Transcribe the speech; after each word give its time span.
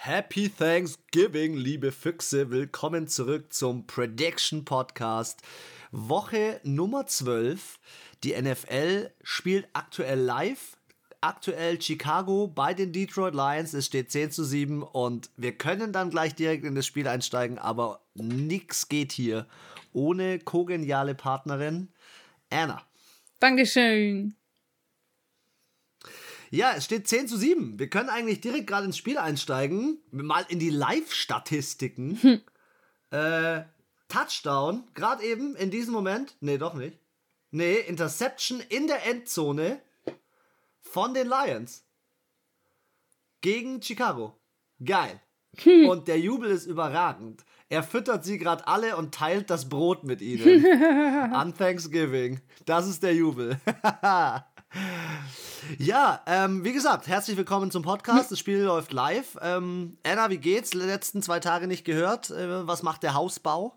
Happy 0.00 0.48
Thanksgiving, 0.48 1.54
liebe 1.54 1.90
Füchse. 1.90 2.52
Willkommen 2.52 3.08
zurück 3.08 3.52
zum 3.52 3.84
Prediction 3.88 4.64
Podcast. 4.64 5.42
Woche 5.90 6.60
Nummer 6.62 7.06
12. 7.06 7.80
Die 8.22 8.40
NFL 8.40 9.10
spielt 9.24 9.68
aktuell 9.72 10.20
live. 10.20 10.76
Aktuell 11.20 11.82
Chicago 11.82 12.46
bei 12.46 12.74
den 12.74 12.92
Detroit 12.92 13.34
Lions. 13.34 13.74
Es 13.74 13.86
steht 13.86 14.12
10 14.12 14.30
zu 14.30 14.44
7 14.44 14.84
und 14.84 15.30
wir 15.36 15.58
können 15.58 15.92
dann 15.92 16.10
gleich 16.10 16.36
direkt 16.36 16.64
in 16.64 16.76
das 16.76 16.86
Spiel 16.86 17.08
einsteigen, 17.08 17.58
aber 17.58 18.00
nichts 18.14 18.88
geht 18.88 19.10
hier 19.10 19.48
ohne 19.92 20.38
kogeniale 20.38 21.16
Partnerin 21.16 21.88
Anna. 22.50 22.80
Dankeschön. 23.40 24.36
Ja, 26.50 26.72
es 26.76 26.84
steht 26.84 27.08
10 27.08 27.28
zu 27.28 27.36
7. 27.36 27.78
Wir 27.78 27.90
können 27.90 28.08
eigentlich 28.08 28.40
direkt 28.40 28.66
gerade 28.66 28.86
ins 28.86 28.96
Spiel 28.96 29.18
einsteigen. 29.18 29.98
Mal 30.10 30.44
in 30.48 30.58
die 30.58 30.70
Live-Statistiken. 30.70 32.18
Hm. 32.20 32.40
Äh, 33.10 33.64
Touchdown, 34.08 34.84
gerade 34.94 35.22
eben 35.22 35.54
in 35.56 35.70
diesem 35.70 35.92
Moment. 35.92 36.36
Nee, 36.40 36.58
doch 36.58 36.74
nicht. 36.74 36.98
Nee, 37.50 37.76
Interception 37.76 38.60
in 38.68 38.86
der 38.86 39.06
Endzone 39.06 39.80
von 40.80 41.14
den 41.14 41.28
Lions. 41.28 41.84
Gegen 43.40 43.82
Chicago. 43.82 44.38
Geil. 44.84 45.20
Hm. 45.58 45.88
Und 45.88 46.08
der 46.08 46.18
Jubel 46.18 46.50
ist 46.50 46.66
überragend. 46.66 47.44
Er 47.68 47.82
füttert 47.82 48.24
sie 48.24 48.38
gerade 48.38 48.66
alle 48.66 48.96
und 48.96 49.14
teilt 49.14 49.50
das 49.50 49.68
Brot 49.68 50.04
mit 50.04 50.22
ihnen. 50.22 50.64
An 51.34 51.54
Thanksgiving. 51.54 52.40
Das 52.64 52.88
ist 52.88 53.02
der 53.02 53.14
Jubel. 53.14 53.60
Ja, 55.78 56.22
ähm, 56.26 56.64
wie 56.64 56.72
gesagt, 56.72 57.08
herzlich 57.08 57.36
willkommen 57.36 57.70
zum 57.70 57.82
Podcast. 57.82 58.30
Das 58.30 58.38
Spiel 58.38 58.60
läuft 58.60 58.92
live. 58.92 59.36
Ähm, 59.42 59.98
Anna, 60.02 60.30
wie 60.30 60.38
geht's? 60.38 60.74
letzten 60.74 61.22
zwei 61.22 61.40
Tage 61.40 61.66
nicht 61.66 61.84
gehört. 61.84 62.30
Äh, 62.30 62.66
was 62.66 62.82
macht 62.82 63.02
der 63.02 63.14
Hausbau? 63.14 63.74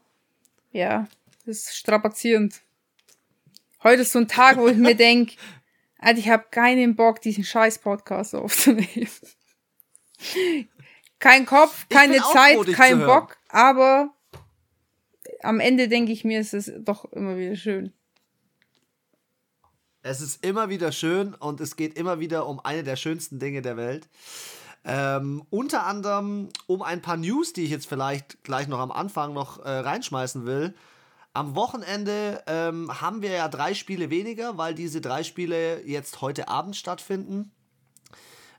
Ja, 0.71 1.07
das 1.45 1.57
ist 1.57 1.75
strapazierend. 1.75 2.61
Heute 3.83 4.03
ist 4.03 4.11
so 4.11 4.19
ein 4.19 4.27
Tag, 4.27 4.57
wo 4.57 4.67
ich 4.67 4.77
mir 4.77 4.95
denke, 4.97 5.35
Alter, 5.97 6.19
ich 6.19 6.29
habe 6.29 6.45
keinen 6.49 6.95
Bock, 6.95 7.21
diesen 7.21 7.43
scheiß 7.43 7.79
Podcast 7.79 8.35
aufzunehmen. 8.35 9.09
Kein 11.19 11.45
Kopf, 11.45 11.87
keine 11.89 12.17
Zeit, 12.17 12.55
froh, 12.55 12.71
kein 12.73 12.99
Bock, 13.05 13.37
aber 13.49 14.13
am 15.41 15.59
Ende 15.59 15.87
denke 15.87 16.11
ich 16.11 16.23
mir, 16.23 16.39
es 16.39 16.53
ist 16.53 16.71
doch 16.79 17.05
immer 17.11 17.37
wieder 17.37 17.55
schön. 17.55 17.93
Es 20.03 20.19
ist 20.19 20.43
immer 20.43 20.69
wieder 20.69 20.91
schön 20.91 21.35
und 21.35 21.61
es 21.61 21.75
geht 21.75 21.95
immer 21.95 22.19
wieder 22.19 22.47
um 22.47 22.59
eine 22.59 22.83
der 22.83 22.95
schönsten 22.95 23.37
Dinge 23.37 23.61
der 23.61 23.77
Welt. 23.77 24.09
Ähm, 24.83 25.43
unter 25.51 25.85
anderem 25.85 26.49
um 26.65 26.81
ein 26.81 27.03
paar 27.03 27.17
News, 27.17 27.53
die 27.53 27.65
ich 27.65 27.69
jetzt 27.69 27.87
vielleicht 27.87 28.43
gleich 28.43 28.67
noch 28.67 28.79
am 28.79 28.91
Anfang 28.91 29.33
noch 29.33 29.63
äh, 29.63 29.69
reinschmeißen 29.69 30.45
will. 30.45 30.73
Am 31.33 31.55
Wochenende 31.55 32.43
ähm, 32.47 32.99
haben 32.99 33.21
wir 33.21 33.29
ja 33.29 33.47
drei 33.47 33.75
Spiele 33.75 34.09
weniger, 34.09 34.57
weil 34.57 34.73
diese 34.73 35.01
drei 35.01 35.23
Spiele 35.23 35.85
jetzt 35.85 36.21
heute 36.21 36.47
Abend 36.47 36.75
stattfinden. 36.75 37.51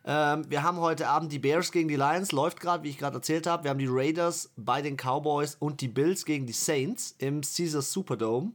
Ähm, 0.05 0.49
wir 0.49 0.63
haben 0.63 0.79
heute 0.79 1.09
Abend 1.09 1.33
die 1.33 1.41
Bears 1.41 1.73
gegen 1.73 1.89
die 1.89 1.97
Lions, 1.97 2.31
läuft 2.31 2.61
gerade, 2.61 2.85
wie 2.85 2.91
ich 2.91 2.99
gerade 2.99 3.17
erzählt 3.17 3.49
habe. 3.49 3.65
Wir 3.65 3.71
haben 3.71 3.79
die 3.79 3.89
Raiders 3.91 4.53
bei 4.57 4.81
den 4.81 4.97
Cowboys 4.97 5.57
und 5.57 5.81
die 5.81 5.89
Bills 5.89 6.25
gegen 6.25 6.47
die 6.47 6.53
Saints 6.53 7.17
im 7.19 7.41
Caesars 7.41 7.93
Superdome. 7.93 8.53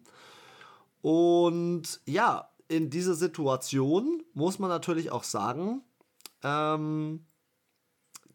Und 1.02 2.00
ja, 2.06 2.50
in 2.68 2.90
dieser 2.90 3.16
Situation 3.16 4.24
muss 4.34 4.60
man 4.60 4.70
natürlich 4.70 5.12
auch 5.12 5.24
sagen, 5.24 5.82
ähm, 6.44 7.26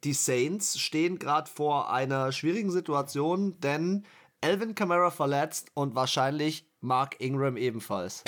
die 0.04 0.14
Saints 0.14 0.78
stehen 0.78 1.18
gerade 1.18 1.50
vor 1.50 1.92
einer 1.92 2.32
schwierigen 2.32 2.70
Situation, 2.70 3.60
denn 3.60 4.04
Alvin 4.40 4.74
Kamara 4.74 5.10
verletzt 5.10 5.70
und 5.74 5.94
wahrscheinlich 5.94 6.66
Mark 6.80 7.20
Ingram 7.20 7.56
ebenfalls. 7.56 8.24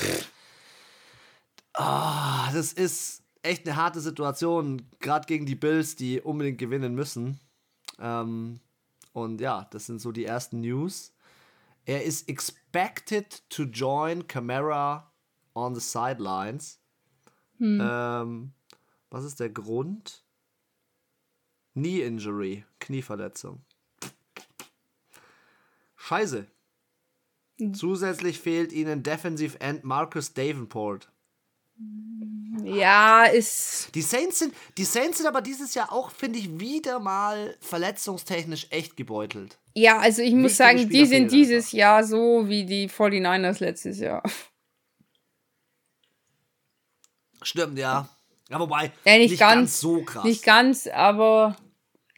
Ah, 1.73 2.53
das 2.53 2.73
ist 2.73 3.25
echt 3.43 3.67
eine 3.67 3.77
harte 3.77 4.01
Situation, 4.01 4.89
gerade 5.01 5.27
gegen 5.27 5.47
die 5.47 5.57
Bills, 5.57 5.97
die 5.97 6.21
unbedingt 6.21 6.59
gewinnen 6.59 6.95
müssen. 6.95 7.41
Ähm, 7.99 8.61
und 9.13 9.41
ja, 9.41 9.67
das 9.71 9.87
sind 9.87 10.01
so 10.01 10.13
die 10.13 10.25
ersten 10.25 10.61
News. 10.61 11.13
Er 11.85 12.05
ist 12.05 12.29
expected 12.29 13.43
to 13.51 13.65
join 13.65 14.27
Camara 14.29 15.13
on 15.55 15.75
the 15.75 15.81
sidelines. 15.81 16.81
Hm. 17.59 17.81
Ähm, 17.83 18.53
was 19.11 19.25
ist 19.25 19.41
der 19.41 19.51
Grund? 19.51 20.25
Knee 21.75 22.03
Injury, 22.03 22.65
Knieverletzung. 22.81 23.65
Scheiße. 25.97 26.47
Hm. 27.59 27.75
Zusätzlich 27.75 28.41
fehlt 28.41 28.73
ihnen 28.73 29.03
Defensive 29.03 29.61
End 29.61 29.85
Marcus 29.85 30.35
Davenport. 30.35 31.09
Ja, 32.63 33.25
ist. 33.25 33.91
Die 33.95 34.03
Saints 34.03 34.39
sind, 34.39 34.55
die 34.79 34.85
Saints 34.85 35.19
sind 35.19 35.27
aber 35.27 35.43
dieses 35.43 35.75
Jahr 35.75 35.93
auch, 35.93 36.11
finde 36.11 36.39
ich, 36.39 36.61
wieder 36.61 37.01
mal 37.01 37.57
verletzungstechnisch 37.61 38.69
echt 38.71 38.97
gebeutelt. 38.97 39.59
Ja, 39.75 39.99
also 39.99 40.23
ich 40.23 40.35
muss 40.35 40.57
sagen, 40.57 40.89
die 40.89 41.07
sind 41.07 41.33
dieses. 41.33 41.73
Jahr 41.73 42.05
so 42.05 42.49
wie 42.49 42.65
die 42.65 42.89
49ers 42.89 43.61
letztes 43.61 43.99
Jahr. 43.99 44.23
Stimmt, 47.45 47.79
ja. 47.79 48.09
Ja, 48.51 48.61
wobei, 48.61 48.93
ja, 49.05 49.19
nicht, 49.19 49.31
nicht 49.31 49.41
ganz, 49.41 49.55
ganz, 49.55 49.81
so 49.81 50.03
krass. 50.03 50.25
Nicht 50.25 50.45
ganz, 50.45 50.87
aber 50.87 51.57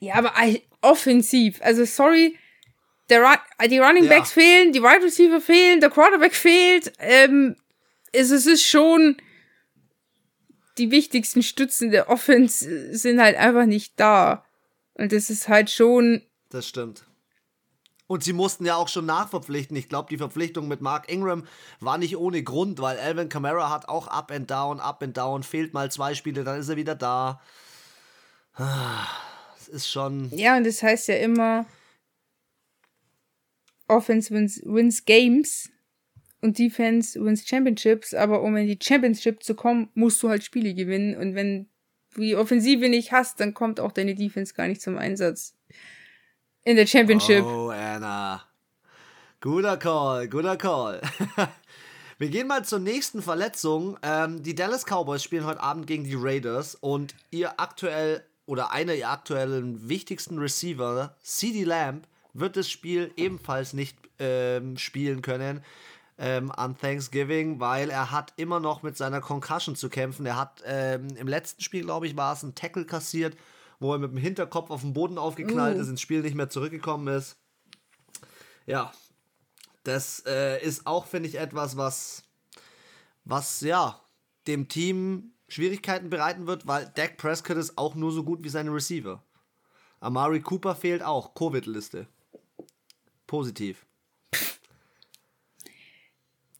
ja, 0.00 0.14
aber 0.14 0.32
offensiv. 0.80 1.60
Also 1.62 1.84
sorry, 1.84 2.36
der 3.08 3.40
die 3.68 3.78
Running 3.78 4.08
Backs 4.08 4.34
ja. 4.34 4.42
fehlen, 4.42 4.72
die 4.72 4.82
Wide 4.82 5.04
Receiver 5.04 5.40
fehlen, 5.40 5.80
der 5.80 5.90
Quarterback 5.90 6.34
fehlt. 6.34 6.92
Ähm, 6.98 7.56
es, 8.12 8.30
es 8.30 8.46
ist 8.46 8.66
schon 8.66 9.16
die 10.78 10.90
wichtigsten 10.90 11.42
Stützen 11.42 11.90
der 11.90 12.10
Offense 12.10 12.94
sind 12.94 13.20
halt 13.20 13.36
einfach 13.36 13.66
nicht 13.66 13.98
da. 13.98 14.44
Und 14.94 15.12
das 15.12 15.30
ist 15.30 15.48
halt 15.48 15.70
schon. 15.70 16.22
Das 16.50 16.66
stimmt. 16.66 17.05
Und 18.08 18.22
sie 18.22 18.32
mussten 18.32 18.64
ja 18.64 18.76
auch 18.76 18.88
schon 18.88 19.06
nachverpflichten. 19.06 19.76
Ich 19.76 19.88
glaube, 19.88 20.08
die 20.08 20.18
Verpflichtung 20.18 20.68
mit 20.68 20.80
Mark 20.80 21.10
Ingram 21.10 21.44
war 21.80 21.98
nicht 21.98 22.16
ohne 22.16 22.42
Grund, 22.42 22.80
weil 22.80 22.98
Alvin 22.98 23.28
Kamara 23.28 23.70
hat 23.70 23.88
auch 23.88 24.06
Up 24.06 24.30
and 24.30 24.50
Down, 24.50 24.78
Up 24.78 25.02
and 25.02 25.16
Down, 25.16 25.42
fehlt 25.42 25.74
mal 25.74 25.90
zwei 25.90 26.14
Spiele, 26.14 26.44
dann 26.44 26.60
ist 26.60 26.68
er 26.68 26.76
wieder 26.76 26.94
da. 26.94 27.40
Es 29.58 29.68
ist 29.68 29.90
schon. 29.90 30.30
Ja, 30.30 30.56
und 30.56 30.64
das 30.64 30.82
heißt 30.82 31.08
ja 31.08 31.16
immer, 31.16 31.66
Offense 33.88 34.32
wins, 34.32 34.62
wins 34.64 35.04
Games 35.04 35.70
und 36.40 36.58
Defense 36.58 37.22
wins 37.22 37.46
Championships, 37.46 38.14
aber 38.14 38.42
um 38.42 38.56
in 38.56 38.66
die 38.66 38.78
Championship 38.80 39.42
zu 39.42 39.54
kommen, 39.54 39.90
musst 39.94 40.22
du 40.22 40.28
halt 40.28 40.44
Spiele 40.44 40.74
gewinnen. 40.74 41.16
Und 41.16 41.34
wenn 41.34 41.68
du 42.14 42.20
die 42.20 42.36
Offensive 42.36 42.88
nicht 42.88 43.12
hast, 43.12 43.40
dann 43.40 43.54
kommt 43.54 43.80
auch 43.80 43.92
deine 43.92 44.14
Defense 44.14 44.54
gar 44.54 44.68
nicht 44.68 44.80
zum 44.80 44.96
Einsatz. 44.96 45.56
In 46.66 46.74
der 46.74 46.86
Championship. 46.88 47.44
Oh, 47.44 47.70
Anna. 47.70 48.42
Guter 49.40 49.76
Call, 49.76 50.28
guter 50.28 50.56
Call. 50.56 51.00
Wir 52.18 52.28
gehen 52.28 52.48
mal 52.48 52.64
zur 52.64 52.80
nächsten 52.80 53.22
Verletzung. 53.22 53.96
Ähm, 54.02 54.42
die 54.42 54.56
Dallas 54.56 54.84
Cowboys 54.84 55.22
spielen 55.22 55.46
heute 55.46 55.60
Abend 55.60 55.86
gegen 55.86 56.02
die 56.02 56.16
Raiders 56.18 56.74
und 56.74 57.14
ihr 57.30 57.60
aktuell 57.60 58.24
oder 58.46 58.72
einer 58.72 58.94
ihrer 58.94 59.12
aktuellen 59.12 59.88
wichtigsten 59.88 60.40
Receiver, 60.40 61.14
CD 61.22 61.62
Lamb, 61.62 62.08
wird 62.34 62.56
das 62.56 62.68
Spiel 62.68 63.12
ebenfalls 63.16 63.72
nicht 63.72 63.96
ähm, 64.18 64.76
spielen 64.76 65.22
können 65.22 65.62
ähm, 66.18 66.50
an 66.50 66.76
Thanksgiving, 66.76 67.60
weil 67.60 67.90
er 67.90 68.10
hat 68.10 68.32
immer 68.34 68.58
noch 68.58 68.82
mit 68.82 68.96
seiner 68.96 69.20
Concussion 69.20 69.76
zu 69.76 69.88
kämpfen. 69.88 70.26
Er 70.26 70.36
hat 70.36 70.64
ähm, 70.66 71.06
im 71.16 71.28
letzten 71.28 71.62
Spiel, 71.62 71.84
glaube 71.84 72.08
ich, 72.08 72.16
war 72.16 72.32
es 72.32 72.42
ein 72.42 72.56
Tackle 72.56 72.86
kassiert 72.86 73.36
wo 73.78 73.92
er 73.92 73.98
mit 73.98 74.10
dem 74.10 74.18
Hinterkopf 74.18 74.70
auf 74.70 74.80
den 74.80 74.92
Boden 74.92 75.18
aufgeknallt 75.18 75.76
uh. 75.76 75.80
ist, 75.80 75.88
ins 75.88 76.00
Spiel 76.00 76.22
nicht 76.22 76.34
mehr 76.34 76.48
zurückgekommen 76.48 77.08
ist. 77.08 77.36
Ja, 78.66 78.92
das 79.84 80.24
äh, 80.26 80.62
ist 80.62 80.86
auch, 80.86 81.06
finde 81.06 81.28
ich, 81.28 81.36
etwas, 81.36 81.76
was, 81.76 82.24
was 83.24 83.60
ja 83.60 84.00
dem 84.46 84.68
Team 84.68 85.32
Schwierigkeiten 85.48 86.10
bereiten 86.10 86.46
wird, 86.46 86.66
weil 86.66 86.90
Dak 86.94 87.16
Prescott 87.18 87.56
ist 87.56 87.78
auch 87.78 87.94
nur 87.94 88.10
so 88.10 88.24
gut 88.24 88.42
wie 88.42 88.48
seine 88.48 88.72
Receiver. 88.72 89.22
Amari 90.00 90.40
Cooper 90.40 90.74
fehlt 90.74 91.02
auch. 91.02 91.34
Covid-Liste. 91.34 92.06
Positiv. 93.26 93.86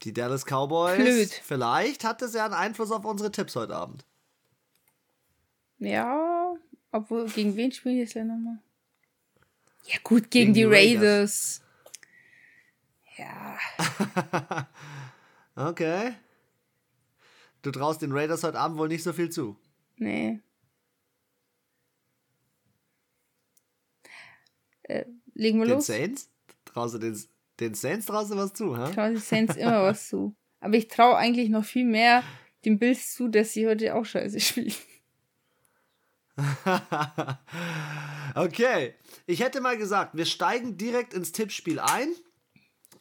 Die 0.03 0.13
Dallas 0.13 0.45
Cowboys. 0.45 0.97
Blöd. 0.97 1.29
Vielleicht 1.43 2.03
hat 2.03 2.21
das 2.21 2.33
ja 2.33 2.45
einen 2.45 2.53
Einfluss 2.53 2.91
auf 2.91 3.03
unsere 3.03 3.31
Tipps 3.31 3.55
heute 3.55 3.75
Abend. 3.75 4.05
Ja, 5.79 6.36
obwohl, 6.91 7.27
gegen 7.29 7.55
wen 7.55 7.71
spielen 7.71 7.95
die 7.95 8.01
jetzt 8.01 8.15
nochmal? 8.15 8.59
Ja, 9.85 9.97
gut, 10.03 10.31
gegen, 10.31 10.53
gegen 10.53 10.53
die, 10.53 10.59
die 10.61 10.65
Raiders. 10.65 11.61
Raiders. 11.61 11.61
Ja. 13.17 14.67
okay. 15.69 16.13
Du 17.61 17.71
traust 17.71 18.01
den 18.01 18.11
Raiders 18.11 18.43
heute 18.43 18.59
Abend 18.59 18.77
wohl 18.77 18.87
nicht 18.87 19.03
so 19.03 19.13
viel 19.13 19.29
zu. 19.29 19.57
Nee. 19.97 20.39
Äh, 24.83 25.05
legen 25.33 25.59
wir 25.59 25.65
den 25.65 25.75
los. 25.75 25.87
Saints? 25.87 26.29
Draußen 26.65 26.99
den, 26.99 27.19
den 27.59 27.73
Saints 27.73 28.05
draußen 28.05 28.37
was 28.37 28.53
zu, 28.53 28.77
ha? 28.77 28.89
Ich 28.89 28.95
traue 28.95 29.09
den 29.09 29.17
Saints 29.17 29.55
immer 29.55 29.83
was 29.83 30.07
zu. 30.07 30.35
Aber 30.59 30.75
ich 30.75 30.87
traue 30.87 31.15
eigentlich 31.15 31.49
noch 31.49 31.65
viel 31.65 31.85
mehr 31.85 32.23
den 32.65 32.79
Bills 32.79 33.13
zu, 33.13 33.27
dass 33.27 33.53
sie 33.53 33.67
heute 33.67 33.95
auch 33.95 34.05
scheiße 34.05 34.39
spielen. 34.39 34.73
okay. 38.35 38.93
Ich 39.25 39.39
hätte 39.39 39.61
mal 39.61 39.77
gesagt, 39.77 40.15
wir 40.15 40.25
steigen 40.25 40.77
direkt 40.77 41.13
ins 41.13 41.31
Tippspiel 41.31 41.79
ein. 41.79 42.09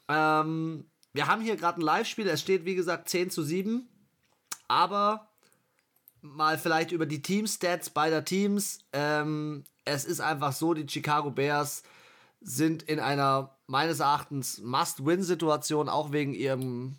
Ähm, 0.08 0.90
wir 1.12 1.26
haben 1.26 1.42
hier 1.42 1.56
gerade 1.56 1.80
ein 1.80 1.82
Live-Spiel. 1.82 2.26
Es 2.28 2.40
steht, 2.40 2.64
wie 2.64 2.74
gesagt, 2.74 3.08
10 3.08 3.30
zu 3.30 3.42
7. 3.42 3.88
Aber 4.68 5.28
mal 6.20 6.58
vielleicht 6.58 6.92
über 6.92 7.06
die 7.06 7.22
Team-Stats 7.22 7.90
beider 7.90 8.24
Teams. 8.24 8.80
Ähm, 8.92 9.64
es 9.84 10.04
ist 10.04 10.20
einfach 10.20 10.52
so, 10.52 10.74
die 10.74 10.88
Chicago 10.88 11.30
Bears 11.30 11.82
sind 12.40 12.82
in 12.82 13.00
einer 13.00 13.56
meines 13.66 14.00
Erachtens 14.00 14.58
Must-Win-Situation, 14.58 15.88
auch 15.88 16.12
wegen 16.12 16.34
ihrem, 16.34 16.96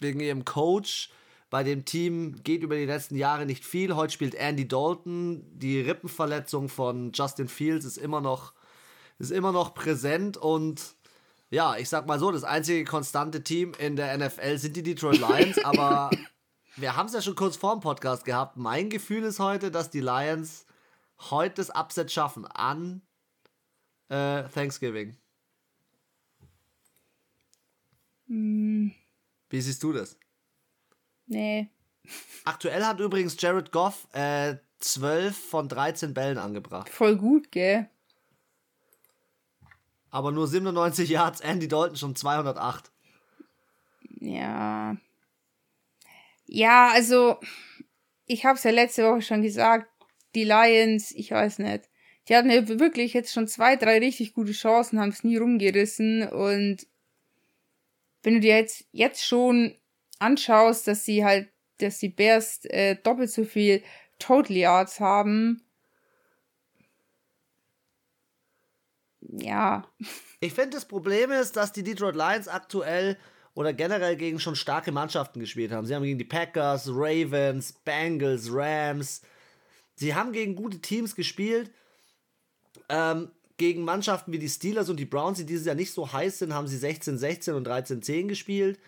wegen 0.00 0.20
ihrem 0.20 0.44
Coach. 0.44 1.10
Bei 1.50 1.64
dem 1.64 1.84
Team 1.84 2.42
geht 2.44 2.62
über 2.62 2.76
die 2.76 2.86
letzten 2.86 3.16
Jahre 3.16 3.44
nicht 3.44 3.64
viel. 3.64 3.96
Heute 3.96 4.12
spielt 4.12 4.36
Andy 4.36 4.68
Dalton. 4.68 5.44
Die 5.58 5.80
Rippenverletzung 5.80 6.68
von 6.68 7.10
Justin 7.12 7.48
Fields 7.48 7.84
ist 7.84 7.98
immer 7.98 8.20
noch, 8.20 8.54
ist 9.18 9.32
immer 9.32 9.50
noch 9.50 9.74
präsent 9.74 10.36
und 10.36 10.94
ja, 11.50 11.76
ich 11.76 11.88
sag 11.88 12.06
mal 12.06 12.20
so, 12.20 12.30
das 12.30 12.44
einzige 12.44 12.84
konstante 12.84 13.42
Team 13.42 13.72
in 13.78 13.96
der 13.96 14.16
NFL 14.16 14.58
sind 14.58 14.76
die 14.76 14.84
Detroit 14.84 15.18
Lions, 15.28 15.58
aber 15.64 16.10
wir 16.76 16.94
haben 16.94 17.06
es 17.06 17.14
ja 17.14 17.20
schon 17.20 17.34
kurz 17.34 17.56
vor 17.56 17.72
dem 17.74 17.80
Podcast 17.80 18.24
gehabt. 18.24 18.56
Mein 18.56 18.88
Gefühl 18.88 19.24
ist 19.24 19.40
heute, 19.40 19.72
dass 19.72 19.90
die 19.90 20.00
Lions 20.00 20.66
heute 21.30 21.56
das 21.56 21.70
Upset 21.70 22.12
schaffen 22.12 22.46
an 22.46 23.02
äh, 24.08 24.44
Thanksgiving. 24.44 25.16
Mm. 28.28 28.90
Wie 29.48 29.60
siehst 29.60 29.82
du 29.82 29.92
das? 29.92 30.16
Nee. 31.30 31.68
Aktuell 32.44 32.84
hat 32.84 32.98
übrigens 32.98 33.40
Jared 33.40 33.70
Goff 33.70 34.08
äh, 34.12 34.56
12 34.80 35.36
von 35.36 35.68
13 35.68 36.12
Bällen 36.12 36.38
angebracht. 36.38 36.88
Voll 36.88 37.16
gut, 37.16 37.52
gell? 37.52 37.88
Aber 40.10 40.32
nur 40.32 40.48
97 40.48 41.08
Yards, 41.08 41.40
Andy 41.40 41.68
Dalton 41.68 41.96
schon 41.96 42.16
208. 42.16 42.90
Ja. 44.18 44.96
Ja, 46.46 46.90
also, 46.92 47.38
ich 48.26 48.44
habe 48.44 48.58
es 48.58 48.64
ja 48.64 48.72
letzte 48.72 49.04
Woche 49.04 49.22
schon 49.22 49.42
gesagt, 49.42 49.88
die 50.34 50.44
Lions, 50.44 51.12
ich 51.12 51.30
weiß 51.30 51.60
nicht. 51.60 51.88
Die 52.28 52.34
hatten 52.34 52.50
ja 52.50 52.66
wirklich 52.68 53.12
jetzt 53.12 53.32
schon 53.32 53.46
zwei, 53.46 53.76
drei 53.76 53.98
richtig 53.98 54.34
gute 54.34 54.52
Chancen, 54.52 54.98
haben 54.98 55.10
es 55.10 55.22
nie 55.22 55.36
rumgerissen 55.36 56.28
und 56.28 56.88
wenn 58.22 58.34
du 58.34 58.40
dir 58.40 58.56
jetzt, 58.56 58.84
jetzt 58.92 59.24
schon 59.24 59.76
anschaust, 60.20 60.86
dass 60.86 61.04
sie 61.04 61.24
halt, 61.24 61.48
dass 61.78 61.98
die 61.98 62.08
Bears 62.08 62.64
äh, 62.66 62.96
doppelt 62.96 63.30
so 63.30 63.44
viel 63.44 63.82
Total 64.18 64.56
Yards 64.56 65.00
haben. 65.00 65.62
Ja. 69.20 69.84
Ich 70.42 70.54
finde, 70.54 70.70
das 70.70 70.86
Problem 70.86 71.30
ist, 71.30 71.56
dass 71.56 71.70
die 71.70 71.82
Detroit 71.82 72.16
Lions 72.16 72.48
aktuell 72.48 73.18
oder 73.52 73.74
generell 73.74 74.16
gegen 74.16 74.40
schon 74.40 74.56
starke 74.56 74.90
Mannschaften 74.90 75.38
gespielt 75.38 75.70
haben. 75.70 75.86
Sie 75.86 75.94
haben 75.94 76.02
gegen 76.02 76.16
die 76.16 76.24
Packers, 76.24 76.88
Ravens, 76.88 77.74
Bengals, 77.84 78.48
Rams. 78.50 79.20
Sie 79.96 80.14
haben 80.14 80.32
gegen 80.32 80.56
gute 80.56 80.78
Teams 80.78 81.14
gespielt. 81.14 81.70
Ähm, 82.88 83.30
gegen 83.58 83.84
Mannschaften 83.84 84.32
wie 84.32 84.38
die 84.38 84.48
Steelers 84.48 84.88
und 84.88 84.96
die 84.96 85.04
Browns, 85.04 85.36
die 85.36 85.44
dieses 85.44 85.66
Jahr 85.66 85.74
nicht 85.74 85.92
so 85.92 86.10
heiß 86.10 86.38
sind, 86.38 86.54
haben 86.54 86.66
sie 86.66 86.78
16-16 86.78 87.52
und 87.52 87.68
13-10 87.68 88.28
gespielt. 88.28 88.78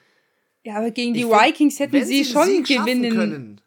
Ja, 0.64 0.76
aber 0.76 0.90
gegen 0.90 1.14
die 1.14 1.20
ich 1.20 1.26
Vikings 1.26 1.78
hätten 1.78 2.04
sie, 2.04 2.24
sie 2.24 2.32
schon 2.32 2.62
gewinnen 2.62 3.14
können. 3.14 3.60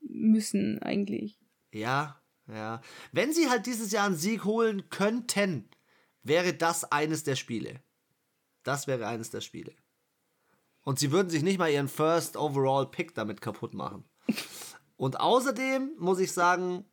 müssen, 0.00 0.80
eigentlich. 0.82 1.38
Ja, 1.72 2.20
ja. 2.46 2.82
Wenn 3.12 3.32
sie 3.32 3.48
halt 3.48 3.66
dieses 3.66 3.92
Jahr 3.92 4.06
einen 4.06 4.16
Sieg 4.16 4.44
holen 4.44 4.90
könnten, 4.90 5.68
wäre 6.22 6.52
das 6.52 6.84
eines 6.84 7.24
der 7.24 7.36
Spiele. 7.36 7.80
Das 8.62 8.86
wäre 8.86 9.06
eines 9.06 9.30
der 9.30 9.40
Spiele. 9.40 9.74
Und 10.84 10.98
sie 10.98 11.12
würden 11.12 11.30
sich 11.30 11.42
nicht 11.42 11.58
mal 11.58 11.70
ihren 11.70 11.88
First 11.88 12.36
Overall 12.36 12.86
Pick 12.86 13.14
damit 13.14 13.40
kaputt 13.40 13.74
machen. 13.74 14.04
Und 14.96 15.20
außerdem 15.20 15.92
muss 15.98 16.20
ich 16.20 16.32
sagen, 16.32 16.84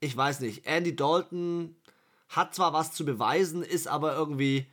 ich 0.00 0.16
weiß 0.16 0.40
nicht, 0.40 0.66
Andy 0.66 0.94
Dalton 0.94 1.76
hat 2.28 2.54
zwar 2.54 2.72
was 2.72 2.92
zu 2.92 3.04
beweisen, 3.04 3.62
ist 3.62 3.86
aber 3.86 4.14
irgendwie 4.14 4.66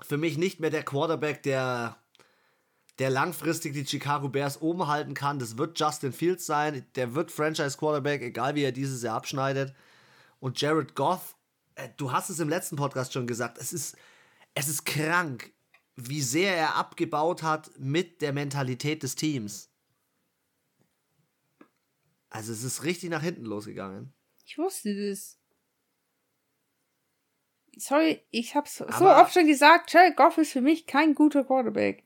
für 0.00 0.16
mich 0.16 0.36
nicht 0.36 0.60
mehr 0.60 0.70
der 0.70 0.82
Quarterback, 0.82 1.42
der 1.42 1.96
der 2.98 3.10
langfristig 3.10 3.72
die 3.72 3.86
Chicago 3.86 4.28
Bears 4.28 4.60
oben 4.60 4.86
halten 4.86 5.14
kann. 5.14 5.38
Das 5.38 5.58
wird 5.58 5.78
Justin 5.78 6.12
Fields 6.12 6.46
sein. 6.46 6.86
Der 6.94 7.14
wird 7.14 7.30
Franchise 7.30 7.76
Quarterback, 7.76 8.22
egal 8.22 8.54
wie 8.54 8.62
er 8.62 8.72
dieses 8.72 9.02
Jahr 9.02 9.16
abschneidet. 9.16 9.74
Und 10.38 10.60
Jared 10.60 10.94
Goff, 10.94 11.36
äh, 11.74 11.88
du 11.96 12.12
hast 12.12 12.30
es 12.30 12.38
im 12.38 12.48
letzten 12.48 12.76
Podcast 12.76 13.12
schon 13.12 13.26
gesagt, 13.26 13.58
es 13.58 13.72
ist, 13.72 13.96
es 14.54 14.68
ist 14.68 14.84
krank, 14.84 15.52
wie 15.96 16.20
sehr 16.20 16.56
er 16.56 16.76
abgebaut 16.76 17.42
hat 17.42 17.70
mit 17.78 18.22
der 18.22 18.32
Mentalität 18.32 19.02
des 19.02 19.16
Teams. 19.16 19.70
Also 22.30 22.52
es 22.52 22.64
ist 22.64 22.82
richtig 22.82 23.10
nach 23.10 23.22
hinten 23.22 23.44
losgegangen. 23.44 24.12
Ich 24.44 24.58
wusste 24.58 25.08
das. 25.08 25.38
Sorry, 27.76 28.20
ich 28.30 28.54
hab's 28.54 28.80
Aber 28.82 28.92
so 28.98 29.08
oft 29.08 29.34
schon 29.34 29.46
gesagt, 29.46 29.92
Jared 29.92 30.16
Goff 30.16 30.38
ist 30.38 30.52
für 30.52 30.60
mich 30.60 30.86
kein 30.86 31.14
guter 31.14 31.44
Quarterback. 31.44 32.03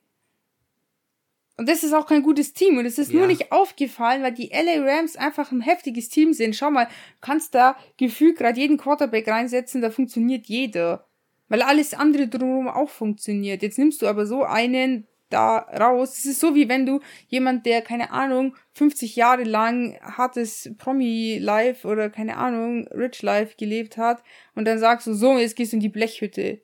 Und 1.59 1.69
das 1.69 1.83
ist 1.83 1.93
auch 1.93 2.07
kein 2.07 2.23
gutes 2.23 2.53
Team. 2.53 2.79
Und 2.79 2.87
es 2.87 2.99
ist 2.99 3.11
ja. 3.11 3.19
nur 3.19 3.27
nicht 3.27 3.51
aufgefallen, 3.51 4.23
weil 4.23 4.33
die 4.33 4.51
LA 4.53 4.81
Rams 4.81 5.17
einfach 5.17 5.51
ein 5.51 5.61
heftiges 5.61 6.09
Team 6.09 6.33
sind. 6.33 6.55
Schau 6.55 6.71
mal, 6.71 6.89
kannst 7.21 7.55
da 7.55 7.77
gefühlt 7.97 8.39
gerade 8.39 8.59
jeden 8.61 8.79
Quarterback 8.79 9.27
reinsetzen, 9.27 9.83
da 9.83 9.91
funktioniert 9.91 10.47
jeder. 10.47 11.09
Weil 11.49 11.63
alles 11.63 11.95
andere 11.95 12.29
drumherum 12.29 12.69
auch 12.69 12.89
funktioniert. 12.89 13.63
Jetzt 13.63 13.77
nimmst 13.77 14.01
du 14.03 14.07
aber 14.07 14.25
so 14.25 14.45
einen 14.45 15.09
da 15.31 15.59
raus. 15.59 16.17
Es 16.19 16.27
ist 16.27 16.41
so 16.41 16.55
wie 16.55 16.69
wenn 16.69 16.87
du 16.87 17.01
jemand, 17.27 17.67
der, 17.67 17.83
keine 17.83 18.13
Ahnung, 18.13 18.55
50 18.75 19.17
Jahre 19.17 19.43
lang 19.43 19.99
hartes 20.01 20.71
Promi-Life 20.79 21.87
oder 21.89 22.09
keine 22.09 22.37
Ahnung, 22.37 22.87
Rich 22.89 23.23
Life 23.23 23.57
gelebt 23.59 23.97
hat 23.97 24.23
und 24.55 24.65
dann 24.65 24.79
sagst 24.79 25.09
du, 25.09 25.13
so, 25.13 25.37
jetzt 25.39 25.57
gehst 25.57 25.73
du 25.73 25.77
in 25.77 25.81
die 25.81 25.89
Blechhütte. 25.89 26.63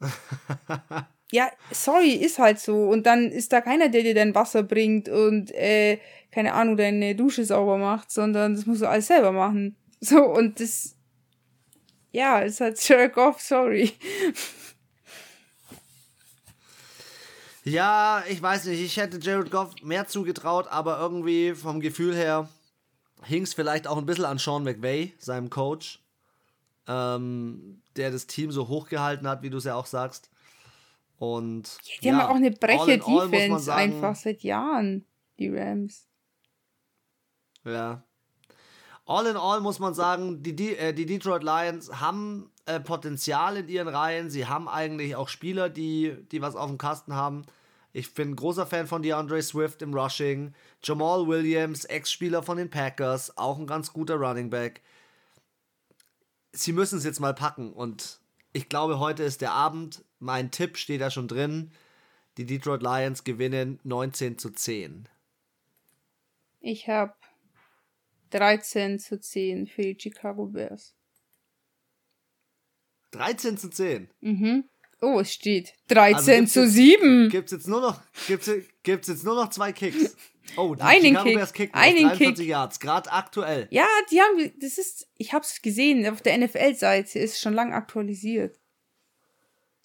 ja, 1.32 1.50
sorry, 1.70 2.12
ist 2.12 2.38
halt 2.38 2.60
so. 2.60 2.88
Und 2.88 3.06
dann 3.06 3.30
ist 3.30 3.52
da 3.52 3.60
keiner, 3.60 3.88
der 3.88 4.02
dir 4.02 4.14
dein 4.14 4.34
Wasser 4.34 4.62
bringt 4.62 5.08
und, 5.08 5.50
äh, 5.52 5.98
keine 6.30 6.54
Ahnung, 6.54 6.76
deine 6.76 7.14
Dusche 7.14 7.44
sauber 7.44 7.78
macht, 7.78 8.10
sondern 8.10 8.54
das 8.54 8.66
musst 8.66 8.82
du 8.82 8.88
alles 8.88 9.06
selber 9.06 9.32
machen. 9.32 9.76
So, 9.98 10.22
und 10.24 10.60
das, 10.60 10.94
ja, 12.12 12.40
ist 12.40 12.60
halt 12.60 12.78
jerk 12.86 13.16
off, 13.16 13.40
sorry. 13.40 13.92
Ja, 17.64 18.22
ich 18.28 18.40
weiß 18.40 18.66
nicht, 18.66 18.80
ich 18.80 18.96
hätte 18.96 19.18
Jared 19.20 19.50
Goff 19.50 19.74
mehr 19.82 20.06
zugetraut, 20.06 20.68
aber 20.68 21.00
irgendwie 21.00 21.52
vom 21.52 21.80
Gefühl 21.80 22.14
her 22.14 22.48
hing 23.24 23.42
es 23.42 23.54
vielleicht 23.54 23.88
auch 23.88 23.98
ein 23.98 24.06
bisschen 24.06 24.24
an 24.24 24.38
Sean 24.38 24.62
McVay, 24.62 25.14
seinem 25.18 25.50
Coach, 25.50 26.00
ähm, 26.86 27.82
der 27.96 28.12
das 28.12 28.28
Team 28.28 28.52
so 28.52 28.68
hochgehalten 28.68 29.26
hat, 29.26 29.42
wie 29.42 29.50
du 29.50 29.56
es 29.56 29.64
ja 29.64 29.74
auch 29.74 29.86
sagst. 29.86 30.30
Und 31.18 31.78
die 32.02 32.06
ja, 32.06 32.12
haben 32.12 32.20
ja 32.20 32.28
auch 32.28 32.34
eine 32.34 32.50
breche 32.50 32.98
Defense 32.98 33.64
sagen, 33.64 33.80
einfach 33.80 34.14
seit 34.14 34.42
Jahren, 34.42 35.06
die 35.38 35.48
Rams. 35.48 36.08
Ja. 37.64 38.02
All 39.06 39.26
in 39.26 39.36
all 39.36 39.60
muss 39.60 39.78
man 39.78 39.94
sagen, 39.94 40.42
die, 40.42 40.54
die, 40.54 40.76
äh, 40.76 40.92
die 40.92 41.06
Detroit 41.06 41.42
Lions 41.42 42.00
haben 42.00 42.50
äh, 42.66 42.80
Potenzial 42.80 43.56
in 43.56 43.68
ihren 43.68 43.88
Reihen. 43.88 44.30
Sie 44.30 44.46
haben 44.46 44.68
eigentlich 44.68 45.16
auch 45.16 45.28
Spieler, 45.28 45.68
die, 45.68 46.16
die 46.32 46.42
was 46.42 46.56
auf 46.56 46.68
dem 46.68 46.78
Kasten 46.78 47.14
haben. 47.14 47.44
Ich 47.92 48.12
bin 48.12 48.30
ein 48.30 48.36
großer 48.36 48.66
Fan 48.66 48.86
von 48.86 49.02
DeAndre 49.02 49.40
Swift 49.40 49.80
im 49.80 49.94
Rushing. 49.94 50.52
Jamal 50.82 51.26
Williams, 51.26 51.86
Ex-Spieler 51.86 52.42
von 52.42 52.58
den 52.58 52.68
Packers, 52.68 53.38
auch 53.38 53.58
ein 53.58 53.66
ganz 53.66 53.92
guter 53.92 54.16
Running 54.16 54.50
Back. 54.50 54.82
Sie 56.52 56.72
müssen 56.72 56.98
es 56.98 57.04
jetzt 57.04 57.20
mal 57.20 57.32
packen 57.32 57.72
und 57.72 58.20
ich 58.56 58.70
glaube, 58.70 58.98
heute 58.98 59.22
ist 59.22 59.42
der 59.42 59.52
Abend. 59.52 60.02
Mein 60.18 60.50
Tipp 60.50 60.78
steht 60.78 61.02
da 61.02 61.10
schon 61.10 61.28
drin. 61.28 61.72
Die 62.38 62.46
Detroit 62.46 62.82
Lions 62.82 63.22
gewinnen 63.22 63.78
19 63.84 64.38
zu 64.38 64.50
10. 64.50 65.08
Ich 66.60 66.88
habe 66.88 67.14
13 68.30 68.98
zu 68.98 69.20
10 69.20 69.66
für 69.66 69.82
die 69.82 69.98
Chicago 70.00 70.46
Bears. 70.46 70.94
13 73.10 73.58
zu 73.58 73.68
10? 73.68 74.08
Mhm. 74.20 74.64
Oh, 75.00 75.20
es 75.20 75.32
steht 75.32 75.74
13 75.88 76.42
also 76.42 76.62
zu 76.62 76.68
7. 76.68 77.28
Gibt 77.28 77.46
es 77.46 77.52
jetzt 77.52 77.68
nur 77.68 77.80
noch, 77.80 78.00
gibt's, 78.26 78.50
gibt's 78.82 79.08
jetzt 79.08 79.24
nur 79.24 79.34
noch 79.34 79.50
zwei 79.50 79.72
Kicks. 79.72 80.16
Oh, 80.56 80.76
die 80.76 80.80
einen 80.80 81.06
Chicago 81.06 81.24
Kick. 81.24 81.34
Bears 81.34 81.52
kicken 81.52 81.74
einen 81.74 82.08
43 82.08 82.36
Kick. 82.36 82.46
Yards, 82.46 82.78
gerade 82.78 83.12
aktuell. 83.12 83.66
Ja, 83.70 83.86
die 84.12 84.20
haben, 84.20 84.52
das 84.60 84.78
ist, 84.78 85.08
ich 85.16 85.32
hab's 85.32 85.60
gesehen, 85.60 86.06
auf 86.08 86.22
der 86.22 86.38
NFL-Seite 86.38 87.18
ist 87.18 87.40
schon 87.40 87.52
lang 87.52 87.74
aktualisiert. 87.74 88.56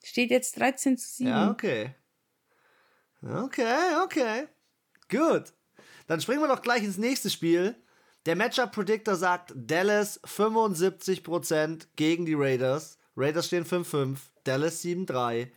Steht 0.04 0.30
jetzt 0.30 0.60
13 0.60 1.00
zu 1.00 1.08
7. 1.10 1.30
Ja, 1.30 1.50
okay. 1.50 1.96
Okay, 3.24 3.96
okay. 4.04 4.48
Gut. 5.10 5.54
Dann 6.08 6.22
springen 6.22 6.42
wir 6.42 6.48
doch 6.48 6.62
gleich 6.62 6.84
ins 6.84 6.98
nächste 6.98 7.30
Spiel. 7.30 7.76
Der 8.26 8.36
Matchup 8.36 8.72
Predictor 8.72 9.16
sagt 9.16 9.54
Dallas 9.56 10.22
75% 10.24 11.88
gegen 11.96 12.26
die 12.26 12.36
Raiders. 12.36 13.00
Raiders 13.16 13.48
stehen 13.48 13.66
5-5, 13.66 14.18
Dallas 14.44 14.84
7-3. 14.84 15.50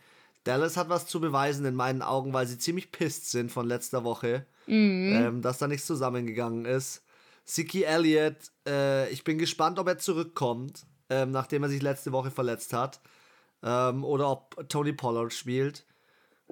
Dallas 0.43 0.77
hat 0.77 0.89
was 0.89 1.07
zu 1.07 1.19
beweisen 1.19 1.65
in 1.65 1.75
meinen 1.75 2.01
Augen, 2.01 2.33
weil 2.33 2.45
sie 2.45 2.57
ziemlich 2.57 2.91
pisst 2.91 3.31
sind 3.31 3.51
von 3.51 3.67
letzter 3.67 4.03
Woche, 4.03 4.45
mhm. 4.67 5.13
ähm, 5.15 5.41
dass 5.41 5.57
da 5.57 5.67
nichts 5.67 5.87
zusammengegangen 5.87 6.65
ist. 6.65 7.03
Siki 7.45 7.83
Elliott, 7.83 8.51
äh, 8.67 9.09
ich 9.09 9.23
bin 9.23 9.37
gespannt, 9.37 9.79
ob 9.79 9.87
er 9.87 9.97
zurückkommt, 9.97 10.85
ähm, 11.09 11.31
nachdem 11.31 11.63
er 11.63 11.69
sich 11.69 11.81
letzte 11.81 12.11
Woche 12.11 12.31
verletzt 12.31 12.73
hat. 12.73 13.01
Ähm, 13.63 14.03
oder 14.03 14.29
ob 14.29 14.69
Tony 14.69 14.93
Pollard 14.93 15.33
spielt. 15.33 15.85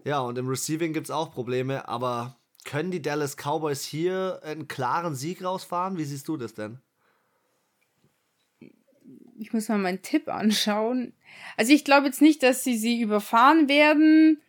Ja, 0.05 0.19
und 0.19 0.37
im 0.37 0.47
Receiving 0.47 0.93
gibt 0.93 1.07
es 1.07 1.11
auch 1.11 1.31
Probleme, 1.31 1.87
aber 1.87 2.37
können 2.63 2.91
die 2.91 3.01
Dallas 3.01 3.35
Cowboys 3.35 3.83
hier 3.83 4.39
einen 4.43 4.67
klaren 4.67 5.15
Sieg 5.15 5.43
rausfahren? 5.43 5.97
Wie 5.97 6.05
siehst 6.05 6.27
du 6.27 6.37
das 6.37 6.53
denn? 6.53 6.79
Ich 9.43 9.51
muss 9.51 9.67
mal 9.67 9.77
meinen 9.77 10.01
Tipp 10.01 10.29
anschauen. 10.29 11.11
Also 11.57 11.73
ich 11.73 11.83
glaube 11.83 12.05
jetzt 12.05 12.21
nicht, 12.21 12.43
dass 12.43 12.63
sie 12.63 12.77
sie 12.77 13.01
überfahren 13.01 13.67
werden, 13.67 14.41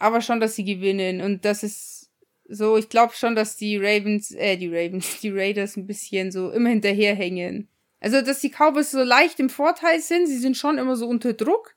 aber 0.00 0.20
schon, 0.20 0.40
dass 0.40 0.56
sie 0.56 0.64
gewinnen. 0.64 1.20
Und 1.20 1.44
das 1.44 1.62
ist 1.62 2.10
so, 2.48 2.76
ich 2.76 2.88
glaube 2.88 3.14
schon, 3.14 3.36
dass 3.36 3.56
die 3.56 3.76
Ravens, 3.76 4.32
äh, 4.32 4.56
die 4.56 4.66
Ravens, 4.66 5.20
die 5.20 5.30
Raiders 5.30 5.76
ein 5.76 5.86
bisschen 5.86 6.32
so 6.32 6.50
immer 6.50 6.70
hinterherhängen. 6.70 7.68
Also, 8.00 8.20
dass 8.20 8.40
die 8.40 8.50
Cowboys 8.50 8.90
so 8.90 9.04
leicht 9.04 9.38
im 9.38 9.48
Vorteil 9.48 10.00
sind, 10.00 10.26
sie 10.26 10.38
sind 10.38 10.56
schon 10.56 10.76
immer 10.76 10.96
so 10.96 11.06
unter 11.06 11.32
Druck. 11.32 11.76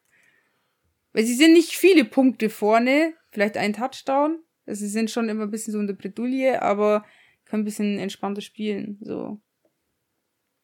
Weil 1.14 1.24
sie 1.24 1.36
sind 1.36 1.54
nicht 1.54 1.74
viele 1.74 2.04
Punkte 2.04 2.50
vorne, 2.50 3.14
vielleicht 3.30 3.58
ein 3.58 3.74
Touchdown. 3.74 4.40
Also 4.66 4.80
sie 4.80 4.92
sind 4.92 5.12
schon 5.12 5.30
immer 5.30 5.44
ein 5.44 5.52
bisschen 5.52 5.72
so 5.72 5.80
in 5.80 5.88
der 5.88 5.94
Bredouille, 5.94 6.64
aber 6.64 7.06
können 7.46 7.62
ein 7.62 7.66
bisschen 7.66 8.00
entspannter 8.00 8.42
spielen. 8.42 8.98
So. 9.02 9.40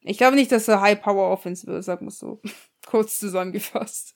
Ich 0.03 0.17
glaube 0.17 0.35
nicht, 0.35 0.51
dass 0.51 0.67
er 0.67 0.81
High 0.81 1.01
Power 1.01 1.31
Offense 1.31 1.65
wird, 1.65 1.83
sagen 1.83 2.05
wir 2.05 2.11
so. 2.11 2.41
Kurz 2.85 3.19
zusammengefasst. 3.19 4.15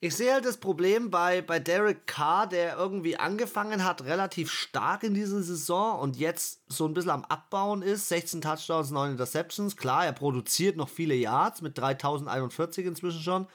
Ich 0.00 0.14
sehe 0.14 0.32
halt 0.32 0.44
das 0.44 0.58
Problem 0.58 1.10
bei, 1.10 1.42
bei 1.42 1.58
Derek 1.58 2.06
Carr, 2.06 2.48
der 2.48 2.76
irgendwie 2.76 3.16
angefangen 3.16 3.84
hat, 3.84 4.04
relativ 4.04 4.52
stark 4.52 5.02
in 5.02 5.12
dieser 5.12 5.42
Saison 5.42 5.98
und 5.98 6.16
jetzt 6.16 6.62
so 6.68 6.86
ein 6.86 6.94
bisschen 6.94 7.10
am 7.10 7.24
Abbauen 7.24 7.82
ist. 7.82 8.08
16 8.08 8.40
Touchdowns, 8.40 8.92
9 8.92 9.12
Interceptions. 9.12 9.76
Klar, 9.76 10.06
er 10.06 10.12
produziert 10.12 10.76
noch 10.76 10.88
viele 10.88 11.14
Yards 11.14 11.62
mit 11.62 11.76
3041 11.76 12.86
inzwischen 12.86 13.22
schon. 13.22 13.48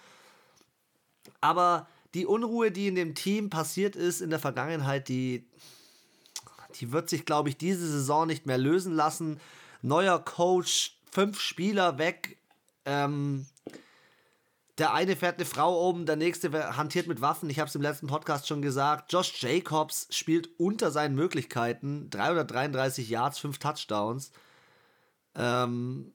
Aber 1.40 1.88
die 2.14 2.26
Unruhe, 2.26 2.72
die 2.72 2.88
in 2.88 2.96
dem 2.96 3.16
Team 3.16 3.50
passiert 3.50 3.96
ist 3.96 4.20
in 4.20 4.30
der 4.30 4.40
Vergangenheit, 4.40 5.08
die, 5.08 5.46
die 6.76 6.92
wird 6.92 7.10
sich, 7.10 7.26
glaube 7.26 7.48
ich, 7.48 7.58
diese 7.58 7.88
Saison 7.88 8.28
nicht 8.28 8.46
mehr 8.46 8.58
lösen 8.58 8.94
lassen. 8.94 9.40
Neuer 9.84 10.18
Coach, 10.24 10.98
fünf 11.12 11.40
Spieler 11.40 11.98
weg. 11.98 12.40
Ähm, 12.86 13.46
der 14.80 14.94
eine 14.94 15.16
fährt 15.16 15.36
eine 15.36 15.46
Frau 15.46 15.88
um, 15.88 16.08
der 16.08 16.16
nächste 16.16 16.76
hantiert 16.76 17.06
mit 17.06 17.22
Waffen. 17.22 17.50
Ich 17.50 17.60
habe 17.60 17.70
es 17.70 17.76
im 17.76 17.82
letzten 17.82 18.08
Podcast 18.08 18.48
schon 18.48 18.64
gesagt. 18.64 19.14
Josh 19.14 19.42
Jacobs 19.42 20.08
spielt 20.10 20.50
unter 20.60 20.90
seinen 20.90 21.14
Möglichkeiten. 21.14 22.10
333 22.10 23.08
Yards, 23.10 23.38
5 23.38 23.60
Touchdowns. 23.60 24.32
Ähm, 25.36 26.14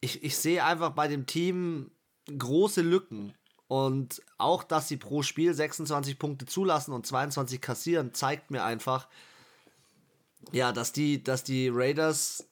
ich, 0.00 0.22
ich 0.24 0.38
sehe 0.38 0.64
einfach 0.64 0.90
bei 0.90 1.08
dem 1.08 1.26
Team 1.26 1.90
große 2.26 2.80
Lücken. 2.80 3.34
Und 3.68 4.22
auch, 4.38 4.62
dass 4.62 4.88
sie 4.88 4.96
pro 4.96 5.22
Spiel 5.22 5.52
26 5.52 6.18
Punkte 6.18 6.46
zulassen 6.46 6.92
und 6.92 7.04
22 7.04 7.60
kassieren, 7.60 8.14
zeigt 8.14 8.50
mir 8.50 8.62
einfach, 8.62 9.08
ja, 10.52 10.72
dass 10.72 10.92
die, 10.92 11.22
dass 11.22 11.42
die 11.42 11.68
Raiders, 11.68 12.46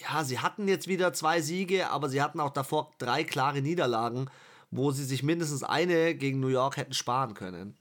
ja, 0.00 0.24
sie 0.24 0.38
hatten 0.38 0.68
jetzt 0.68 0.88
wieder 0.88 1.12
zwei 1.12 1.40
Siege, 1.40 1.90
aber 1.90 2.08
sie 2.08 2.22
hatten 2.22 2.40
auch 2.40 2.50
davor 2.50 2.92
drei 2.98 3.24
klare 3.24 3.60
Niederlagen, 3.60 4.30
wo 4.70 4.90
sie 4.92 5.04
sich 5.04 5.22
mindestens 5.22 5.62
eine 5.62 6.14
gegen 6.14 6.40
New 6.40 6.48
York 6.48 6.76
hätten 6.76 6.94
sparen 6.94 7.34
können. 7.34 7.76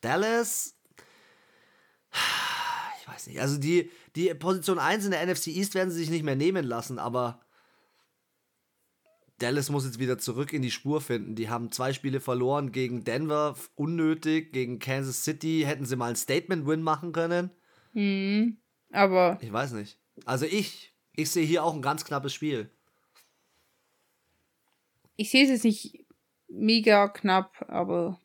Dallas, 0.00 0.76
ich 3.00 3.08
weiß 3.08 3.26
nicht, 3.26 3.40
also 3.40 3.58
die, 3.58 3.90
die 4.16 4.32
Position 4.34 4.78
1 4.78 5.04
in 5.04 5.10
der 5.10 5.26
NFC 5.26 5.48
East 5.48 5.74
werden 5.74 5.90
sie 5.90 5.98
sich 5.98 6.10
nicht 6.10 6.24
mehr 6.24 6.36
nehmen 6.36 6.64
lassen, 6.64 6.98
aber 6.98 7.40
Dallas 9.38 9.68
muss 9.68 9.84
jetzt 9.84 9.98
wieder 9.98 10.16
zurück 10.16 10.52
in 10.52 10.62
die 10.62 10.70
Spur 10.70 11.00
finden. 11.00 11.34
Die 11.34 11.50
haben 11.50 11.72
zwei 11.72 11.92
Spiele 11.92 12.20
verloren 12.20 12.70
gegen 12.70 13.04
Denver, 13.04 13.56
unnötig. 13.74 14.52
Gegen 14.52 14.78
Kansas 14.78 15.24
City 15.24 15.64
hätten 15.66 15.84
sie 15.84 15.96
mal 15.96 16.10
ein 16.10 16.16
Statement-Win 16.16 16.82
machen 16.82 17.12
können. 17.12 17.50
Mhm, 17.92 18.58
aber. 18.92 19.38
Ich 19.42 19.52
weiß 19.52 19.72
nicht. 19.72 19.98
Also 20.24 20.46
ich, 20.46 20.93
ich 21.16 21.30
sehe 21.30 21.46
hier 21.46 21.64
auch 21.64 21.74
ein 21.74 21.82
ganz 21.82 22.04
knappes 22.04 22.34
Spiel. 22.34 22.70
Ich 25.16 25.30
sehe 25.30 25.44
es 25.44 25.50
jetzt 25.50 25.64
nicht 25.64 26.04
mega 26.48 27.08
knapp, 27.08 27.64
aber 27.68 28.20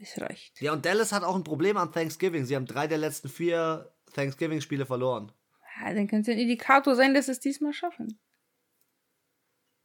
es 0.00 0.20
reicht. 0.20 0.60
Ja, 0.60 0.72
und 0.72 0.84
Dallas 0.84 1.12
hat 1.12 1.24
auch 1.24 1.36
ein 1.36 1.44
Problem 1.44 1.76
an 1.76 1.92
Thanksgiving. 1.92 2.44
Sie 2.44 2.56
haben 2.56 2.66
drei 2.66 2.86
der 2.86 2.98
letzten 2.98 3.28
vier 3.28 3.92
Thanksgiving-Spiele 4.14 4.86
verloren. 4.86 5.32
Ja, 5.80 5.92
dann 5.92 6.08
könnte 6.08 6.30
es 6.30 6.36
ein 6.36 6.40
Indikator 6.40 6.94
sein, 6.94 7.14
dass 7.14 7.26
sie 7.26 7.32
es 7.32 7.40
diesmal 7.40 7.72
schaffen. 7.72 8.18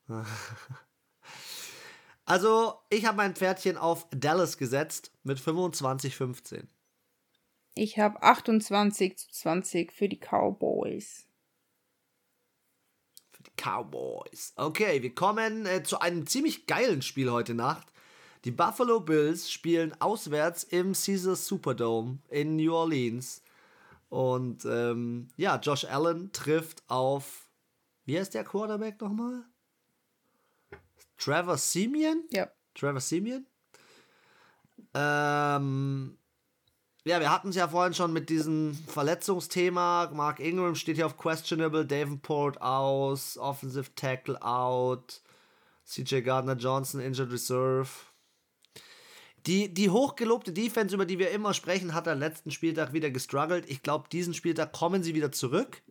Also, 2.24 2.80
ich 2.90 3.06
habe 3.06 3.18
mein 3.18 3.36
Pferdchen 3.36 3.78
auf 3.78 4.08
Dallas 4.12 4.58
gesetzt 4.58 5.12
mit 5.24 5.38
25-15. 5.38 6.66
Ich 7.74 7.98
habe 7.98 8.22
28 8.22 9.18
zu 9.18 9.30
20 9.32 9.92
für 9.92 10.10
die 10.10 10.20
Cowboys. 10.20 11.26
Für 13.32 13.44
die 13.44 13.52
Cowboys. 13.56 14.54
Okay, 14.58 15.02
wir 15.02 15.16
kommen 15.16 15.66
äh, 15.66 15.84
zu 15.84 16.00
einem 16.00 16.28
ziemlich 16.28 16.68
geilen 16.68 17.02
Spiel 17.02 17.32
heute 17.32 17.54
Nacht. 17.54 17.88
Die 18.44 18.52
Buffalo 18.52 19.00
Bills 19.00 19.52
spielen 19.52 19.94
auswärts 20.02 20.64
im 20.64 20.94
Caesars 20.94 21.46
Superdome 21.46 22.20
in 22.30 22.56
New 22.56 22.74
Orleans. 22.74 23.42
Und 24.10 24.66
ähm, 24.66 25.30
ja, 25.38 25.58
Josh 25.58 25.86
Allen 25.86 26.34
trifft 26.34 26.84
auf. 26.88 27.48
Wie 28.06 28.20
heißt 28.20 28.34
der 28.34 28.44
Quarterback 28.44 29.00
nochmal? 29.00 29.46
Trevor 31.18 31.58
Simeon? 31.58 32.26
Ja. 32.32 32.50
Trevor 32.74 33.00
Simeon? 33.00 33.46
Ähm, 34.94 36.18
ja, 37.04 37.20
wir 37.20 37.32
hatten 37.32 37.50
es 37.50 37.56
ja 37.56 37.68
vorhin 37.68 37.94
schon 37.94 38.14
mit 38.14 38.30
diesem 38.30 38.76
Verletzungsthema. 38.88 40.12
Mark 40.14 40.40
Ingram 40.40 40.76
steht 40.76 40.98
hier 40.98 41.08
auf 41.08 41.18
questionable, 41.18 41.86
Davenport 41.86 42.62
aus, 42.62 43.38
Offensive 43.38 43.96
Tackle 43.96 44.42
out, 44.42 45.22
CJ 45.86 46.22
Gardner 46.22 46.56
Johnson 46.56 47.02
injured 47.02 47.32
reserve. 47.32 47.90
Die, 49.48 49.74
die 49.74 49.90
hochgelobte 49.90 50.54
Defense, 50.54 50.94
über 50.94 51.08
die 51.08 51.18
wir 51.18 51.32
immer 51.32 51.56
sprechen, 51.56 51.96
hat 51.96 52.08
am 52.08 52.20
letzten 52.20 52.52
Spieltag 52.52 52.94
wieder 52.94 53.10
gestruggelt. 53.10 53.68
Ich 53.68 53.82
glaube, 53.82 54.08
diesen 54.12 54.36
Spieltag 54.36 54.72
kommen 54.72 55.02
sie 55.02 55.16
wieder 55.16 55.32
zurück. 55.32 55.82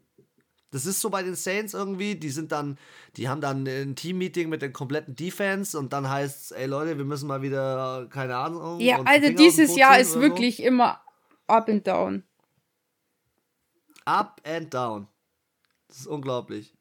Das 0.71 0.87
ist 0.87 1.01
so 1.01 1.11
bei 1.11 1.23
den 1.23 1.35
Saints 1.35 1.75
irgendwie, 1.75 2.15
die 2.15 2.31
sind 2.31 2.53
dann, 2.53 2.79
die 3.17 3.29
haben 3.29 3.41
dann 3.41 3.67
ein 3.67 3.97
Team-Meeting 3.97 4.49
mit 4.49 4.63
der 4.63 4.73
kompletten 4.73 5.17
Defense 5.17 5.77
und 5.77 5.93
dann 5.93 6.09
heißt 6.09 6.43
es, 6.43 6.51
ey 6.53 6.67
Leute, 6.67 6.97
wir 6.97 7.05
müssen 7.05 7.27
mal 7.27 7.43
wieder, 7.43 8.07
keine 8.09 8.37
Ahnung. 8.37 8.79
Ja, 8.79 9.03
also 9.03 9.31
dieses 9.33 9.77
Jahr 9.77 9.99
ist 9.99 10.21
wirklich 10.21 10.59
so. 10.59 10.63
immer 10.63 11.01
up 11.49 11.69
and 11.69 11.87
down. 11.87 12.23
Up 14.05 14.41
and 14.45 14.73
down. 14.73 15.09
Das 15.89 15.99
ist 15.99 16.07
unglaublich. 16.07 16.75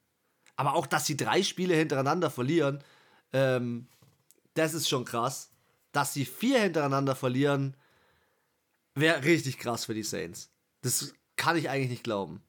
Aber 0.55 0.75
auch, 0.75 0.86
dass 0.86 1.05
sie 1.05 1.17
drei 1.17 1.41
Spiele 1.41 1.74
hintereinander 1.74 2.29
verlieren, 2.29 2.84
ähm, 3.34 3.88
das 4.53 4.74
ist 4.74 4.88
schon 4.88 5.05
krass. 5.05 5.51
Dass 5.91 6.13
sie 6.13 6.25
vier 6.25 6.62
hintereinander 6.62 7.15
verlieren, 7.15 7.75
wäre 8.93 9.24
richtig 9.24 9.58
krass 9.58 9.86
für 9.86 9.96
die 9.96 10.03
Saints. 10.03 10.51
Das 10.81 11.15
kann 11.36 11.58
ich 11.58 11.69
eigentlich 11.69 11.89
nicht 11.89 12.03
glauben. 12.03 12.43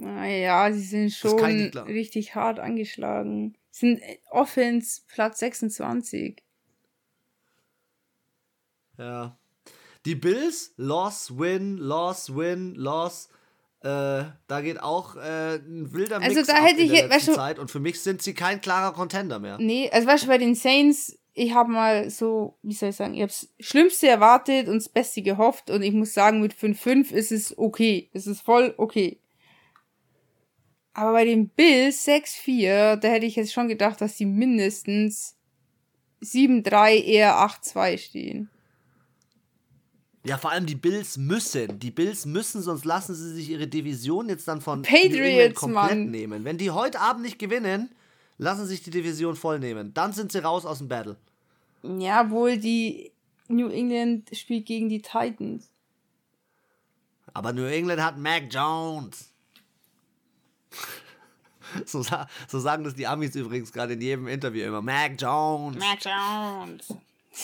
Naja, 0.00 0.72
sie 0.72 0.80
sind 0.80 1.12
schon 1.12 1.38
richtig 1.40 2.34
hart 2.34 2.58
angeschlagen. 2.58 3.54
Sie 3.70 3.80
sind 3.80 4.02
Offense 4.30 5.02
Platz 5.06 5.40
26. 5.40 6.42
Ja. 8.96 9.36
Die 10.06 10.14
Bills, 10.14 10.72
Loss, 10.78 11.38
Win, 11.38 11.76
Loss, 11.76 12.34
Win, 12.34 12.74
Loss. 12.76 13.28
Äh, 13.82 14.24
da 14.46 14.60
geht 14.62 14.82
auch 14.82 15.16
äh, 15.16 15.56
ein 15.56 15.92
wilder 15.92 16.18
Mix 16.18 16.36
also 16.36 16.50
da 16.50 16.62
hätte 16.62 16.80
ich 16.80 16.92
weißt 16.92 17.28
du, 17.28 17.32
Zeit 17.32 17.58
und 17.58 17.70
für 17.70 17.80
mich 17.80 18.00
sind 18.00 18.22
sie 18.22 18.34
kein 18.34 18.60
klarer 18.62 18.94
Contender 18.94 19.38
mehr. 19.38 19.58
Nee, 19.58 19.90
also 19.90 20.06
weißt 20.06 20.24
du, 20.24 20.28
bei 20.28 20.38
den 20.38 20.54
Saints, 20.54 21.18
ich 21.34 21.52
habe 21.54 21.70
mal 21.70 22.08
so, 22.08 22.58
wie 22.62 22.74
soll 22.74 22.90
ich 22.90 22.96
sagen, 22.96 23.14
ich 23.14 23.20
habe 23.20 23.32
das 23.32 23.48
Schlimmste 23.58 24.08
erwartet 24.08 24.68
und 24.68 24.76
das 24.76 24.88
Beste 24.88 25.20
gehofft 25.22 25.70
und 25.70 25.82
ich 25.82 25.92
muss 25.92 26.14
sagen, 26.14 26.40
mit 26.40 26.54
5-5 26.54 27.12
ist 27.12 27.32
es 27.32 27.58
okay. 27.58 28.10
Es 28.14 28.26
ist 28.26 28.40
voll 28.40 28.74
okay. 28.78 29.20
Aber 30.92 31.12
bei 31.12 31.24
den 31.24 31.48
Bills 31.48 32.06
6-4, 32.06 32.96
da 32.96 33.08
hätte 33.08 33.26
ich 33.26 33.36
jetzt 33.36 33.52
schon 33.52 33.68
gedacht, 33.68 34.00
dass 34.00 34.16
sie 34.16 34.26
mindestens 34.26 35.36
7-3, 36.22 36.94
eher 37.02 37.36
8-2 37.36 37.98
stehen. 37.98 38.50
Ja, 40.24 40.36
vor 40.36 40.50
allem 40.50 40.66
die 40.66 40.74
Bills 40.74 41.16
müssen. 41.16 41.78
Die 41.78 41.90
Bills 41.90 42.26
müssen, 42.26 42.60
sonst 42.60 42.84
lassen 42.84 43.14
sie 43.14 43.32
sich 43.32 43.48
ihre 43.50 43.66
Division 43.66 44.28
jetzt 44.28 44.46
dann 44.48 44.60
von 44.60 44.82
Patriots 44.82 45.58
komplett 45.58 45.90
Mann. 45.90 46.10
nehmen. 46.10 46.44
Wenn 46.44 46.58
die 46.58 46.70
heute 46.70 47.00
Abend 47.00 47.22
nicht 47.22 47.38
gewinnen, 47.38 47.90
lassen 48.36 48.66
sich 48.66 48.82
die 48.82 48.90
Division 48.90 49.34
voll 49.34 49.58
nehmen. 49.60 49.94
Dann 49.94 50.12
sind 50.12 50.32
sie 50.32 50.42
raus 50.42 50.66
aus 50.66 50.78
dem 50.78 50.88
Battle. 50.88 51.16
Ja, 51.82 52.30
wohl 52.30 52.58
die 52.58 53.12
New 53.48 53.68
England 53.68 54.28
spielt 54.36 54.66
gegen 54.66 54.90
die 54.90 55.00
Titans. 55.00 55.70
Aber 57.32 57.52
New 57.52 57.64
England 57.64 58.02
hat 58.02 58.18
Mac 58.18 58.44
Jones. 58.50 59.29
So, 61.86 62.04
so 62.48 62.60
sagen 62.60 62.84
das 62.84 62.94
die 62.94 63.06
Amis 63.06 63.34
übrigens 63.34 63.72
gerade 63.72 63.94
in 63.94 64.00
jedem 64.00 64.28
Interview 64.28 64.66
immer. 64.66 64.82
Mac 64.82 65.20
Jones. 65.20 65.78
Mac 65.78 65.98
Jones. 66.04 66.94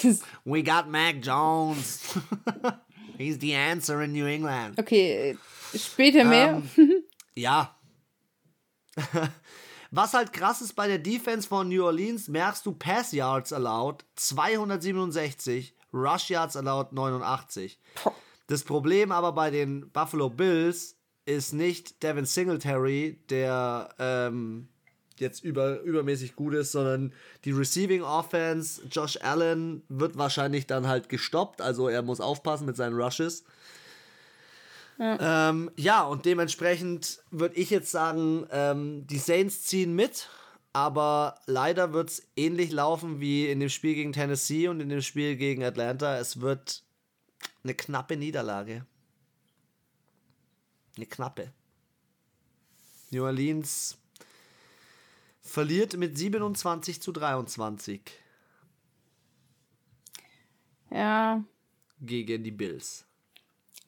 We 0.44 0.62
got 0.62 0.88
Mac 0.88 1.16
Jones. 1.22 2.00
He's 3.18 3.38
the 3.38 3.54
answer 3.54 4.02
in 4.02 4.12
New 4.12 4.26
England. 4.26 4.78
Okay, 4.78 5.38
später 5.74 6.24
mehr. 6.24 6.62
Ähm, 6.76 7.04
ja. 7.34 7.74
Was 9.90 10.14
halt 10.14 10.32
krass 10.32 10.60
ist 10.60 10.74
bei 10.74 10.88
der 10.88 10.98
Defense 10.98 11.48
von 11.48 11.68
New 11.68 11.84
Orleans, 11.84 12.28
merkst 12.28 12.66
du 12.66 12.72
Pass 12.72 13.12
Yards 13.12 13.52
allowed 13.52 14.04
267, 14.16 15.74
Rush 15.92 16.30
Yards 16.30 16.56
allowed 16.56 16.92
89. 16.92 17.78
Das 18.48 18.64
Problem 18.64 19.12
aber 19.12 19.32
bei 19.32 19.50
den 19.50 19.90
Buffalo 19.90 20.28
Bills 20.28 20.95
ist 21.26 21.52
nicht 21.52 22.02
Devin 22.02 22.24
Singletary, 22.24 23.18
der 23.28 23.90
ähm, 23.98 24.68
jetzt 25.18 25.44
über, 25.44 25.80
übermäßig 25.80 26.36
gut 26.36 26.54
ist, 26.54 26.72
sondern 26.72 27.12
die 27.44 27.50
Receiving 27.50 28.02
Offense, 28.02 28.82
Josh 28.90 29.18
Allen 29.22 29.82
wird 29.88 30.16
wahrscheinlich 30.16 30.66
dann 30.66 30.86
halt 30.86 31.08
gestoppt, 31.08 31.60
also 31.60 31.88
er 31.88 32.02
muss 32.02 32.20
aufpassen 32.20 32.66
mit 32.66 32.76
seinen 32.76 32.98
Rushes. 32.98 33.44
Ja, 34.98 35.50
ähm, 35.50 35.70
ja 35.76 36.04
und 36.04 36.24
dementsprechend 36.24 37.20
würde 37.30 37.56
ich 37.56 37.70
jetzt 37.70 37.90
sagen, 37.90 38.46
ähm, 38.50 39.06
die 39.06 39.18
Saints 39.18 39.64
ziehen 39.64 39.94
mit, 39.94 40.28
aber 40.72 41.40
leider 41.46 41.92
wird 41.92 42.10
es 42.10 42.22
ähnlich 42.36 42.70
laufen 42.70 43.20
wie 43.20 43.48
in 43.48 43.60
dem 43.60 43.68
Spiel 43.68 43.94
gegen 43.94 44.12
Tennessee 44.12 44.68
und 44.68 44.80
in 44.80 44.88
dem 44.88 45.02
Spiel 45.02 45.36
gegen 45.36 45.64
Atlanta. 45.64 46.18
Es 46.18 46.40
wird 46.40 46.82
eine 47.64 47.74
knappe 47.74 48.16
Niederlage. 48.16 48.86
Eine 50.96 51.06
knappe. 51.06 51.52
New 53.10 53.24
Orleans 53.24 53.98
verliert 55.42 55.96
mit 55.96 56.18
27 56.18 57.00
zu 57.00 57.12
23. 57.12 58.00
Ja. 60.90 61.44
Gegen 62.00 62.44
die 62.44 62.50
Bills. 62.50 63.06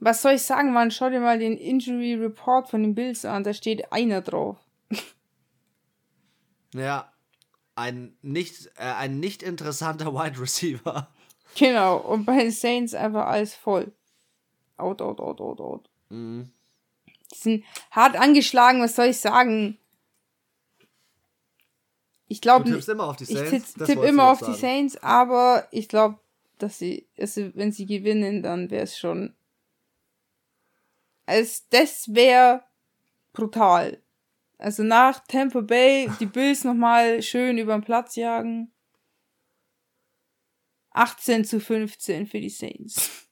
Was 0.00 0.22
soll 0.22 0.34
ich 0.34 0.42
sagen, 0.42 0.72
Mann? 0.72 0.90
Schau 0.90 1.10
dir 1.10 1.20
mal 1.20 1.38
den 1.38 1.56
Injury 1.56 2.14
Report 2.14 2.68
von 2.68 2.82
den 2.82 2.94
Bills 2.94 3.24
an. 3.24 3.42
Da 3.42 3.52
steht 3.52 3.92
einer 3.92 4.20
drauf. 4.20 4.56
ja. 6.74 7.12
Ein 7.74 8.16
nicht, 8.22 8.66
äh, 8.76 8.92
ein 8.92 9.20
nicht 9.20 9.42
interessanter 9.42 10.12
Wide 10.12 10.40
Receiver. 10.40 11.08
Genau. 11.54 11.96
Und 11.98 12.24
bei 12.24 12.38
den 12.38 12.50
Saints 12.50 12.94
einfach 12.94 13.26
alles 13.26 13.54
voll. 13.54 13.92
Out, 14.76 15.00
out, 15.00 15.20
out, 15.20 15.40
out, 15.40 15.60
out. 15.60 15.90
Mhm. 16.08 16.52
Die 17.32 17.38
sind 17.38 17.64
hart 17.90 18.16
angeschlagen, 18.16 18.80
was 18.80 18.96
soll 18.96 19.06
ich 19.06 19.18
sagen? 19.18 19.78
Ich 22.28 22.40
glaube, 22.40 22.64
du 22.64 22.72
tippst 22.72 22.88
immer 22.90 23.04
auf 23.04 23.16
die 23.16 23.24
Saints. 23.24 23.52
Ich 23.52 23.72
tippe 23.74 23.84
tipp 23.86 24.02
immer 24.02 24.30
auf 24.30 24.40
sagen. 24.40 24.52
die 24.52 24.58
Saints, 24.58 24.96
aber 24.98 25.66
ich 25.70 25.88
glaube, 25.88 26.18
dass 26.58 26.78
sie, 26.78 27.08
also 27.18 27.50
wenn 27.54 27.72
sie 27.72 27.86
gewinnen, 27.86 28.42
dann 28.42 28.70
wäre 28.70 28.84
es 28.84 28.98
schon. 28.98 29.34
Also 31.26 31.62
das 31.70 32.14
wäre 32.14 32.64
brutal. 33.32 34.02
Also 34.58 34.82
nach 34.82 35.20
Tampa 35.26 35.60
Bay 35.60 36.10
die 36.18 36.26
Bills 36.26 36.64
nochmal 36.64 37.22
schön 37.22 37.58
über 37.58 37.74
den 37.74 37.84
Platz 37.84 38.16
jagen. 38.16 38.72
18 40.90 41.44
zu 41.44 41.60
15 41.60 42.26
für 42.26 42.40
die 42.40 42.50
Saints. 42.50 43.27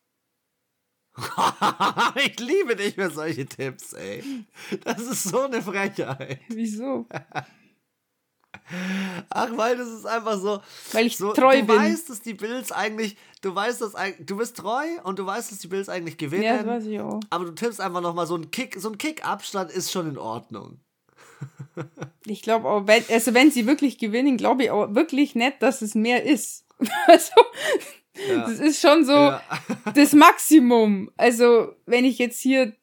ich 2.17 2.39
liebe 2.39 2.77
dich 2.77 2.95
für 2.95 3.11
solche 3.11 3.47
Tipps, 3.47 3.93
ey. 3.95 4.23
Das 4.85 5.01
ist 5.01 5.25
so 5.25 5.43
eine 5.43 5.63
Frechheit. 5.63 6.41
Wieso? 6.49 7.07
Ach, 9.31 9.49
weil 9.57 9.77
das 9.77 9.89
ist 9.89 10.07
einfach 10.07 10.39
so. 10.39 10.61
Weil 10.93 11.07
ich 11.07 11.17
so, 11.17 11.33
treu 11.33 11.61
du 11.61 11.67
bin. 11.67 11.77
Du 11.77 11.83
weißt, 11.83 12.11
dass 12.11 12.21
die 12.21 12.35
Bills 12.35 12.73
eigentlich. 12.73 13.17
Du 13.41 13.55
weißt, 13.55 13.81
dass 13.81 13.95
du 14.21 14.37
bist 14.37 14.57
treu 14.57 14.85
und 15.05 15.19
du 15.19 15.27
weißt, 15.27 15.53
dass 15.53 15.59
die 15.59 15.69
Bills 15.69 15.89
eigentlich 15.89 16.19
gewinnen. 16.19 16.43
Ja, 16.43 16.57
das 16.59 16.67
weiß 16.67 16.87
ich 16.87 17.01
auch. 17.01 17.21
Aber 17.31 17.45
du 17.45 17.53
tippst 17.53 17.81
einfach 17.81 18.01
nochmal 18.01 18.27
so 18.27 18.37
ein 18.37 18.51
Kick, 18.51 18.77
so 18.79 18.89
ein 18.91 18.99
Kick-Abstand 18.99 19.71
ist 19.71 19.93
schon 19.93 20.09
in 20.09 20.19
Ordnung. 20.19 20.81
ich 22.27 22.43
glaube 22.43 22.69
auch, 22.69 22.87
wenn, 22.87 23.05
also 23.11 23.35
wenn 23.35 23.51
sie 23.51 23.67
wirklich 23.67 23.99
gewinnen, 23.99 24.37
glaube 24.37 24.65
ich 24.65 24.71
auch 24.71 24.95
wirklich 24.95 25.35
nicht, 25.35 25.63
dass 25.63 25.83
es 25.83 25.95
mehr 25.95 26.25
ist. 26.25 26.65
also, 27.07 27.33
ja. 28.29 28.47
das 28.49 28.61
ist 28.61 28.81
schon 28.81 29.05
so 29.05 29.13
ja. 29.13 29.43
das 29.95 30.13
Maximum. 30.13 31.11
Also, 31.17 31.75
wenn 31.87 32.05
ich 32.05 32.19
jetzt 32.19 32.41
hier 32.41 32.75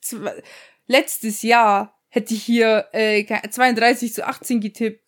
letztes 0.88 1.42
Jahr 1.42 2.00
hätte 2.10 2.34
ich 2.34 2.44
hier 2.44 2.88
äh, 2.92 3.26
32 3.26 4.14
zu 4.14 4.28
18 4.28 4.62
getippt 4.62 5.04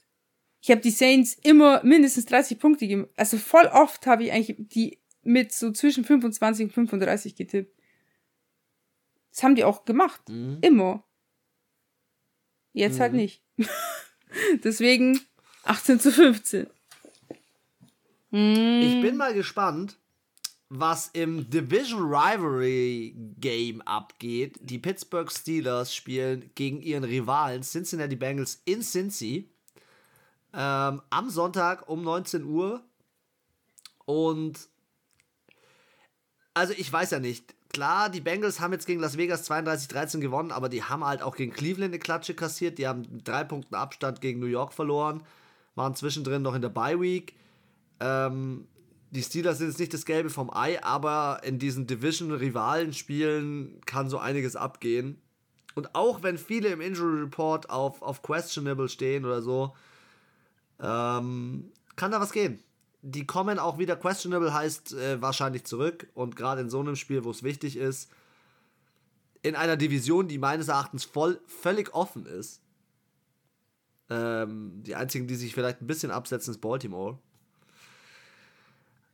ich 0.66 0.72
habe 0.72 0.82
die 0.82 0.90
Saints 0.90 1.38
immer 1.44 1.84
mindestens 1.84 2.26
30 2.26 2.58
Punkte 2.58 2.88
gegeben. 2.88 3.08
Also 3.16 3.38
voll 3.38 3.68
oft 3.68 4.08
habe 4.08 4.24
ich 4.24 4.32
eigentlich 4.32 4.56
die 4.58 4.98
mit 5.22 5.54
so 5.54 5.72
zwischen 5.72 6.04
25 6.04 6.66
und 6.66 6.72
35 6.72 7.36
getippt. 7.36 7.80
Das 9.30 9.44
haben 9.44 9.54
die 9.54 9.64
auch 9.64 9.86
gemacht. 9.86 10.28
Mhm. 10.28 10.58
Immer. 10.62 11.04
Jetzt 12.74 13.00
halt 13.00 13.14
mhm. 13.14 13.20
halt 13.20 13.30
nicht. 13.30 13.44
Deswegen 14.64 15.22
18 15.66 16.00
zu 16.00 16.12
15. 16.12 16.66
Mhm. 18.32 18.82
Ich 18.82 19.02
bin 19.04 19.18
mal 19.18 19.36
gespannt, 19.36 20.00
was 20.70 21.10
im 21.14 21.50
Division 21.50 22.02
Rivalry 22.02 23.16
Game 23.40 23.82
abgeht. 23.84 24.58
Die 24.62 24.80
Pittsburgh 24.80 25.32
Steelers 25.32 25.94
spielen 25.94 26.50
gegen 26.56 26.82
ihren 26.82 27.04
Rivalen 27.04 27.62
Cincinnati 27.62 28.16
Bengals 28.16 28.62
in 28.66 28.82
Cincy 28.82 29.50
ähm, 30.54 31.02
am 31.10 31.30
Sonntag 31.30 31.88
um 31.90 32.04
19 32.04 32.44
Uhr. 32.46 32.82
Und 34.06 34.70
also 36.54 36.74
ich 36.78 36.92
weiß 36.92 37.12
ja 37.12 37.20
nicht. 37.20 37.54
Klar, 37.70 38.10
die 38.10 38.22
Bengals 38.22 38.62
haben 38.62 38.72
jetzt 38.72 38.88
gegen 38.88 39.02
Las 39.02 39.18
Vegas 39.18 39.50
32-13 39.50 40.20
gewonnen, 40.20 40.52
aber 40.52 40.70
die 40.70 40.84
haben 40.84 41.04
halt 41.04 41.22
auch 41.22 41.36
gegen 41.36 41.52
Cleveland 41.52 41.94
eine 41.94 42.00
Klatsche 42.00 42.34
kassiert. 42.34 42.78
Die 42.78 42.88
haben 42.88 43.22
drei 43.24 43.44
Punkten 43.44 43.76
Abstand 43.76 44.22
gegen 44.22 44.40
New 44.40 44.46
York 44.46 44.72
verloren, 44.72 45.24
waren 45.76 45.94
zwischendrin 45.94 46.42
noch 46.42 46.56
in 46.56 46.62
der 46.62 46.70
Bye 46.70 47.02
Week. 47.02 47.36
Ähm, 48.00 48.66
die 49.16 49.24
Steelers 49.24 49.60
sind 49.60 49.68
jetzt 49.70 49.80
nicht 49.80 49.94
das 49.94 50.06
Gelbe 50.06 50.30
vom 50.30 50.54
Ei, 50.54 50.84
aber 50.84 51.40
in 51.44 51.58
diesen 51.58 51.88
Division-Rivalen-Spielen 51.88 53.80
kann 53.86 54.10
so 54.10 54.18
einiges 54.18 54.58
abgehen. 54.58 55.22
Und 55.74 55.96
auch 55.96 56.22
wenn 56.22 56.38
viele 56.38 56.68
im 56.68 56.82
Injury 56.82 57.22
Report 57.22 57.70
auf, 57.70 58.02
auf 58.02 58.22
questionable 58.22 58.90
stehen 58.90 59.26
oder 59.26 59.42
so, 59.42 59.74
ähm, 60.82 61.72
kann 61.96 62.12
da 62.12 62.20
was 62.20 62.34
gehen. 62.34 62.62
Die 63.02 63.26
kommen 63.26 63.58
auch 63.58 63.78
wieder 63.78 63.96
questionable, 63.96 64.54
heißt 64.54 64.94
äh, 64.94 65.22
wahrscheinlich 65.22 65.64
zurück. 65.64 66.08
Und 66.14 66.36
gerade 66.36 66.62
in 66.62 66.70
so 66.70 66.82
einem 66.82 66.98
Spiel, 66.98 67.24
wo 67.24 67.32
es 67.32 67.44
wichtig 67.44 67.78
ist, 67.78 68.12
in 69.44 69.56
einer 69.56 69.78
Division, 69.78 70.28
die 70.28 70.40
meines 70.40 70.68
Erachtens 70.68 71.06
voll, 71.06 71.40
völlig 71.46 71.94
offen 71.94 72.26
ist. 72.26 72.62
Ähm, 74.10 74.84
die 74.84 74.96
einzigen, 74.96 75.28
die 75.28 75.36
sich 75.36 75.54
vielleicht 75.54 75.82
ein 75.82 75.88
bisschen 75.88 76.12
absetzen, 76.12 76.54
ist 76.54 76.60
Baltimore. 76.60 77.20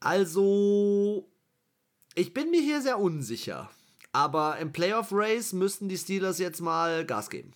Also, 0.02 1.32
ich 2.16 2.34
bin 2.34 2.50
mir 2.50 2.62
hier 2.62 2.82
sehr 2.82 3.00
unsicher. 3.00 3.70
Aber 4.12 4.58
im 4.58 4.74
Playoff-Race 4.74 5.54
müssten 5.54 5.88
die 5.88 5.98
Steelers 5.98 6.40
jetzt 6.40 6.60
mal 6.60 7.06
Gas 7.06 7.30
geben. 7.30 7.54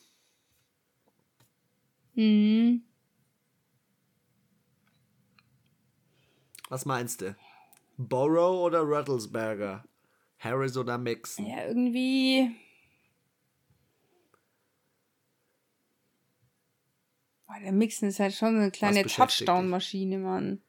Mhm. 2.14 2.84
Was 6.70 6.86
meinst 6.86 7.22
du? 7.22 7.36
Borrow 7.98 8.66
oder 8.66 8.84
Rattlesberger? 8.84 9.84
Harris 10.38 10.78
oder 10.78 10.98
Mixon? 10.98 11.46
Ja, 11.48 11.66
irgendwie. 11.68 12.56
Boah, 17.48 17.60
der 17.60 17.72
Mixon 17.72 18.10
ist 18.10 18.20
halt 18.20 18.34
schon 18.34 18.56
so 18.56 18.62
eine 18.62 18.72
kleine 18.72 19.04
Touchdown-Maschine, 19.04 20.20
Mann. 20.20 20.62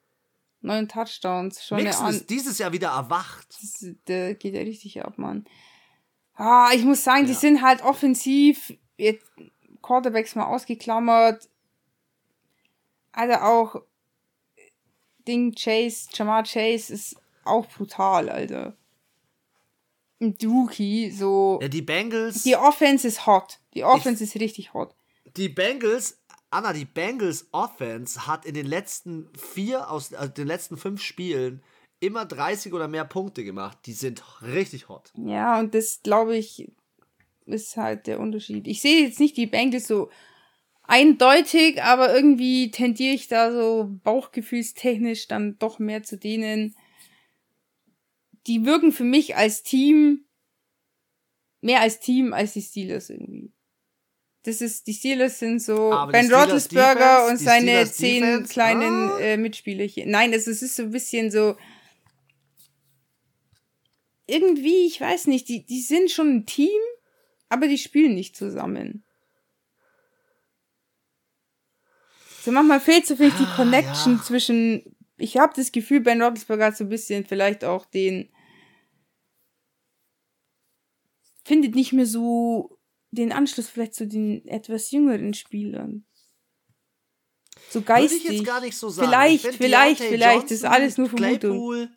Neun 0.67 0.89
Touchdowns. 0.89 1.65
Schon 1.65 1.83
Mixen 1.83 2.09
ist 2.09 2.29
dieses 2.29 2.59
Jahr 2.59 2.73
wieder 2.73 2.89
erwacht. 2.89 3.47
Das, 3.61 3.87
der 4.09 4.35
geht 4.35 4.55
ja 4.55 4.61
richtig 4.63 5.05
ab, 5.05 5.17
Mann. 5.17 5.47
Ah, 6.35 6.71
ich 6.75 6.85
muss 6.85 7.05
sagen, 7.05 7.23
ja. 7.23 7.29
die 7.29 7.35
sind 7.35 7.63
halt 7.63 7.83
offensiv, 7.83 8.75
jetzt 8.99 9.25
Quarterbacks 9.81 10.35
mal 10.35 10.47
ausgeklammert. 10.47 11.49
Also 13.13 13.35
auch 13.37 13.83
Ding 15.27 15.55
Chase, 15.55 16.09
Jamar 16.13 16.43
Chase 16.43 16.93
ist 16.93 17.17
auch 17.45 17.67
brutal, 17.67 18.29
Alter. 18.29 18.77
Ein 20.21 20.37
Rookie, 20.45 21.11
so. 21.11 21.61
Ja, 21.63 21.69
die 21.69 21.83
Bengals. 21.83 22.43
Die 22.43 22.57
Offense 22.57 23.07
ist 23.07 23.27
hot. 23.27 23.61
Die 23.75 23.85
Offense 23.85 24.25
ich, 24.25 24.35
ist 24.35 24.41
richtig 24.41 24.75
hot. 24.75 24.95
Die 25.37 25.49
Bengals, 25.49 26.19
Anna, 26.57 26.73
die 26.73 26.87
Bengals 26.87 27.49
Offense 27.53 28.27
hat 28.27 28.47
in 28.47 28.55
den 28.55 28.65
letzten 28.65 29.29
vier 29.37 29.91
aus 29.91 30.15
also 30.15 30.33
den 30.33 30.47
letzten 30.47 30.79
fünf 30.79 31.03
Spielen 31.03 31.63
immer 32.01 32.25
30 32.25 32.73
oder 32.73 32.89
mehr 32.89 33.05
Punkte 33.05 33.45
gemacht. 33.45 33.77
Die 33.85 33.93
sind 33.93 34.25
richtig 34.41 34.89
hot. 34.89 35.13
Ja, 35.19 35.59
und 35.59 35.75
das 35.75 36.01
glaube 36.03 36.35
ich 36.35 36.73
ist 37.45 37.77
halt 37.77 38.07
der 38.07 38.21
Unterschied. 38.21 38.67
Ich 38.69 38.81
sehe 38.81 39.03
jetzt 39.03 39.21
nicht 39.21 39.37
die 39.37 39.47
Bengals 39.47 39.87
so 39.87 40.09
eindeutig, 40.85 41.83
aber 41.83 42.15
irgendwie 42.15 42.71
tendiere 42.71 43.15
ich 43.15 43.29
da 43.29 43.53
so 43.53 43.91
bauchgefühlstechnisch 44.03 45.29
dann 45.29 45.59
doch 45.59 45.79
mehr 45.79 46.05
zu 46.05 46.17
denen. 46.17 46.75
Die 48.47 48.65
wirken 48.65 48.93
für 48.93 49.05
mich 49.05 49.37
als 49.37 49.63
Team 49.63 50.25
mehr 51.61 51.83
als 51.83 52.01
Team 52.01 52.33
als 52.33 52.55
die 52.55 52.63
Steelers 52.63 53.11
irgendwie. 53.11 53.53
Das 54.47 54.61
ist, 54.61 54.87
die 54.87 54.95
Steelers 54.95 55.41
sind 55.41 55.61
so 55.61 55.93
aber 55.93 56.13
Ben 56.13 56.33
Roethlisberger 56.33 57.27
und 57.27 57.37
seine 57.37 57.85
zehn 57.91 58.23
Defense? 58.23 58.53
kleinen 58.53 59.11
ah. 59.11 59.19
äh, 59.19 59.37
Mitspielerchen. 59.37 60.09
Nein, 60.09 60.33
es 60.33 60.47
ist 60.47 60.77
so 60.77 60.85
ein 60.85 60.93
bisschen 60.93 61.33
so, 61.33 61.57
irgendwie, 64.27 64.87
ich 64.87 65.01
weiß 65.01 65.27
nicht, 65.27 65.49
die, 65.49 65.67
die 65.67 65.81
sind 65.81 66.13
schon 66.13 66.29
ein 66.29 66.47
Team, 66.47 66.81
aber 67.49 67.67
die 67.67 67.77
spielen 67.77 68.15
nicht 68.15 68.37
zusammen. 68.37 69.05
So 72.45 72.53
manchmal 72.53 72.79
fehlt 72.79 73.05
so 73.05 73.17
vielleicht 73.17 73.41
die 73.41 73.47
ah, 73.47 73.57
Connection 73.57 74.17
ja. 74.19 74.23
zwischen. 74.23 74.97
Ich 75.17 75.39
habe 75.39 75.55
das 75.57 75.73
Gefühl, 75.73 76.01
Ben 76.01 76.23
Roethlisberger 76.23 76.67
hat 76.67 76.77
so 76.77 76.85
ein 76.85 76.91
bisschen 76.91 77.27
vielleicht 77.27 77.65
auch 77.65 77.85
den 77.85 78.31
findet 81.45 81.75
nicht 81.75 81.93
mehr 81.93 82.07
so 82.07 82.76
den 83.17 83.33
Anschluss 83.33 83.69
vielleicht 83.69 83.95
zu 83.95 84.07
den 84.07 84.47
etwas 84.47 84.91
jüngeren 84.91 85.35
Spielern. 85.35 86.05
So 87.71 87.83
geistig. 87.83 88.23
Würde 88.23 88.35
ich 88.35 88.41
jetzt 88.41 88.47
gar 88.47 88.61
nicht 88.61 88.77
so 88.77 88.89
sagen. 88.89 89.09
Vielleicht, 89.09 89.57
vielleicht, 89.57 90.03
vielleicht. 90.03 90.23
Johnson, 90.23 90.49
das 90.49 90.59
ist 90.59 90.65
alles 90.65 90.99
nur 90.99 91.09
Vermutung. 91.09 91.51
Claypool, 91.51 91.89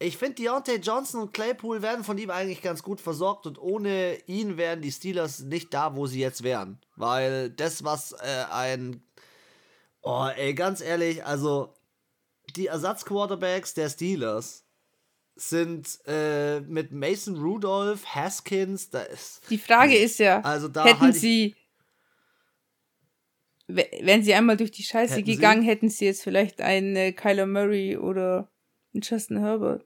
ich 0.00 0.16
finde, 0.16 0.36
Deontay 0.36 0.76
Johnson 0.76 1.22
und 1.22 1.32
Claypool 1.32 1.82
werden 1.82 2.04
von 2.04 2.18
ihm 2.18 2.30
eigentlich 2.30 2.62
ganz 2.62 2.82
gut 2.82 3.00
versorgt 3.00 3.46
und 3.46 3.58
ohne 3.58 4.16
ihn 4.26 4.56
wären 4.56 4.80
die 4.80 4.92
Steelers 4.92 5.40
nicht 5.40 5.74
da, 5.74 5.96
wo 5.96 6.06
sie 6.06 6.20
jetzt 6.20 6.44
wären. 6.44 6.80
Weil 6.94 7.50
das, 7.50 7.82
was 7.82 8.12
äh, 8.12 8.44
ein. 8.50 9.02
Oh, 10.02 10.28
ey, 10.36 10.54
ganz 10.54 10.80
ehrlich, 10.80 11.24
also 11.24 11.74
die 12.54 12.68
Ersatzquarterbacks 12.68 13.74
der 13.74 13.90
Steelers 13.90 14.64
sind 15.40 16.00
äh, 16.06 16.60
mit 16.60 16.90
Mason 16.92 17.36
Rudolph, 17.36 18.04
Haskins, 18.06 18.90
da 18.90 19.02
ist. 19.02 19.40
Die 19.48 19.58
Frage 19.58 19.96
ist 19.96 20.18
ja, 20.18 20.40
also 20.40 20.68
da 20.68 20.84
hätten 20.84 21.00
halt 21.00 21.14
sie. 21.14 21.54
Wenn 23.68 24.22
sie 24.22 24.32
einmal 24.32 24.56
durch 24.56 24.70
die 24.70 24.82
Scheiße 24.82 25.16
hätten 25.16 25.26
gegangen, 25.26 25.62
sie? 25.62 25.68
hätten 25.68 25.88
sie 25.90 26.06
jetzt 26.06 26.22
vielleicht 26.22 26.60
einen 26.60 26.96
äh, 26.96 27.12
Kyler 27.12 27.46
Murray 27.46 27.98
oder 27.98 28.50
einen 28.94 29.02
Justin 29.02 29.38
Herbert. 29.38 29.84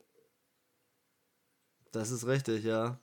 Das 1.91 2.11
ist 2.11 2.27
richtig, 2.27 2.65
ja. 2.65 3.01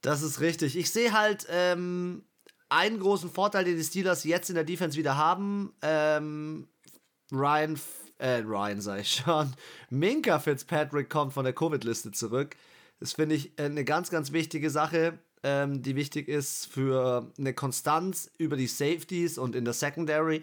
Das 0.00 0.22
ist 0.22 0.40
richtig. 0.40 0.76
Ich 0.76 0.90
sehe 0.90 1.12
halt 1.12 1.46
ähm, 1.50 2.24
einen 2.68 3.00
großen 3.00 3.30
Vorteil, 3.30 3.64
den 3.64 3.76
die 3.76 3.84
Steelers 3.84 4.24
jetzt 4.24 4.48
in 4.48 4.54
der 4.54 4.64
Defense 4.64 4.96
wieder 4.96 5.16
haben. 5.16 5.74
Ähm, 5.82 6.68
Ryan, 7.32 7.78
äh, 8.18 8.36
Ryan 8.36 8.80
sei 8.80 9.00
ich 9.00 9.22
schon. 9.24 9.52
Minka 9.90 10.38
Fitzpatrick 10.38 11.10
kommt 11.10 11.32
von 11.32 11.44
der 11.44 11.54
Covid-Liste 11.54 12.12
zurück. 12.12 12.56
Das 13.00 13.12
finde 13.12 13.34
ich 13.34 13.52
eine 13.58 13.84
ganz, 13.84 14.10
ganz 14.10 14.32
wichtige 14.32 14.70
Sache, 14.70 15.18
ähm, 15.42 15.82
die 15.82 15.96
wichtig 15.96 16.28
ist 16.28 16.66
für 16.66 17.30
eine 17.38 17.52
Konstanz 17.52 18.30
über 18.38 18.56
die 18.56 18.66
Safeties 18.66 19.38
und 19.38 19.54
in 19.54 19.64
der 19.64 19.74
Secondary. 19.74 20.42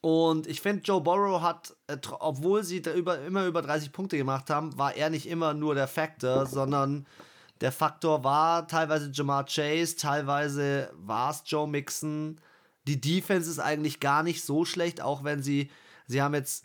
Und 0.00 0.46
ich 0.46 0.60
finde, 0.60 0.82
Joe 0.82 1.00
Burrow 1.00 1.42
hat, 1.42 1.74
äh, 1.88 1.98
obwohl 2.20 2.64
sie 2.64 2.80
da 2.80 2.92
über, 2.94 3.20
immer 3.20 3.46
über 3.46 3.60
30 3.60 3.92
Punkte 3.92 4.16
gemacht 4.16 4.48
haben, 4.48 4.76
war 4.78 4.94
er 4.94 5.10
nicht 5.10 5.28
immer 5.28 5.52
nur 5.52 5.74
der 5.74 5.88
Faktor, 5.88 6.46
sondern 6.46 7.06
der 7.60 7.72
Faktor 7.72 8.24
war 8.24 8.66
teilweise 8.66 9.10
Jamar 9.12 9.44
Chase, 9.44 9.96
teilweise 9.96 10.90
war 10.94 11.30
es 11.30 11.42
Joe 11.44 11.68
Mixon. 11.68 12.40
Die 12.86 13.00
Defense 13.00 13.50
ist 13.50 13.58
eigentlich 13.58 14.00
gar 14.00 14.22
nicht 14.22 14.42
so 14.42 14.64
schlecht, 14.64 15.02
auch 15.02 15.24
wenn 15.24 15.42
sie, 15.42 15.70
sie 16.10 16.20
haben 16.22 16.34
jetzt 16.34 16.64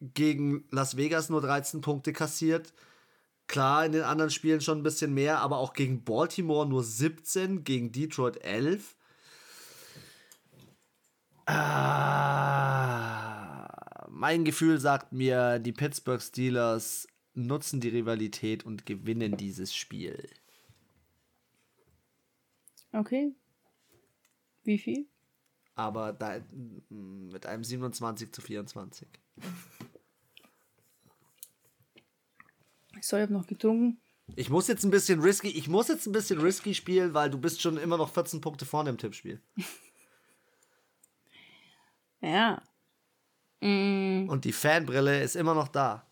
gegen 0.00 0.64
Las 0.70 0.96
Vegas 0.96 1.28
nur 1.28 1.40
13 1.40 1.80
Punkte 1.80 2.12
kassiert. 2.12 2.72
Klar, 3.46 3.84
in 3.84 3.92
den 3.92 4.02
anderen 4.02 4.30
Spielen 4.30 4.60
schon 4.60 4.78
ein 4.78 4.84
bisschen 4.84 5.12
mehr, 5.12 5.40
aber 5.40 5.58
auch 5.58 5.72
gegen 5.74 6.04
Baltimore 6.04 6.66
nur 6.66 6.82
17, 6.84 7.64
gegen 7.64 7.92
Detroit 7.92 8.42
11. 8.42 8.96
Ah, 11.46 12.06
mein 14.08 14.44
Gefühl 14.44 14.78
sagt 14.80 15.12
mir, 15.12 15.58
die 15.58 15.72
Pittsburgh 15.72 16.22
Steelers 16.22 17.06
nutzen 17.34 17.80
die 17.80 17.90
Rivalität 17.90 18.64
und 18.64 18.86
gewinnen 18.86 19.36
dieses 19.36 19.74
Spiel. 19.74 20.30
Okay. 22.92 23.34
Wie 24.62 24.78
viel? 24.78 25.06
Aber 25.74 26.12
da, 26.12 26.40
mit 26.88 27.46
einem 27.46 27.64
27 27.64 28.32
zu 28.32 28.40
24. 28.40 29.08
So, 33.00 33.16
ich 33.16 33.22
habe 33.22 33.32
noch 33.32 33.46
getrunken. 33.46 34.00
Ich 34.36 34.48
muss 34.48 34.68
jetzt 34.68 34.84
ein 34.84 34.90
bisschen 34.90 35.20
risky, 35.20 35.48
ich 35.48 35.68
muss 35.68 35.88
jetzt 35.88 36.06
ein 36.06 36.12
bisschen 36.12 36.40
risky 36.40 36.74
spielen, 36.74 37.12
weil 37.12 37.28
du 37.28 37.38
bist 37.38 37.60
schon 37.60 37.76
immer 37.76 37.98
noch 37.98 38.10
14 38.10 38.40
Punkte 38.40 38.64
vorne 38.64 38.90
im 38.90 38.98
Tippspiel. 38.98 39.40
Ja. 42.24 42.62
Mm. 43.60 44.30
Und 44.30 44.46
die 44.46 44.52
Fanbrille 44.52 45.22
ist 45.22 45.36
immer 45.36 45.52
noch 45.52 45.68
da. 45.68 46.10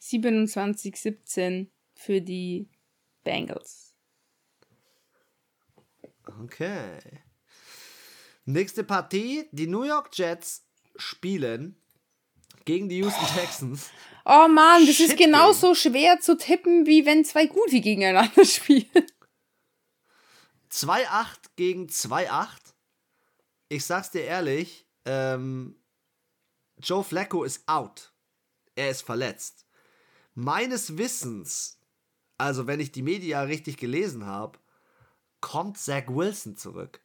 27-17 0.00 1.68
für 1.94 2.22
die 2.22 2.70
Bengals. 3.24 3.94
Okay. 6.40 6.98
Nächste 8.48 8.82
Partie. 8.82 9.46
Die 9.52 9.66
New 9.66 9.82
York 9.82 10.08
Jets 10.14 10.64
spielen 10.96 11.76
gegen 12.64 12.88
die 12.88 12.96
Houston 12.96 13.26
Texans. 13.36 13.90
Oh 14.24 14.48
Mann, 14.48 14.86
das 14.86 14.96
Shit 14.96 15.10
ist 15.10 15.18
genauso 15.18 15.74
schwer 15.74 16.18
zu 16.20 16.34
tippen, 16.34 16.86
wie 16.86 17.04
wenn 17.04 17.26
zwei 17.26 17.44
Gute 17.44 17.82
gegeneinander 17.82 18.44
spielen. 18.46 19.06
2-8 20.72 21.26
gegen 21.56 21.88
2-8. 21.88 22.48
Ich 23.68 23.84
sag's 23.84 24.12
dir 24.12 24.24
ehrlich, 24.24 24.86
ähm, 25.04 25.78
Joe 26.82 27.04
Flacco 27.04 27.44
ist 27.44 27.68
out. 27.68 28.14
Er 28.76 28.88
ist 28.88 29.02
verletzt. 29.02 29.66
Meines 30.34 30.96
Wissens, 30.96 31.78
also 32.38 32.66
wenn 32.66 32.80
ich 32.80 32.92
die 32.92 33.02
Media 33.02 33.42
richtig 33.42 33.76
gelesen 33.76 34.24
habe, 34.24 34.58
kommt 35.42 35.76
Zach 35.76 36.04
Wilson 36.08 36.56
zurück. 36.56 37.02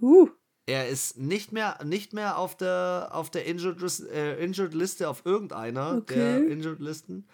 Uh. 0.00 0.30
Er 0.66 0.88
ist 0.88 1.16
nicht 1.16 1.52
mehr, 1.52 1.78
nicht 1.84 2.12
mehr 2.12 2.38
auf 2.38 2.56
der, 2.56 3.10
auf 3.12 3.30
der 3.30 3.46
Injured, 3.46 3.80
äh, 4.10 4.42
Injured 4.42 4.74
Liste 4.74 5.08
auf 5.08 5.24
irgendeiner 5.24 5.98
okay. 5.98 6.14
der 6.14 6.48
Injured 6.48 6.80
Listen. 6.80 7.28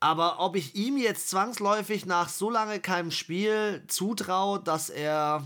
Aber 0.00 0.38
ob 0.40 0.54
ich 0.54 0.74
ihm 0.74 0.98
jetzt 0.98 1.30
zwangsläufig 1.30 2.04
nach 2.04 2.28
so 2.28 2.50
lange 2.50 2.78
keinem 2.78 3.10
Spiel 3.10 3.82
zutraue, 3.88 4.60
dass 4.60 4.90
er 4.90 5.42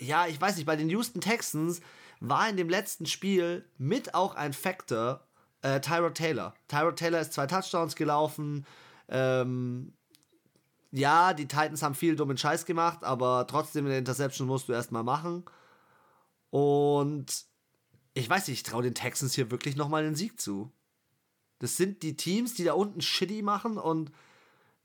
ja, 0.00 0.26
ich 0.26 0.40
weiß 0.40 0.56
nicht, 0.56 0.66
bei 0.66 0.76
den 0.76 0.90
Houston 0.90 1.20
Texans 1.20 1.80
war 2.20 2.48
in 2.48 2.56
dem 2.56 2.68
letzten 2.68 3.06
Spiel 3.06 3.64
mit 3.78 4.14
auch 4.14 4.34
ein 4.34 4.52
Factor 4.52 5.26
äh, 5.62 5.80
Tyrod 5.80 6.14
Taylor. 6.14 6.54
Tyrod 6.68 6.96
Taylor 6.96 7.20
ist 7.20 7.32
zwei 7.32 7.46
Touchdowns 7.46 7.96
gelaufen. 7.96 8.66
Ähm, 9.08 9.92
ja, 10.92 11.34
die 11.34 11.46
Titans 11.46 11.82
haben 11.82 11.94
viel 11.94 12.16
dummen 12.16 12.36
Scheiß 12.36 12.66
gemacht, 12.66 13.04
aber 13.04 13.46
trotzdem 13.48 13.86
eine 13.86 13.98
Interception 13.98 14.46
musst 14.48 14.68
du 14.68 14.72
erstmal 14.72 15.04
machen. 15.04 15.44
Und 16.50 17.44
ich 18.14 18.28
weiß 18.28 18.48
nicht, 18.48 18.58
ich 18.58 18.62
traue 18.64 18.82
den 18.82 18.94
Texans 18.94 19.34
hier 19.34 19.50
wirklich 19.50 19.76
nochmal 19.76 20.02
den 20.02 20.16
Sieg 20.16 20.40
zu. 20.40 20.72
Das 21.60 21.76
sind 21.76 22.02
die 22.02 22.16
Teams, 22.16 22.54
die 22.54 22.64
da 22.64 22.72
unten 22.72 23.00
shitty 23.00 23.42
machen 23.42 23.78
und 23.78 24.10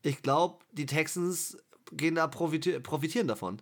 ich 0.04 0.22
glaube, 0.22 0.64
die 0.74 0.86
Texans 0.86 1.58
gehen 1.92 2.16
da 2.16 2.28
profitieren, 2.28 2.84
profitieren 2.84 3.28
davon. 3.28 3.62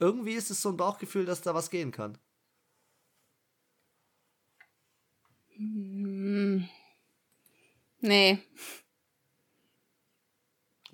Irgendwie 0.00 0.32
ist 0.32 0.50
es 0.50 0.60
so 0.60 0.70
ein 0.70 0.76
Bauchgefühl, 0.76 1.24
dass 1.24 1.42
da 1.42 1.54
was 1.54 1.70
gehen 1.70 1.92
kann. 1.92 2.18
Hm. 5.56 6.68
Nee. 8.00 8.38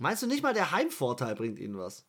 Meinst 0.01 0.23
du 0.23 0.27
nicht 0.27 0.43
mal, 0.43 0.55
der 0.55 0.71
Heimvorteil 0.71 1.35
bringt 1.35 1.59
ihnen 1.59 1.77
was? 1.77 2.07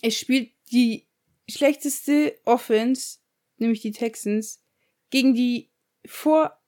Es 0.00 0.16
spielt 0.16 0.50
die 0.72 1.06
schlechteste 1.46 2.40
Offense, 2.46 3.18
nämlich 3.58 3.82
die 3.82 3.92
Texans, 3.92 4.62
gegen 5.10 5.34
die 5.34 5.70
vor 6.06 6.58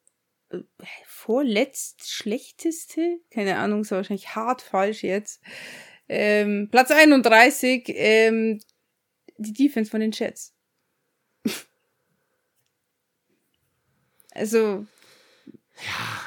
äh, 0.51 0.59
vorletzt 1.07 2.13
schlechteste, 2.13 3.21
keine 3.31 3.57
Ahnung, 3.57 3.81
ist 3.81 3.91
wahrscheinlich 3.91 4.35
hart 4.37 4.61
falsch 4.61 5.03
jetzt. 5.03 5.41
Ähm, 6.11 6.69
Platz 6.71 6.91
31, 6.91 7.85
ähm, 7.89 8.61
die 9.39 9.55
Defense 9.55 9.91
von 9.91 10.01
den 10.01 10.13
Jets. 10.13 10.55
also, 14.33 14.85
ja. 15.77 16.21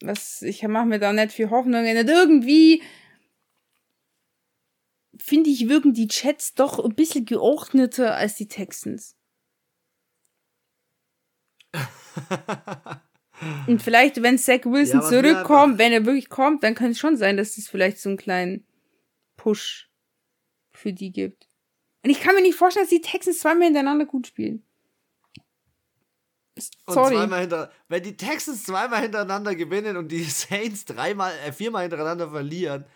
Was, 0.00 0.40
ich 0.40 0.62
mache 0.62 0.86
mir 0.86 0.98
da 0.98 1.12
nicht 1.12 1.32
viel 1.32 1.50
Hoffnungen. 1.50 1.98
Und 1.98 2.08
irgendwie 2.08 2.82
finde 5.18 5.50
ich, 5.50 5.68
wirken 5.68 5.92
die 5.92 6.08
Chats 6.08 6.54
doch 6.54 6.82
ein 6.84 6.94
bisschen 6.94 7.24
geordneter 7.24 8.14
als 8.16 8.36
die 8.36 8.48
Texans. 8.48 9.16
Und 13.66 13.82
vielleicht, 13.82 14.22
wenn 14.22 14.38
Zach 14.38 14.64
Wilson 14.64 15.00
ja, 15.00 15.08
zurückkommt, 15.08 15.78
wenn 15.78 15.92
er 15.92 16.06
wirklich 16.06 16.28
kommt, 16.30 16.62
dann 16.62 16.74
kann 16.74 16.92
es 16.92 16.98
schon 16.98 17.16
sein, 17.16 17.36
dass 17.36 17.58
es 17.58 17.68
vielleicht 17.68 17.98
so 17.98 18.08
einen 18.08 18.16
kleinen 18.16 18.66
Push 19.36 19.90
für 20.72 20.92
die 20.92 21.12
gibt. 21.12 21.46
Und 22.02 22.10
ich 22.10 22.20
kann 22.20 22.34
mir 22.34 22.42
nicht 22.42 22.56
vorstellen, 22.56 22.84
dass 22.84 22.90
die 22.90 23.00
Texans 23.00 23.40
zweimal 23.40 23.64
hintereinander 23.64 24.06
gut 24.06 24.28
spielen. 24.28 24.64
Sorry. 26.86 27.14
Und 27.14 27.20
zweimal 27.20 27.40
hinter, 27.40 27.70
wenn 27.88 28.02
die 28.02 28.16
Texans 28.16 28.64
zweimal 28.64 29.02
hintereinander 29.02 29.54
gewinnen 29.54 29.96
und 29.96 30.08
die 30.08 30.24
Saints 30.24 30.86
dreimal, 30.86 31.32
äh, 31.44 31.52
viermal 31.52 31.82
hintereinander 31.82 32.30
verlieren, 32.30 32.86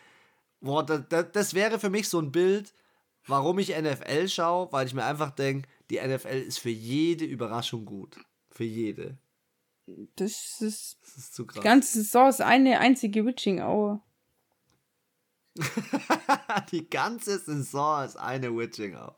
boah, 0.60 0.84
das, 0.84 1.26
das, 1.32 1.54
wäre 1.54 1.78
für 1.78 1.90
mich 1.90 2.08
so 2.08 2.20
ein 2.20 2.32
Bild, 2.32 2.74
warum 3.26 3.58
ich 3.58 3.76
NFL 3.76 4.28
schaue, 4.28 4.72
weil 4.72 4.86
ich 4.86 4.94
mir 4.94 5.04
einfach 5.04 5.30
denke, 5.30 5.68
die 5.90 6.00
NFL 6.00 6.44
ist 6.46 6.58
für 6.58 6.70
jede 6.70 7.24
Überraschung 7.24 7.84
gut. 7.84 8.16
Für 8.50 8.64
jede. 8.64 9.18
Das 10.16 10.60
ist, 10.60 10.98
das 11.02 11.16
ist 11.16 11.34
zu 11.34 11.46
krass. 11.46 11.56
Die 11.62 11.68
ganze 11.68 12.02
Saison 12.02 12.28
ist 12.28 12.40
eine 12.40 12.78
einzige 12.78 13.24
Witching-Aue. 13.26 14.00
die 16.70 16.88
ganze 16.88 17.38
Saison 17.38 18.04
ist 18.04 18.16
eine 18.16 18.56
Witching-Aue. 18.56 19.16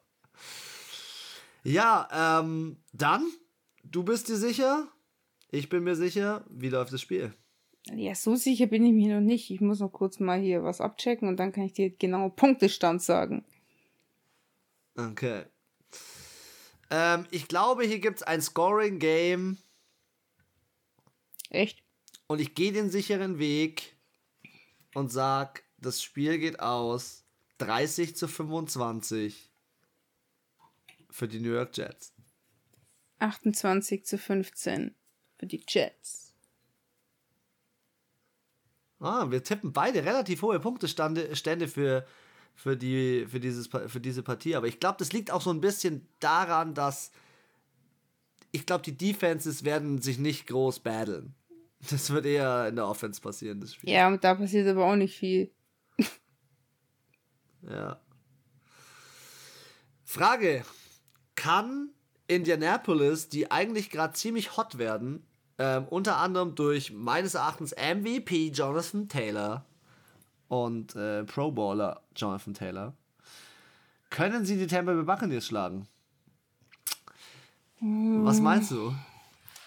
Ja, 1.62 2.40
ähm, 2.40 2.82
dann, 2.92 3.30
du 3.84 4.02
bist 4.02 4.28
dir 4.28 4.36
sicher? 4.36 4.88
Ich 5.50 5.68
bin 5.68 5.84
mir 5.84 5.94
sicher. 5.94 6.44
Wie 6.48 6.70
läuft 6.70 6.92
das 6.92 7.02
Spiel? 7.02 7.34
Ja, 7.90 8.14
so 8.14 8.36
sicher 8.36 8.66
bin 8.66 8.86
ich 8.86 8.92
mir 8.92 9.16
noch 9.16 9.26
nicht. 9.26 9.50
Ich 9.50 9.60
muss 9.60 9.80
noch 9.80 9.92
kurz 9.92 10.20
mal 10.20 10.40
hier 10.40 10.62
was 10.62 10.80
abchecken 10.80 11.28
und 11.28 11.36
dann 11.36 11.52
kann 11.52 11.64
ich 11.64 11.72
dir 11.72 11.90
genau 11.90 12.28
Punktestand 12.28 13.02
sagen. 13.02 13.44
Okay. 14.96 15.44
Ähm, 16.90 17.26
ich 17.30 17.48
glaube, 17.48 17.84
hier 17.84 17.98
gibt 17.98 18.18
es 18.18 18.22
ein 18.22 18.40
Scoring-Game. 18.40 19.58
Echt? 21.50 21.82
Und 22.26 22.40
ich 22.40 22.54
gehe 22.54 22.72
den 22.72 22.90
sicheren 22.90 23.38
Weg 23.38 23.96
und 24.94 25.10
sag, 25.10 25.64
das 25.78 26.02
Spiel 26.02 26.38
geht 26.38 26.60
aus 26.60 27.24
30 27.58 28.16
zu 28.16 28.28
25 28.28 29.50
für 31.10 31.28
die 31.28 31.40
New 31.40 31.52
York 31.52 31.76
Jets. 31.76 32.14
28 33.18 34.04
zu 34.04 34.18
15 34.18 34.94
für 35.38 35.46
die 35.46 35.62
Jets. 35.66 36.21
Ah, 39.02 39.30
wir 39.30 39.42
tippen 39.42 39.72
beide 39.72 40.04
relativ 40.04 40.42
hohe 40.42 40.60
Punktestände 40.60 41.68
für, 41.68 42.06
für, 42.54 42.76
die, 42.76 43.26
für, 43.28 43.40
dieses, 43.40 43.66
für 43.66 44.00
diese 44.00 44.22
Partie. 44.22 44.54
Aber 44.54 44.68
ich 44.68 44.78
glaube, 44.78 44.96
das 44.98 45.12
liegt 45.12 45.30
auch 45.30 45.42
so 45.42 45.50
ein 45.50 45.60
bisschen 45.60 46.06
daran, 46.20 46.74
dass 46.74 47.10
ich 48.52 48.66
glaube, 48.66 48.84
die 48.84 48.96
Defenses 48.96 49.64
werden 49.64 50.00
sich 50.00 50.18
nicht 50.18 50.46
groß 50.46 50.80
battlen. 50.80 51.34
Das 51.90 52.10
wird 52.10 52.26
eher 52.26 52.68
in 52.68 52.76
der 52.76 52.86
Offense 52.86 53.20
passieren, 53.20 53.60
das 53.60 53.74
Spiel. 53.74 53.90
Ja, 53.90 54.06
und 54.06 54.22
da 54.22 54.34
passiert 54.34 54.68
aber 54.68 54.84
auch 54.84 54.94
nicht 54.94 55.16
viel. 55.16 55.50
ja. 57.62 58.00
Frage: 60.04 60.64
Kann 61.34 61.90
Indianapolis, 62.28 63.30
die 63.30 63.50
eigentlich 63.50 63.90
gerade 63.90 64.12
ziemlich 64.12 64.56
hot 64.56 64.78
werden, 64.78 65.26
ähm, 65.62 65.86
unter 65.90 66.16
anderem 66.16 66.56
durch 66.56 66.90
meines 66.92 67.34
Erachtens 67.34 67.72
MVP 67.76 68.48
Jonathan 68.48 69.08
Taylor 69.08 69.64
und 70.48 70.96
äh, 70.96 71.22
Pro 71.22 71.52
Bowler 71.52 72.02
Jonathan 72.16 72.52
Taylor, 72.52 72.94
können 74.10 74.44
sie 74.44 74.56
die 74.56 74.66
Tampa 74.66 74.92
Bay 74.92 75.04
Buccaneers 75.04 75.46
schlagen? 75.46 75.86
Was 77.78 78.40
meinst 78.40 78.72
du? 78.72 78.92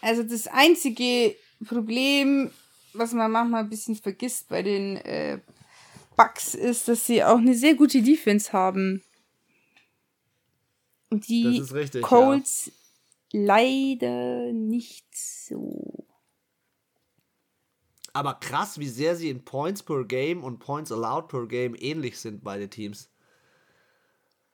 Also 0.01 0.23
das 0.23 0.47
einzige 0.47 1.33
Problem, 1.65 2.51
was 2.91 3.13
man 3.13 3.31
manchmal 3.31 3.63
ein 3.63 3.69
bisschen 3.69 3.95
vergisst 3.95 4.49
bei 4.49 4.63
den 4.63 4.97
äh, 4.97 5.39
Bucks, 6.17 6.55
ist, 6.55 6.89
dass 6.89 7.05
sie 7.05 7.23
auch 7.23 7.37
eine 7.37 7.55
sehr 7.55 7.75
gute 7.75 8.01
Defense 8.01 8.51
haben. 8.51 9.01
Und 11.09 11.29
die 11.29 11.61
richtig, 11.71 12.01
Colts 12.01 12.65
ja. 12.65 12.71
Leider 13.31 14.51
nicht 14.51 15.07
so. 15.15 16.05
Aber 18.13 18.35
krass, 18.35 18.79
wie 18.79 18.87
sehr 18.87 19.15
sie 19.17 19.29
in 19.29 19.43
Points 19.43 19.83
per 19.83 20.05
Game 20.05 20.43
und 20.43 20.59
Points 20.59 20.91
allowed 20.91 21.27
per 21.27 21.47
Game 21.47 21.75
ähnlich 21.75 22.17
sind, 22.17 22.43
beide 22.43 22.69
Teams. 22.69 23.09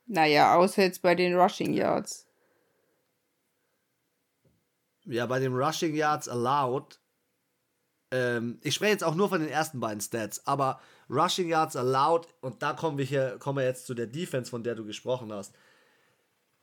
Naja, 0.08 0.56
außer 0.56 0.82
jetzt 0.82 1.04
bei 1.04 1.14
den 1.14 1.38
Rushing 1.38 1.74
Yards. 1.74 2.28
Ja, 5.06 5.26
bei 5.28 5.40
den 5.40 5.54
Rushing 5.54 5.96
Yards 5.96 6.28
allowed. 6.28 7.00
Ähm, 8.12 8.60
ich 8.62 8.74
spreche 8.74 8.94
jetzt 8.94 9.04
auch 9.04 9.16
nur 9.16 9.30
von 9.30 9.42
den 9.42 9.50
ersten 9.50 9.80
beiden 9.80 10.02
Stats, 10.02 10.46
aber 10.48 10.82
Rushing 11.10 11.48
Yards 11.48 11.76
allowed, 11.76 12.28
und 12.42 12.62
da 12.64 12.74
kommen 12.74 12.98
wir 12.98 13.06
hier, 13.06 13.38
kommen 13.40 13.60
wir 13.60 13.66
jetzt 13.66 13.86
zu 13.86 13.94
der 13.94 14.08
Defense, 14.08 14.50
von 14.50 14.64
der 14.64 14.76
du 14.76 14.86
gesprochen 14.86 15.32
hast. 15.32 15.56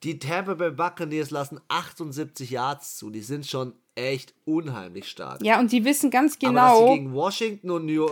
Die 0.04 0.18
Tampa 0.18 0.54
Bay 0.54 0.70
Buccaneers 0.70 1.30
lassen 1.30 1.60
78 1.68 2.50
Yards 2.50 2.96
zu. 2.96 3.10
Die 3.10 3.22
sind 3.22 3.46
schon 3.46 3.74
echt 3.96 4.32
unheimlich 4.44 5.08
stark. 5.08 5.42
Ja, 5.42 5.58
und 5.58 5.72
die 5.72 5.84
wissen 5.84 6.10
ganz 6.10 6.38
genau. 6.38 6.60
Aber 6.60 6.68
dass 6.68 6.78
sie 6.78 6.98
gegen 6.98 7.14
Washington 7.14 7.70
und 7.70 7.86
New, 7.86 8.08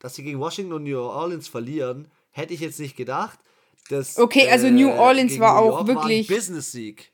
dass 0.00 0.14
sie 0.16 0.24
gegen 0.24 0.40
Washington 0.40 0.72
und 0.72 0.84
New 0.84 0.98
Orleans 0.98 1.46
verlieren, 1.46 2.08
hätte 2.30 2.54
ich 2.54 2.60
jetzt 2.60 2.80
nicht 2.80 2.96
gedacht. 2.96 3.38
Das, 3.88 4.18
okay, 4.18 4.48
also 4.50 4.68
New 4.68 4.88
äh, 4.88 4.98
Orleans 4.98 5.38
war 5.38 5.60
New 5.60 5.70
auch 5.70 5.86
wirklich 5.86 6.26
Business 6.26 6.72
Sieg. 6.72 7.12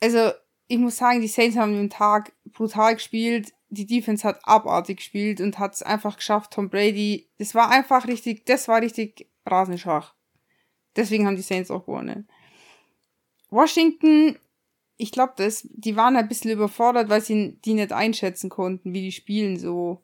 Also 0.00 0.30
ich 0.68 0.78
muss 0.78 0.96
sagen, 0.96 1.20
die 1.20 1.28
Saints 1.28 1.56
haben 1.56 1.72
den 1.72 1.90
Tag 1.90 2.32
brutal 2.52 2.94
gespielt. 2.94 3.52
Die 3.70 3.86
Defense 3.86 4.26
hat 4.26 4.38
abartig 4.44 4.98
gespielt 4.98 5.40
und 5.40 5.58
hat 5.58 5.74
es 5.74 5.82
einfach 5.82 6.16
geschafft. 6.16 6.52
Tom 6.52 6.68
Brady, 6.68 7.28
das 7.38 7.54
war 7.54 7.70
einfach 7.70 8.06
richtig, 8.06 8.44
das 8.46 8.68
war 8.68 8.80
richtig 8.80 9.28
Rasenschach. 9.46 10.14
Deswegen 10.96 11.26
haben 11.26 11.36
die 11.36 11.42
Saints 11.42 11.70
auch 11.70 11.86
gewonnen. 11.86 12.28
Washington, 13.54 14.36
ich 14.96 15.12
glaube, 15.12 15.34
das, 15.36 15.66
die 15.70 15.96
waren 15.96 16.16
ein 16.16 16.28
bisschen 16.28 16.50
überfordert, 16.50 17.08
weil 17.08 17.20
sie 17.20 17.56
die 17.64 17.74
nicht 17.74 17.92
einschätzen 17.92 18.50
konnten, 18.50 18.92
wie 18.92 19.00
die 19.00 19.12
spielen 19.12 19.58
so. 19.58 20.02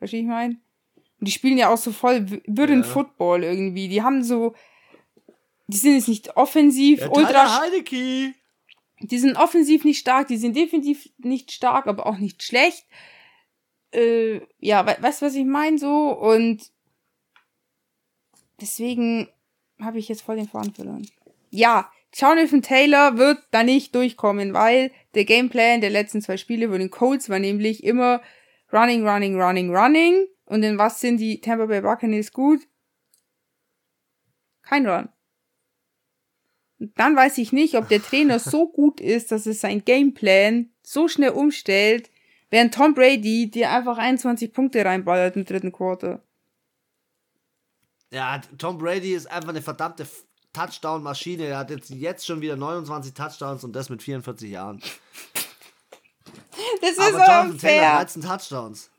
Weißt 0.00 0.12
du, 0.12 0.16
ich 0.16 0.26
meine? 0.26 0.56
Und 1.20 1.28
die 1.28 1.32
spielen 1.32 1.58
ja 1.58 1.68
auch 1.68 1.78
so 1.78 1.92
voll 1.92 2.42
würden 2.46 2.82
ja. 2.82 2.86
Football 2.86 3.44
irgendwie. 3.44 3.88
Die 3.88 4.02
haben 4.02 4.22
so, 4.22 4.54
die 5.66 5.76
sind 5.76 5.94
jetzt 5.94 6.08
nicht 6.08 6.36
offensiv, 6.36 7.00
ja, 7.00 7.10
ultra. 7.10 7.60
Heineke. 7.60 8.34
Die 9.00 9.18
sind 9.18 9.36
offensiv 9.36 9.84
nicht 9.84 9.98
stark, 9.98 10.26
die 10.26 10.38
sind 10.38 10.56
definitiv 10.56 11.08
nicht 11.18 11.52
stark, 11.52 11.86
aber 11.86 12.06
auch 12.06 12.18
nicht 12.18 12.42
schlecht. 12.42 12.84
Äh, 13.92 14.40
ja, 14.58 14.86
we 14.86 14.96
weißt 15.00 15.22
du, 15.22 15.26
was 15.26 15.34
ich 15.34 15.44
meine 15.44 15.78
so? 15.78 16.10
Und 16.10 16.72
deswegen 18.60 19.28
habe 19.80 19.98
ich 19.98 20.08
jetzt 20.08 20.22
voll 20.22 20.36
den 20.36 20.48
Faden 20.48 20.74
verloren. 20.74 21.08
Ja, 21.50 21.90
Jonathan 22.14 22.62
Taylor 22.62 23.18
wird 23.18 23.38
da 23.50 23.62
nicht 23.62 23.94
durchkommen, 23.94 24.54
weil 24.54 24.90
der 25.14 25.24
Gameplan 25.24 25.80
der 25.80 25.90
letzten 25.90 26.22
zwei 26.22 26.36
Spiele 26.36 26.68
von 26.68 26.78
den 26.78 26.90
Colts 26.90 27.28
war 27.28 27.38
nämlich 27.38 27.84
immer 27.84 28.22
running, 28.72 29.06
running, 29.06 29.40
running, 29.40 29.74
running. 29.74 30.26
Und 30.46 30.62
in 30.62 30.78
was 30.78 31.00
sind 31.00 31.18
die 31.18 31.40
Tampa 31.40 31.66
Bay 31.66 31.82
Buccaneers 31.82 32.32
gut? 32.32 32.60
Kein 34.62 34.86
Run. 34.86 35.08
Und 36.78 36.98
dann 36.98 37.16
weiß 37.16 37.38
ich 37.38 37.52
nicht, 37.52 37.74
ob 37.74 37.88
der 37.88 38.02
Trainer 38.02 38.38
so 38.38 38.68
gut 38.72 39.00
ist, 39.00 39.32
dass 39.32 39.46
es 39.46 39.60
sein 39.60 39.84
Gameplan 39.84 40.70
so 40.82 41.08
schnell 41.08 41.30
umstellt, 41.30 42.10
während 42.50 42.74
Tom 42.74 42.94
Brady 42.94 43.50
dir 43.50 43.70
einfach 43.70 43.98
21 43.98 44.52
Punkte 44.52 44.84
reinballert 44.84 45.36
im 45.36 45.44
dritten 45.44 45.72
Quarter. 45.72 46.22
Ja, 48.10 48.40
Tom 48.56 48.78
Brady 48.78 49.12
ist 49.12 49.26
einfach 49.26 49.50
eine 49.50 49.60
verdammte 49.60 50.06
Touchdown-Maschine. 50.58 51.44
Er 51.44 51.58
hat 51.58 51.70
jetzt, 51.70 51.90
jetzt 51.90 52.26
schon 52.26 52.40
wieder 52.40 52.56
29 52.56 53.14
Touchdowns 53.14 53.62
und 53.64 53.74
das 53.74 53.90
mit 53.90 54.02
44 54.02 54.50
Jahren. 54.50 54.82
Das 56.80 56.90
ist 56.90 56.98
Aber 56.98 57.10
Jonathan 57.10 57.50
unfair. 57.52 57.80
Taylor 57.80 57.96
13 57.96 58.22
Touchdowns. 58.22 58.90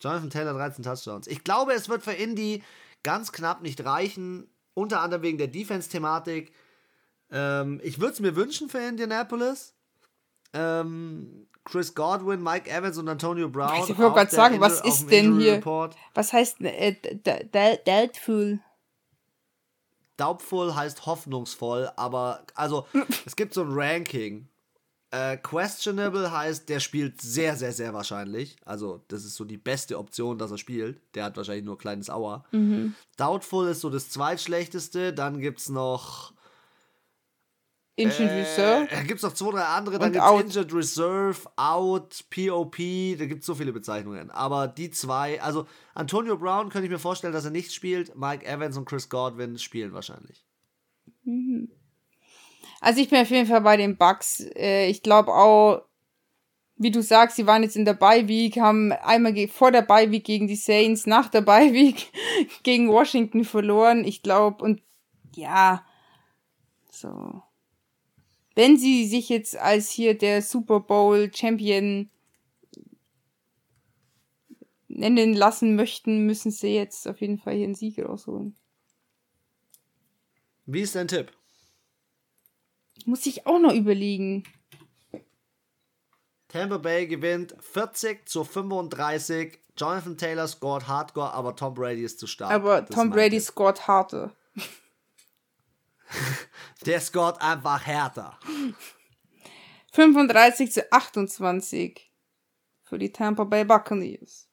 Jonathan 0.00 0.30
Taylor 0.30 0.52
13 0.54 0.84
Touchdowns. 0.84 1.26
Ich 1.26 1.42
glaube, 1.44 1.72
es 1.72 1.88
wird 1.88 2.02
für 2.02 2.12
Indy 2.12 2.62
ganz 3.02 3.32
knapp 3.32 3.62
nicht 3.62 3.84
reichen. 3.84 4.48
Unter 4.74 5.00
anderem 5.00 5.22
wegen 5.22 5.38
der 5.38 5.48
Defense-Thematik. 5.48 6.52
Ähm, 7.30 7.80
ich 7.82 8.00
würde 8.00 8.12
es 8.14 8.20
mir 8.20 8.36
wünschen 8.36 8.68
für 8.68 8.78
Indianapolis. 8.78 9.74
Ähm, 10.54 11.46
Chris 11.64 11.94
Godwin, 11.94 12.42
Mike 12.42 12.70
Evans 12.70 12.98
und 12.98 13.08
Antonio 13.08 13.48
Brown. 13.48 13.82
Ich 13.82 13.98
wollte 13.98 14.14
gerade 14.14 14.30
sagen, 14.30 14.60
was 14.60 14.80
ist 14.80 15.10
denn 15.10 15.38
hier? 15.38 15.54
Report. 15.54 15.96
Was 16.14 16.32
heißt 16.32 16.60
äh, 16.60 16.96
Doubtful? 17.84 18.60
Doubtful 20.22 20.76
heißt 20.76 21.04
hoffnungsvoll, 21.04 21.90
aber 21.96 22.44
also 22.54 22.86
es 23.26 23.34
gibt 23.34 23.54
so 23.54 23.62
ein 23.62 23.72
Ranking. 23.72 24.48
Äh, 25.10 25.36
questionable 25.36 26.30
heißt, 26.30 26.68
der 26.68 26.80
spielt 26.80 27.20
sehr, 27.20 27.56
sehr, 27.56 27.72
sehr 27.72 27.92
wahrscheinlich. 27.92 28.56
Also, 28.64 29.04
das 29.08 29.24
ist 29.24 29.34
so 29.34 29.44
die 29.44 29.58
beste 29.58 29.98
Option, 29.98 30.38
dass 30.38 30.52
er 30.52 30.58
spielt. 30.58 31.02
Der 31.14 31.24
hat 31.24 31.36
wahrscheinlich 31.36 31.64
nur 31.64 31.74
ein 31.74 31.78
kleines 31.78 32.08
Auer. 32.08 32.44
Mhm. 32.52 32.94
Doubtful 33.16 33.68
ist 33.68 33.80
so 33.80 33.90
das 33.90 34.08
zweitschlechteste. 34.08 35.12
Dann 35.12 35.40
gibt 35.40 35.58
es 35.58 35.68
noch 35.68 36.31
Injured 37.96 38.30
äh, 38.30 38.40
Reserve. 38.40 38.88
Da 38.90 39.02
gibt 39.02 39.18
es 39.18 39.22
noch 39.22 39.34
zwei, 39.34 39.50
drei 39.50 39.64
andere. 39.64 39.98
Dann 39.98 40.12
gibt 40.12 40.24
es 40.24 40.40
Injured 40.56 40.74
Reserve, 40.74 41.40
Out, 41.56 42.24
POP. 42.30 42.76
Da 43.18 43.26
gibt 43.26 43.40
es 43.40 43.46
so 43.46 43.54
viele 43.54 43.72
Bezeichnungen. 43.72 44.30
Aber 44.30 44.66
die 44.66 44.90
zwei, 44.90 45.40
also 45.42 45.66
Antonio 45.94 46.38
Brown 46.38 46.70
könnte 46.70 46.86
ich 46.86 46.90
mir 46.90 46.98
vorstellen, 46.98 47.34
dass 47.34 47.44
er 47.44 47.50
nicht 47.50 47.72
spielt. 47.72 48.16
Mike 48.16 48.46
Evans 48.46 48.76
und 48.76 48.86
Chris 48.86 49.08
Godwin 49.08 49.58
spielen 49.58 49.92
wahrscheinlich. 49.92 50.44
Mhm. 51.24 51.70
Also 52.80 53.00
ich 53.00 53.10
bin 53.10 53.20
auf 53.20 53.30
jeden 53.30 53.46
Fall 53.46 53.60
bei 53.60 53.76
den 53.76 53.96
Bucks. 53.96 54.40
Äh, 54.56 54.88
ich 54.88 55.02
glaube 55.02 55.32
auch, 55.32 55.82
wie 56.76 56.90
du 56.90 57.02
sagst, 57.02 57.36
sie 57.36 57.46
waren 57.46 57.62
jetzt 57.62 57.76
in 57.76 57.84
der 57.84 57.94
Bye 57.94 58.26
Week, 58.26 58.56
haben 58.56 58.90
einmal 58.90 59.46
vor 59.48 59.70
der 59.70 59.82
Bye 59.82 60.10
Week 60.10 60.24
gegen 60.24 60.48
die 60.48 60.56
Saints, 60.56 61.06
nach 61.06 61.28
der 61.28 61.42
Bye 61.42 61.72
Week 61.72 62.10
gegen 62.62 62.88
Washington 62.88 63.44
verloren. 63.44 64.04
Ich 64.04 64.22
glaube, 64.22 64.64
und 64.64 64.82
ja, 65.36 65.84
so 66.90 67.42
wenn 68.54 68.76
sie 68.76 69.06
sich 69.06 69.28
jetzt 69.28 69.56
als 69.56 69.90
hier 69.90 70.16
der 70.16 70.42
Super 70.42 70.80
Bowl 70.80 71.30
Champion 71.34 72.10
nennen 74.88 75.34
lassen 75.34 75.74
möchten, 75.74 76.26
müssen 76.26 76.50
sie 76.50 76.74
jetzt 76.74 77.08
auf 77.08 77.20
jeden 77.20 77.38
Fall 77.38 77.54
hier 77.54 77.64
einen 77.64 77.74
Sieg 77.74 77.98
rausholen. 77.98 78.56
Wie 80.66 80.82
ist 80.82 80.94
dein 80.94 81.08
Tipp? 81.08 81.32
Muss 83.04 83.26
ich 83.26 83.46
auch 83.46 83.58
noch 83.58 83.74
überlegen. 83.74 84.44
Tampa 86.48 86.78
Bay 86.78 87.06
gewinnt 87.06 87.56
40 87.60 88.28
zu 88.28 88.44
35. 88.44 89.58
Jonathan 89.76 90.18
Taylor 90.18 90.46
scored 90.46 90.86
hardcore, 90.86 91.32
aber 91.32 91.56
Tom 91.56 91.74
Brady 91.74 92.02
ist 92.02 92.18
zu 92.18 92.26
stark. 92.26 92.52
Aber 92.52 92.82
das 92.82 92.94
Tom 92.94 93.10
Brady 93.10 93.40
scored 93.40 93.88
harter. 93.88 94.36
Der 96.86 97.00
scored 97.00 97.40
einfach 97.40 97.86
härter. 97.86 98.38
35 99.92 100.72
zu 100.72 100.92
28 100.92 102.10
für 102.82 102.98
die 102.98 103.12
Tampa 103.12 103.44
Bay 103.44 103.64
Buccaneers. 103.64 104.48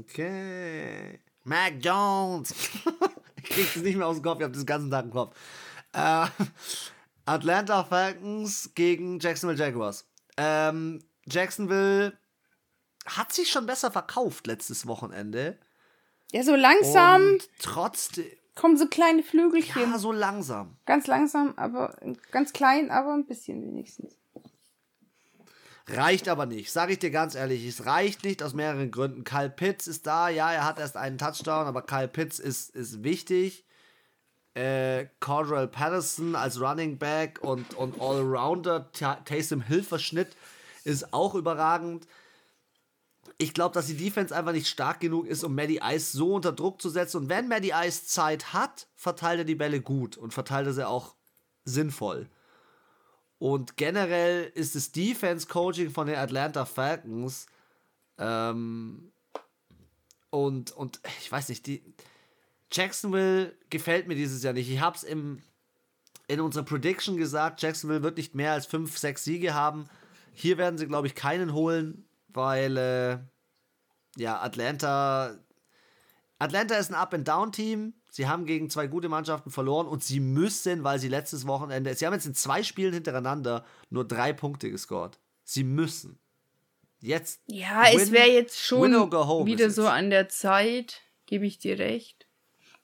Okay. 0.00 1.20
Mac 1.44 1.74
Jones. 1.80 2.54
ich 3.36 3.44
krieg 3.44 3.76
es 3.76 3.82
nicht 3.82 3.96
mehr 3.96 4.06
aus 4.06 4.16
dem 4.16 4.22
Kopf, 4.22 4.38
ich 4.38 4.44
habe 4.44 4.54
das 4.54 4.66
ganze 4.66 4.90
Tag 4.90 5.04
im 5.06 5.10
Kopf. 5.10 5.36
Äh, 5.92 6.26
Atlanta 7.24 7.84
Falcons 7.84 8.72
gegen 8.74 9.18
Jacksonville 9.18 9.58
Jaguars. 9.58 10.06
Ähm, 10.36 11.02
Jacksonville 11.26 12.18
hat 13.06 13.32
sich 13.32 13.50
schon 13.50 13.66
besser 13.66 13.90
verkauft 13.90 14.46
letztes 14.46 14.86
Wochenende. 14.86 15.58
Ja, 16.32 16.42
so 16.42 16.54
langsam. 16.54 17.22
Und 17.22 17.48
trotzdem 17.58 18.26
kommen 18.58 18.76
so 18.76 18.86
kleine 18.86 19.22
Flügelchen. 19.22 19.90
Ja, 19.90 19.98
so 19.98 20.12
langsam. 20.12 20.76
Ganz 20.84 21.06
langsam, 21.06 21.54
aber 21.56 21.96
ganz 22.32 22.52
klein, 22.52 22.90
aber 22.90 23.14
ein 23.14 23.26
bisschen 23.26 23.62
wenigstens. 23.62 24.18
Reicht 25.86 26.28
aber 26.28 26.44
nicht, 26.44 26.70
sage 26.70 26.92
ich 26.92 26.98
dir 26.98 27.10
ganz 27.10 27.34
ehrlich. 27.34 27.66
Es 27.66 27.86
reicht 27.86 28.24
nicht 28.24 28.42
aus 28.42 28.52
mehreren 28.52 28.90
Gründen. 28.90 29.24
Kyle 29.24 29.48
Pitts 29.48 29.86
ist 29.86 30.06
da, 30.06 30.28
ja, 30.28 30.52
er 30.52 30.66
hat 30.66 30.78
erst 30.78 30.98
einen 30.98 31.16
Touchdown, 31.16 31.66
aber 31.66 31.82
Kyle 31.82 32.08
Pitts 32.08 32.38
ist, 32.38 32.74
ist 32.74 33.02
wichtig. 33.02 33.64
Äh, 34.52 35.06
Cordell 35.20 35.68
Patterson 35.68 36.34
als 36.34 36.60
Running 36.60 36.98
Back 36.98 37.38
und, 37.42 37.74
und 37.74 38.00
Allrounder, 38.00 38.90
Taysom 38.92 39.62
Hill 39.62 39.84
Verschnitt 39.84 40.36
ist 40.84 41.14
auch 41.14 41.34
überragend 41.34 42.06
ich 43.38 43.54
glaube, 43.54 43.74
dass 43.74 43.86
die 43.86 43.96
Defense 43.96 44.34
einfach 44.34 44.52
nicht 44.52 44.68
stark 44.68 45.00
genug 45.00 45.26
ist, 45.26 45.44
um 45.44 45.54
Maddie 45.54 45.80
Ice 45.82 46.16
so 46.16 46.34
unter 46.34 46.52
Druck 46.52 46.80
zu 46.80 46.88
setzen. 46.88 47.18
Und 47.18 47.28
wenn 47.28 47.48
Maddie 47.48 47.72
Ice 47.74 48.06
Zeit 48.06 48.52
hat, 48.52 48.88
verteilt 48.94 49.40
er 49.40 49.44
die 49.44 49.54
Bälle 49.54 49.80
gut 49.80 50.16
und 50.16 50.32
verteilt 50.32 50.66
er 50.66 50.72
sie 50.72 50.86
auch 50.86 51.14
sinnvoll. 51.64 52.28
Und 53.38 53.76
generell 53.76 54.50
ist 54.54 54.74
das 54.74 54.90
Defense-Coaching 54.92 55.90
von 55.90 56.06
den 56.06 56.16
Atlanta 56.16 56.64
Falcons 56.64 57.46
ähm, 58.18 59.12
und, 60.30 60.72
und 60.72 61.00
ich 61.20 61.30
weiß 61.30 61.48
nicht, 61.48 61.66
die 61.66 61.82
Jacksonville 62.72 63.56
gefällt 63.70 64.08
mir 64.08 64.14
dieses 64.14 64.42
Jahr 64.42 64.52
nicht. 64.52 64.70
Ich 64.70 64.80
habe 64.80 64.96
es 64.96 65.04
in 65.04 65.42
unserer 66.40 66.64
Prediction 66.64 67.16
gesagt, 67.16 67.62
Jacksonville 67.62 68.02
wird 68.02 68.16
nicht 68.16 68.34
mehr 68.34 68.52
als 68.52 68.66
5, 68.66 68.98
6 68.98 69.24
Siege 69.24 69.54
haben. 69.54 69.88
Hier 70.34 70.58
werden 70.58 70.78
sie, 70.78 70.86
glaube 70.86 71.06
ich, 71.06 71.14
keinen 71.14 71.52
holen 71.52 72.07
weil 72.28 72.76
äh, 72.76 73.18
ja, 74.16 74.40
Atlanta. 74.40 75.38
Atlanta 76.38 76.76
ist 76.76 76.90
ein 76.90 76.94
Up-and-Down-Team. 76.94 77.94
Sie 78.10 78.26
haben 78.26 78.46
gegen 78.46 78.70
zwei 78.70 78.86
gute 78.86 79.08
Mannschaften 79.08 79.50
verloren 79.50 79.86
und 79.86 80.02
sie 80.02 80.20
müssen, 80.20 80.82
weil 80.84 80.98
sie 80.98 81.08
letztes 81.08 81.46
Wochenende, 81.46 81.94
sie 81.94 82.06
haben 82.06 82.14
jetzt 82.14 82.26
in 82.26 82.34
zwei 82.34 82.62
Spielen 82.62 82.94
hintereinander 82.94 83.64
nur 83.90 84.06
drei 84.06 84.32
Punkte 84.32 84.70
gescored. 84.70 85.18
Sie 85.44 85.64
müssen. 85.64 86.18
Jetzt. 87.00 87.42
Ja, 87.46 87.84
win, 87.90 88.00
es 88.00 88.10
wäre 88.10 88.28
jetzt 88.28 88.58
schon 88.58 88.92
wieder 89.46 89.70
so 89.70 89.86
an 89.86 90.10
der 90.10 90.28
Zeit, 90.28 91.02
gebe 91.26 91.46
ich 91.46 91.58
dir 91.58 91.78
recht. 91.78 92.26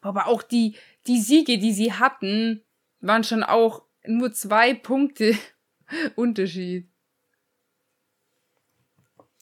Aber 0.00 0.28
auch 0.28 0.42
die, 0.42 0.76
die 1.06 1.20
Siege, 1.20 1.58
die 1.58 1.72
sie 1.72 1.92
hatten, 1.92 2.62
waren 3.00 3.24
schon 3.24 3.42
auch 3.42 3.82
nur 4.06 4.32
zwei 4.32 4.74
Punkte 4.74 5.36
Unterschied. 6.16 6.88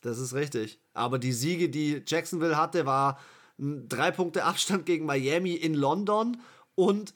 Das 0.02 0.18
ist 0.18 0.34
richtig. 0.34 0.78
Aber 0.94 1.18
die 1.18 1.32
Siege, 1.32 1.68
die 1.68 2.02
Jacksonville 2.06 2.56
hatte, 2.56 2.86
war 2.86 3.18
drei 3.58 4.10
Punkte 4.10 4.44
Abstand 4.44 4.84
gegen 4.84 5.06
Miami 5.06 5.54
in 5.54 5.74
London 5.74 6.40
und 6.74 7.14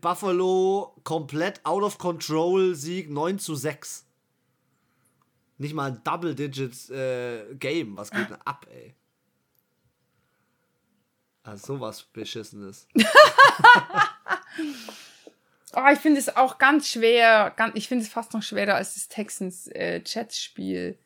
Buffalo 0.00 0.94
komplett 1.04 1.64
out 1.64 1.82
of 1.82 1.98
control 1.98 2.74
Sieg 2.74 3.10
9 3.10 3.38
zu 3.38 3.54
6. 3.54 4.04
Nicht 5.58 5.74
mal 5.74 5.92
ein 5.92 6.04
Double-Digit 6.04 6.90
äh, 6.90 7.54
Game. 7.54 7.96
Was 7.96 8.10
geht 8.10 8.28
denn 8.28 8.36
ab, 8.44 8.66
ey? 8.70 8.94
Also 11.42 11.74
sowas 11.74 12.02
Beschissenes. 12.02 12.86
oh, 15.74 15.84
ich 15.92 15.98
finde 16.00 16.20
es 16.20 16.36
auch 16.36 16.58
ganz 16.58 16.88
schwer. 16.88 17.54
Ganz, 17.56 17.74
ich 17.76 17.88
finde 17.88 18.04
es 18.04 18.10
fast 18.10 18.34
noch 18.34 18.42
schwerer 18.42 18.74
als 18.74 18.94
das 18.94 19.08
Texans-Chats-Spiel. 19.08 20.98
Äh, 21.00 21.05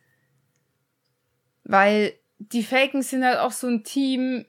weil 1.65 2.15
die 2.39 2.63
Falcons 2.63 3.11
sind 3.11 3.25
halt 3.25 3.39
auch 3.39 3.53
so 3.53 3.67
ein 3.67 3.85
Team, 3.85 4.47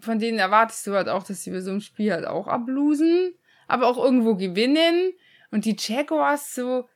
von 0.00 0.18
denen 0.18 0.38
erwartest 0.38 0.86
du 0.86 0.94
halt 0.94 1.08
auch, 1.08 1.24
dass 1.24 1.42
sie 1.42 1.50
bei 1.50 1.60
so 1.60 1.70
einem 1.70 1.80
Spiel 1.80 2.12
halt 2.12 2.26
auch 2.26 2.46
ablosen, 2.46 3.34
aber 3.66 3.88
auch 3.88 3.98
irgendwo 3.98 4.36
gewinnen. 4.36 5.12
Und 5.50 5.64
die 5.64 5.76
Jaguars 5.78 6.54
so, 6.54 6.88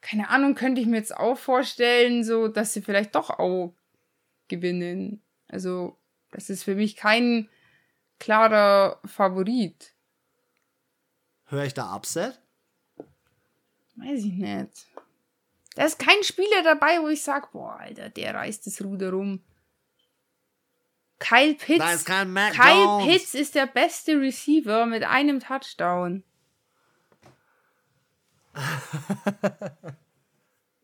keine 0.00 0.28
Ahnung, 0.28 0.54
könnte 0.54 0.80
ich 0.80 0.86
mir 0.86 0.96
jetzt 0.96 1.16
auch 1.16 1.38
vorstellen, 1.38 2.24
so, 2.24 2.48
dass 2.48 2.72
sie 2.72 2.82
vielleicht 2.82 3.14
doch 3.14 3.30
auch 3.30 3.74
gewinnen. 4.48 5.22
Also, 5.46 5.98
das 6.30 6.50
ist 6.50 6.64
für 6.64 6.74
mich 6.74 6.96
kein 6.96 7.48
klarer 8.18 9.00
Favorit. 9.04 9.94
Höre 11.46 11.64
ich 11.64 11.74
da 11.74 11.94
Upset? 11.94 12.40
Weiß 13.96 14.24
ich 14.24 14.32
nicht. 14.32 14.86
Da 15.78 15.84
ist 15.84 16.00
kein 16.00 16.24
Spieler 16.24 16.64
dabei, 16.64 17.00
wo 17.02 17.06
ich 17.06 17.22
sage, 17.22 17.46
boah, 17.52 17.78
Alter, 17.78 18.08
der 18.08 18.34
reißt 18.34 18.66
das 18.66 18.82
Ruder 18.82 19.12
rum. 19.12 19.44
Kyle 21.20 21.54
Pitts. 21.54 21.78
Da 21.78 21.92
ist 21.92 22.04
kein 22.04 22.32
Mac 22.32 22.52
Kyle 22.52 22.82
Jones. 22.82 23.06
Pitts 23.06 23.34
ist 23.34 23.54
der 23.54 23.66
beste 23.66 24.20
Receiver 24.20 24.86
mit 24.86 25.04
einem 25.04 25.38
Touchdown. 25.38 26.24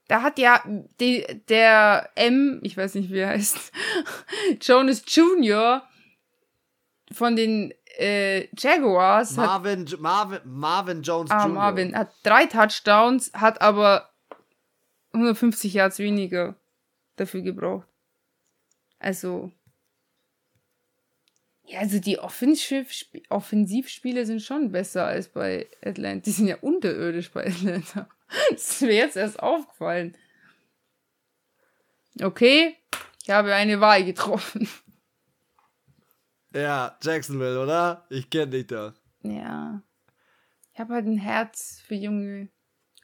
da 0.07 0.23
hat 0.23 0.39
ja 0.39 0.63
die, 1.01 1.27
der 1.49 2.11
M, 2.15 2.61
ich 2.63 2.77
weiß 2.77 2.95
nicht, 2.95 3.11
wie 3.11 3.19
er 3.19 3.31
heißt, 3.31 3.73
Jonas 4.63 5.03
Jr. 5.09 5.83
von 7.11 7.35
den 7.35 7.75
äh, 7.99 8.47
Jaguars. 8.57 9.35
Marvin, 9.35 9.89
hat, 9.89 9.99
Marvin, 9.99 10.41
Marvin 10.45 11.03
Jones 11.03 11.33
ah, 11.33 11.47
Jr. 11.47 11.53
Marvin 11.53 11.97
hat 11.99 12.15
drei 12.23 12.47
Touchdowns, 12.47 13.33
hat 13.35 13.61
aber 13.61 14.14
150 15.15 15.73
Yards 15.73 15.99
weniger 15.99 16.57
dafür 17.17 17.41
gebraucht. 17.43 17.89
Also. 18.99 19.53
Ja, 21.67 21.81
also 21.81 21.99
die 21.99 22.19
Offensivspiele 22.19 24.27
sind 24.27 24.43
schon 24.43 24.71
besser 24.71 25.07
als 25.07 25.29
bei 25.29 25.67
Atlanta. 25.83 26.25
Die 26.25 26.31
sind 26.31 26.49
ja 26.49 26.57
unterirdisch 26.61 27.31
bei 27.31 27.47
Atlanta. 27.47 28.09
Das 28.51 28.71
ist 28.71 28.83
mir 28.83 28.95
jetzt 28.95 29.17
erst 29.17 29.41
aufgefallen. 29.41 30.17
Okay, 32.21 32.77
ich 33.23 33.31
habe 33.31 33.55
eine 33.55 33.81
Wahl 33.81 34.05
getroffen. 34.05 34.69
Ja, 36.53 36.99
Jacksonville, 37.01 37.63
oder? 37.63 38.05
Ich 38.11 38.29
kenne 38.31 38.49
dich 38.49 38.67
doch. 38.67 38.93
Ja. 39.23 39.83
Ich 40.73 40.81
habe 40.81 40.95
halt 40.95 41.07
ein 41.07 41.19
Herz 41.19 41.81
für 41.87 41.95
junge 41.95 42.49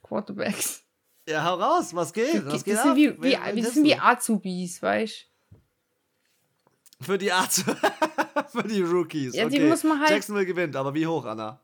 Quarterbacks. 0.03 0.85
Ja, 1.29 1.45
hau 1.45 1.55
raus, 1.55 1.95
was 1.95 2.13
geht? 2.13 2.45
Was 2.47 2.65
geht 2.65 2.75
das 2.75 2.83
sind 2.83 2.97
wie, 2.97 3.23
wie, 3.23 3.37
wir 3.55 3.65
sind 3.65 3.85
wie 3.85 3.95
Azubis, 3.95 4.83
weißt 4.83 5.27
du? 5.27 7.05
Für 7.05 7.19
die 7.19 7.33
Azubis. 7.33 7.77
für 8.53 8.63
die 8.65 8.83
Rookies. 8.83 9.35
Ja, 9.35 9.47
okay. 9.47 9.59
die 9.59 9.65
muss 9.65 9.85
man 9.85 10.01
halt. 10.01 10.11
Jacksonville 10.11 10.47
gewinnt, 10.47 10.77
aber 10.77 10.95
wie 10.95 11.07
hoch, 11.07 11.25
Anna? 11.25 11.61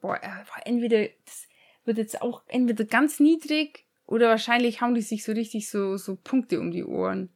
Boah, 0.00 0.20
entweder. 0.64 1.08
Das 1.24 1.48
wird 1.84 1.98
jetzt 1.98 2.20
auch 2.20 2.42
entweder 2.46 2.84
ganz 2.84 3.18
niedrig 3.18 3.86
oder 4.06 4.28
wahrscheinlich 4.28 4.80
hauen 4.80 4.94
die 4.94 5.02
sich 5.02 5.24
so 5.24 5.32
richtig 5.32 5.68
so, 5.68 5.96
so 5.96 6.16
Punkte 6.16 6.60
um 6.60 6.70
die 6.70 6.84
Ohren. 6.84 7.30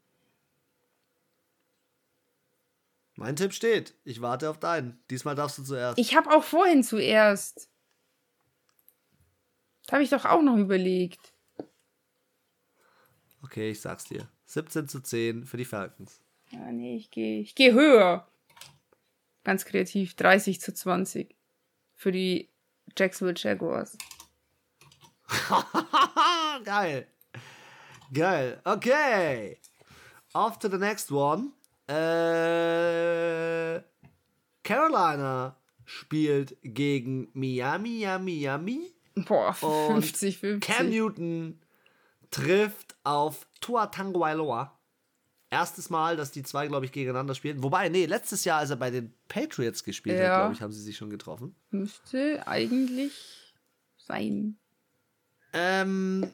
Mein 3.16 3.36
Tipp 3.36 3.52
steht. 3.52 3.94
Ich 4.04 4.20
warte 4.20 4.50
auf 4.50 4.58
deinen. 4.58 5.02
Diesmal 5.10 5.34
darfst 5.34 5.58
du 5.58 5.62
zuerst. 5.62 5.98
Ich 5.98 6.16
habe 6.16 6.30
auch 6.30 6.42
vorhin 6.42 6.82
zuerst. 6.82 7.68
Das 9.92 9.96
habe 9.96 10.04
ich 10.04 10.10
doch 10.10 10.24
auch 10.24 10.40
noch 10.40 10.56
überlegt. 10.56 11.34
Okay, 13.42 13.72
ich 13.72 13.82
sag's 13.82 14.04
dir. 14.04 14.26
17 14.46 14.88
zu 14.88 15.02
10 15.02 15.44
für 15.44 15.58
die 15.58 15.66
Falcons. 15.66 16.22
Ja, 16.48 16.72
nee, 16.72 16.96
ich 16.96 17.10
gehe 17.10 17.42
ich 17.42 17.54
geh 17.54 17.72
höher. 17.72 18.26
Ganz 19.44 19.66
kreativ. 19.66 20.14
30 20.14 20.62
zu 20.62 20.72
20 20.72 21.36
für 21.94 22.10
die 22.10 22.48
Jacksonville 22.96 23.36
Jaguars. 23.36 23.98
Geil. 26.64 27.06
Geil. 28.14 28.62
Okay. 28.64 29.58
Off 30.32 30.58
to 30.58 30.70
the 30.70 30.78
next 30.78 31.12
one. 31.12 31.52
Äh, 31.86 33.82
Carolina 34.62 35.54
spielt 35.84 36.56
gegen 36.62 37.28
Miami, 37.34 38.06
Miami, 38.06 38.40
Miami. 38.40 38.91
Boah, 39.14 39.52
50, 39.52 40.38
50. 40.38 40.60
Cam 40.60 40.90
Newton 40.90 41.58
trifft 42.30 42.96
auf 43.04 43.46
Tua 43.60 43.86
Tagovailoa. 43.86 44.78
Erstes 45.50 45.90
Mal, 45.90 46.16
dass 46.16 46.30
die 46.30 46.42
zwei, 46.42 46.66
glaube 46.66 46.86
ich, 46.86 46.92
gegeneinander 46.92 47.34
spielen. 47.34 47.62
Wobei, 47.62 47.90
nee, 47.90 48.06
letztes 48.06 48.44
Jahr, 48.44 48.60
als 48.60 48.70
er 48.70 48.76
bei 48.76 48.90
den 48.90 49.12
Patriots 49.28 49.84
gespielt 49.84 50.18
ja. 50.18 50.28
hat, 50.28 50.40
glaube 50.40 50.54
ich, 50.54 50.62
haben 50.62 50.72
sie 50.72 50.80
sich 50.80 50.96
schon 50.96 51.10
getroffen. 51.10 51.54
Müsste 51.70 52.46
eigentlich 52.46 53.12
sein. 53.98 54.56
Ähm, 55.52 56.30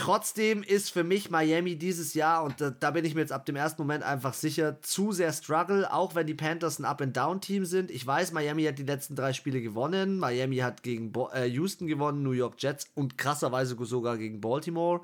trotzdem 0.00 0.62
ist 0.62 0.90
für 0.90 1.04
mich 1.04 1.28
Miami 1.28 1.76
dieses 1.76 2.14
Jahr, 2.14 2.42
und 2.42 2.58
da, 2.58 2.70
da, 2.70 2.90
bin 2.90 3.04
ich 3.04 3.14
mir 3.14 3.20
jetzt 3.20 3.32
ab 3.32 3.44
dem 3.44 3.56
ersten 3.56 3.82
Moment 3.82 4.02
einfach 4.02 4.32
sicher, 4.32 4.80
zu 4.80 5.12
sehr 5.12 5.30
Struggle, 5.30 5.92
auch 5.92 6.14
wenn 6.14 6.26
die 6.26 6.34
Panthers 6.34 6.78
ein 6.78 6.86
Up-and-Down-Team 6.86 7.66
sind. 7.66 7.90
Ich 7.90 8.06
weiß, 8.06 8.32
Miami 8.32 8.64
hat 8.64 8.78
die 8.78 8.84
letzten 8.84 9.14
drei 9.14 9.34
Spiele 9.34 9.60
gewonnen. 9.60 10.18
Miami 10.18 10.56
hat 10.56 10.82
gegen 10.82 11.12
Bo 11.12 11.28
äh, 11.34 11.44
Houston 11.48 11.86
gewonnen, 11.86 12.22
New 12.22 12.30
York 12.30 12.54
Jets 12.58 12.86
und 12.94 13.18
krasserweise 13.18 13.76
sogar 13.84 14.16
gegen 14.16 14.40
Baltimore. 14.40 15.02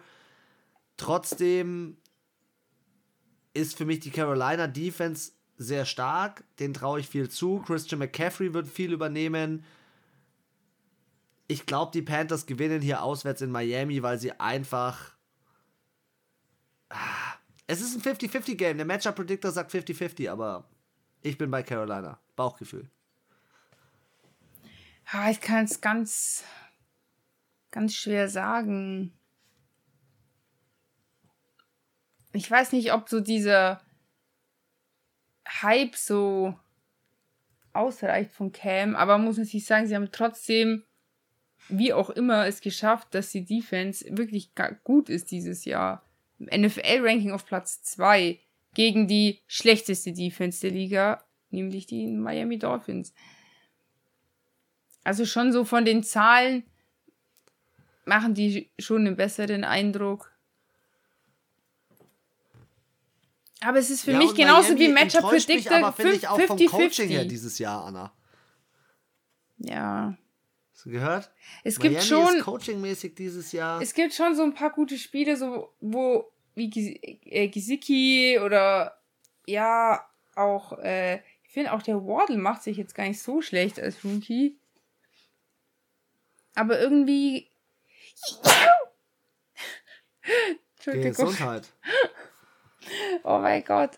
Trotzdem 0.97 1.99
ist 3.53 3.77
für 3.77 3.85
mich 3.85 4.01
die 4.01 4.11
Carolina 4.11 4.67
Defense 4.67 5.33
sehr 5.59 5.85
stark. 5.85 6.43
Den 6.59 6.73
traue 6.73 7.01
ich 7.01 7.09
viel 7.09 7.29
zu. 7.29 7.63
Christian 7.67 7.99
McCaffrey 7.99 8.55
wird 8.55 8.67
viel 8.67 8.95
übernehmen 8.95 9.63
ich 11.49 11.67
glaube, 11.67 11.93
die 11.93 12.03
Panthers 12.03 12.47
gewinnen 12.47 12.81
hier 12.81 13.03
auswärts 13.03 13.41
in 13.41 13.51
Miami, 13.51 14.03
weil 14.03 14.19
sie 14.19 14.33
einfach. 14.33 15.15
Ah, 16.89 17.35
es 17.67 17.81
ist 17.81 17.95
ein 17.97 18.03
50-50-Game. 18.03 18.77
Der 18.77 18.87
Matchup-Predictor 18.87 19.51
sagt 19.51 19.73
50-50, 19.73 20.31
aber 20.31 20.69
ich 21.23 21.39
bin 21.39 21.51
bei 21.51 21.63
Carolina. 21.63 22.21
Bauchgefühl. 22.37 22.89
Ich 25.31 25.41
kann 25.41 25.65
es 25.65 25.81
ganz, 25.81 26.45
ganz 27.71 27.95
schwer 27.95 28.29
sagen. 28.29 29.13
Ich 32.33 32.51
weiß 32.51 32.73
nicht, 32.73 32.93
ob 32.93 33.09
so 33.09 33.21
dieser 33.21 33.81
Hype 35.49 35.95
so 35.95 36.59
ausreicht 37.73 38.33
von 38.33 38.53
Cam, 38.53 38.97
aber 38.97 39.19
muss 39.19 39.37
sich 39.37 39.65
sagen, 39.65 39.87
sie 39.87 39.95
haben 39.95 40.11
trotzdem 40.11 40.85
wie 41.69 41.93
auch 41.93 42.11
immer 42.11 42.47
es 42.47 42.61
geschafft, 42.61 43.09
dass 43.13 43.31
die 43.31 43.45
Defense 43.45 44.05
wirklich 44.11 44.51
gut 44.85 45.09
ist 45.09 45.31
dieses 45.31 45.65
Jahr. 45.65 46.03
NFL-Ranking 46.39 47.33
auf 47.33 47.47
Platz 47.47 47.83
2 47.83 48.39
gegen 48.75 49.09
die 49.09 49.41
schlechteste 49.47 50.13
Defense 50.13 50.61
der 50.61 50.71
Liga, 50.71 51.25
nämlich 51.51 51.87
die 51.87 52.07
Miami 52.07 52.59
Dolphins. 52.59 53.15
Also 55.03 55.25
schon 55.25 55.53
so 55.53 55.65
von 55.65 55.85
den 55.85 56.03
Zahlen 56.03 56.65
machen 58.05 58.35
die 58.35 58.71
schon 58.79 59.07
einen 59.07 59.17
besseren 59.17 59.65
Eindruck. 59.65 60.33
Aber 63.61 63.79
es 63.79 63.91
ist 63.91 64.03
für 64.05 64.13
ja, 64.13 64.19
mich 64.19 64.35
genauso 64.35 64.75
Miami 64.75 64.81
wie 64.81 64.93
Matchup 64.93 65.23
Predictor. 65.23 65.79
Aber 65.79 65.93
finde 65.93 66.15
ich 66.15 66.29
auch 66.29 66.41
vom 66.41 66.59
Coaching 66.67 67.09
her 67.09 67.25
dieses 67.25 67.59
Jahr, 67.59 67.85
Anna. 67.85 68.13
Ja. 69.59 70.17
Hast 70.77 70.85
du 70.85 70.91
gehört? 70.91 71.31
Es 71.65 71.79
Miami 71.79 71.95
gibt 71.95 72.05
schon. 72.05 72.41
coachingmäßig 72.43 73.15
dieses 73.15 73.51
Jahr. 73.53 73.81
Es 73.81 73.95
gibt 73.95 74.13
schon 74.13 74.37
so 74.37 74.43
ein 74.43 74.53
paar 74.53 74.71
gute 74.71 74.99
Spiele, 74.99 75.39
so 75.39 75.73
wo 75.81 76.31
wie 76.55 76.69
äh, 77.25 77.49
Gisiki 77.49 78.39
oder 78.45 79.01
ja 79.47 80.07
auch. 80.35 80.79
Äh, 80.81 81.23
ich 81.45 81.53
finde 81.53 81.73
auch 81.73 81.81
der 81.81 82.05
Wardle 82.05 82.37
macht 82.37 82.63
sich 82.63 82.77
jetzt 82.77 82.95
gar 82.95 83.09
nicht 83.09 83.23
so 83.23 83.41
schlecht 83.41 83.81
als 83.81 84.05
Rookie. 84.05 84.59
Aber 86.55 86.79
irgendwie. 86.79 87.49
Entschuldigung. 90.77 91.13
Gesundheit. 91.13 91.73
oh 93.25 93.39
mein 93.39 93.65
Gott. 93.65 93.93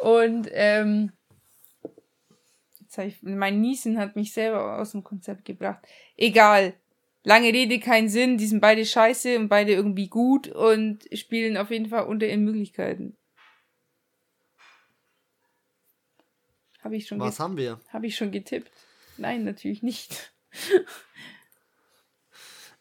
Und 0.00 0.48
ähm, 0.50 1.12
ich, 3.04 3.22
mein 3.22 3.60
Niesen 3.60 3.98
hat 3.98 4.16
mich 4.16 4.32
selber 4.32 4.78
aus 4.78 4.92
dem 4.92 5.04
Konzept 5.04 5.44
gebracht. 5.44 5.86
Egal. 6.16 6.74
Lange 7.22 7.48
Rede, 7.48 7.80
kein 7.80 8.08
Sinn. 8.08 8.38
Die 8.38 8.46
sind 8.46 8.60
beide 8.60 8.84
scheiße 8.84 9.38
und 9.38 9.48
beide 9.48 9.72
irgendwie 9.72 10.08
gut 10.08 10.48
und 10.48 11.04
spielen 11.12 11.56
auf 11.56 11.70
jeden 11.70 11.88
Fall 11.88 12.06
unter 12.06 12.26
ihren 12.26 12.44
Möglichkeiten. 12.44 13.16
Habe 16.80 16.96
ich 16.96 17.08
schon 17.08 17.18
Was 17.18 17.40
haben 17.40 17.56
wir? 17.56 17.80
Habe 17.88 18.06
ich 18.06 18.16
schon 18.16 18.30
getippt? 18.30 18.70
Nein, 19.16 19.42
natürlich 19.42 19.82
nicht. 19.82 20.32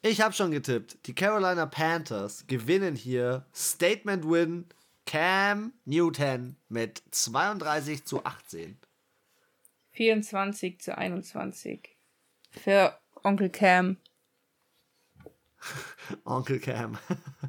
ich 0.03 0.21
habe 0.21 0.35
schon 0.35 0.51
getippt. 0.51 1.07
Die 1.07 1.15
Carolina 1.15 1.65
Panthers 1.65 2.45
gewinnen 2.45 2.95
hier 2.95 3.47
Statement 3.51 4.29
Win 4.29 4.65
Cam 5.07 5.73
Newton 5.85 6.55
mit 6.69 7.01
32 7.09 8.05
zu 8.05 8.23
18. 8.23 8.77
24 9.95 10.81
zu 10.81 10.97
21. 10.97 11.89
Für 12.51 12.99
Onkel 13.23 13.49
Cam. 13.49 13.97
Onkel 16.25 16.59
Cam. 16.59 16.97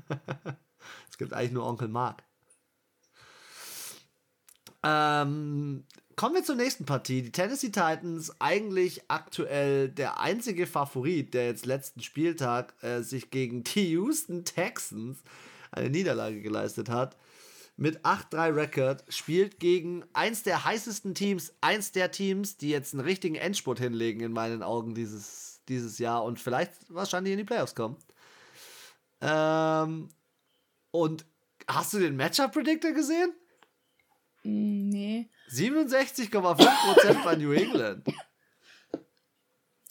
es 1.10 1.18
gibt 1.18 1.32
eigentlich 1.32 1.52
nur 1.52 1.66
Onkel 1.66 1.88
Mark. 1.88 2.22
Ähm, 4.84 5.84
kommen 6.14 6.34
wir 6.36 6.44
zur 6.44 6.54
nächsten 6.54 6.86
Partie. 6.86 7.22
Die 7.22 7.32
Tennessee 7.32 7.70
Titans, 7.70 8.40
eigentlich 8.40 9.02
aktuell 9.08 9.88
der 9.88 10.20
einzige 10.20 10.66
Favorit, 10.68 11.34
der 11.34 11.46
jetzt 11.46 11.66
letzten 11.66 12.00
Spieltag 12.00 12.74
äh, 12.82 13.00
sich 13.02 13.30
gegen 13.30 13.64
die 13.64 13.90
Houston 13.90 14.44
Texans 14.44 15.18
eine 15.72 15.90
Niederlage 15.90 16.40
geleistet 16.40 16.88
hat 16.88 17.16
mit 17.76 18.04
8-3 18.04 18.54
Record, 18.54 19.04
spielt 19.08 19.60
gegen 19.60 20.04
eins 20.14 20.42
der 20.42 20.64
heißesten 20.64 21.14
Teams, 21.14 21.52
eins 21.60 21.92
der 21.92 22.10
Teams, 22.10 22.56
die 22.56 22.70
jetzt 22.70 22.94
einen 22.94 23.04
richtigen 23.04 23.34
Endspurt 23.34 23.78
hinlegen 23.78 24.20
in 24.22 24.32
meinen 24.32 24.62
Augen 24.62 24.94
dieses, 24.94 25.60
dieses 25.68 25.98
Jahr 25.98 26.24
und 26.24 26.40
vielleicht 26.40 26.72
wahrscheinlich 26.88 27.32
in 27.32 27.38
die 27.38 27.44
Playoffs 27.44 27.74
kommen. 27.74 27.96
Ähm, 29.20 30.08
und 30.90 31.26
hast 31.68 31.92
du 31.92 31.98
den 31.98 32.16
Matchup-Predictor 32.16 32.92
gesehen? 32.92 33.32
Mm, 34.42 34.88
nee. 34.88 35.30
67,5% 35.50 37.24
bei 37.24 37.36
New 37.36 37.52
England. 37.52 38.06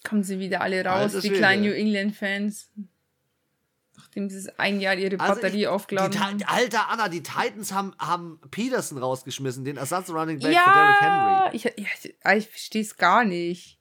Kommen 0.04 0.24
sie 0.24 0.40
wieder 0.40 0.62
alle 0.62 0.84
raus, 0.84 1.20
die 1.22 1.30
kleinen 1.30 1.64
New 1.64 1.72
England-Fans. 1.72 2.72
Nachdem 4.16 4.30
sie 4.30 4.60
ein 4.60 4.80
Jahr 4.80 4.96
ihre 4.96 5.20
also 5.20 5.36
Batterie 5.36 5.64
ich, 5.64 5.68
aufgeladen 5.68 6.18
haben. 6.22 6.42
Alter 6.46 6.90
Anna, 6.90 7.10
die 7.10 7.22
Titans 7.22 7.74
haben, 7.74 7.94
haben 8.00 8.40
Peterson 8.50 8.98
rausgeschmissen, 8.98 9.66
den 9.66 9.76
Ersatz-Running 9.76 10.40
Back 10.40 10.54
ja, 10.54 10.64
für 10.64 10.72
Derrick 10.74 11.02
Henry. 11.02 11.56
Ich, 11.56 11.64
ja, 12.24 12.34
ich 12.34 12.48
verstehe 12.48 12.82
es 12.82 12.96
gar 12.96 13.26
nicht. 13.26 13.78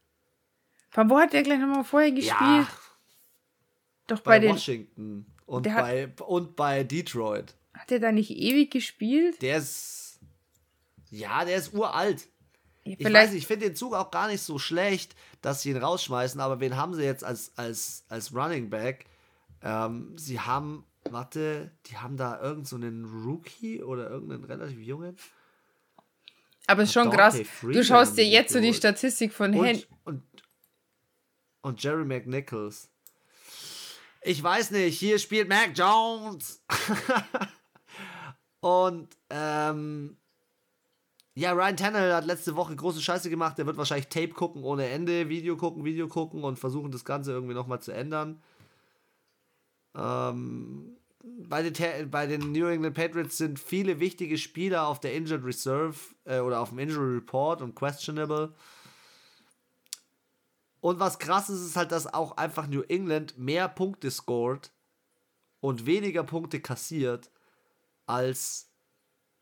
Von 0.90 1.08
wo 1.08 1.18
hat 1.18 1.32
der 1.32 1.44
gleich 1.44 1.60
nochmal 1.60 1.84
vorher 1.84 2.10
gespielt? 2.10 2.32
Ja, 2.32 2.68
Doch 4.08 4.20
bei, 4.20 4.40
bei 4.40 4.48
Washington 4.48 5.26
und 5.46 5.62
bei, 5.62 6.12
und 6.26 6.56
bei 6.56 6.82
Detroit. 6.82 7.54
Hat 7.72 7.92
er 7.92 8.00
da 8.00 8.10
nicht 8.10 8.30
ewig 8.30 8.72
gespielt? 8.72 9.40
Der 9.40 9.58
ist. 9.58 10.18
Ja, 11.10 11.44
der 11.44 11.56
ist 11.56 11.74
uralt. 11.74 12.26
Ja, 12.82 12.96
ich 12.98 13.12
weiß 13.12 13.30
nicht, 13.30 13.42
ich 13.42 13.46
finde 13.46 13.66
den 13.66 13.76
Zug 13.76 13.94
auch 13.94 14.10
gar 14.10 14.26
nicht 14.26 14.42
so 14.42 14.58
schlecht, 14.58 15.14
dass 15.42 15.62
sie 15.62 15.70
ihn 15.70 15.76
rausschmeißen, 15.76 16.40
aber 16.40 16.58
wen 16.58 16.76
haben 16.76 16.94
sie 16.94 17.04
jetzt 17.04 17.22
als, 17.22 17.52
als, 17.56 18.04
als 18.08 18.34
Running 18.34 18.68
Back? 18.68 19.06
Ähm, 19.64 20.16
sie 20.16 20.38
haben, 20.38 20.84
warte, 21.10 21.72
die 21.86 21.96
haben 21.96 22.18
da 22.18 22.40
irgendeinen 22.40 23.06
so 23.06 23.28
Rookie 23.28 23.82
oder 23.82 24.10
irgendeinen 24.10 24.44
relativ 24.44 24.78
jungen. 24.78 25.16
Aber 26.66 26.82
es 26.82 26.90
ist 26.90 26.92
schon 26.92 27.10
krass. 27.10 27.40
Du 27.62 27.82
schaust 27.82 28.16
dir 28.16 28.26
jetzt 28.26 28.52
so 28.52 28.60
die 28.60 28.74
Statistik 28.74 29.32
von 29.32 29.54
Hen. 29.54 29.82
Und, 30.04 30.14
und, 30.14 30.22
und 31.62 31.82
Jerry 31.82 32.04
McNichols. 32.04 32.90
Ich 34.22 34.42
weiß 34.42 34.70
nicht, 34.70 34.98
hier 34.98 35.18
spielt 35.18 35.48
Mac 35.48 35.72
Jones. 35.74 36.62
und 38.60 39.08
ähm, 39.30 40.16
ja, 41.34 41.52
Ryan 41.52 41.76
Tannehill 41.76 42.14
hat 42.14 42.26
letzte 42.26 42.54
Woche 42.54 42.76
große 42.76 43.02
Scheiße 43.02 43.28
gemacht. 43.28 43.58
Der 43.58 43.66
wird 43.66 43.76
wahrscheinlich 43.76 44.08
Tape 44.08 44.28
gucken 44.28 44.62
ohne 44.62 44.88
Ende, 44.88 45.28
Video 45.28 45.56
gucken, 45.56 45.84
Video 45.84 46.06
gucken 46.06 46.44
und 46.44 46.58
versuchen 46.58 46.90
das 46.90 47.04
Ganze 47.04 47.32
irgendwie 47.32 47.54
nochmal 47.54 47.80
zu 47.80 47.92
ändern. 47.92 48.42
Ähm, 49.94 50.96
bei, 51.22 51.68
den, 51.68 52.10
bei 52.10 52.26
den 52.26 52.52
New 52.52 52.66
England 52.66 52.94
Patriots 52.94 53.38
sind 53.38 53.58
viele 53.58 54.00
wichtige 54.00 54.38
Spieler 54.38 54.86
auf 54.86 55.00
der 55.00 55.14
Injured 55.14 55.44
Reserve 55.44 55.96
äh, 56.24 56.40
oder 56.40 56.60
auf 56.60 56.70
dem 56.70 56.78
Injury 56.78 57.16
Report 57.16 57.62
und 57.62 57.74
questionable. 57.74 58.54
Und 60.80 61.00
was 61.00 61.18
krass 61.18 61.48
ist, 61.48 61.62
ist 61.62 61.76
halt, 61.76 61.92
dass 61.92 62.12
auch 62.12 62.36
einfach 62.36 62.66
New 62.66 62.82
England 62.82 63.38
mehr 63.38 63.68
Punkte 63.68 64.10
scored 64.10 64.70
und 65.60 65.86
weniger 65.86 66.24
Punkte 66.24 66.60
kassiert 66.60 67.30
als, 68.04 68.70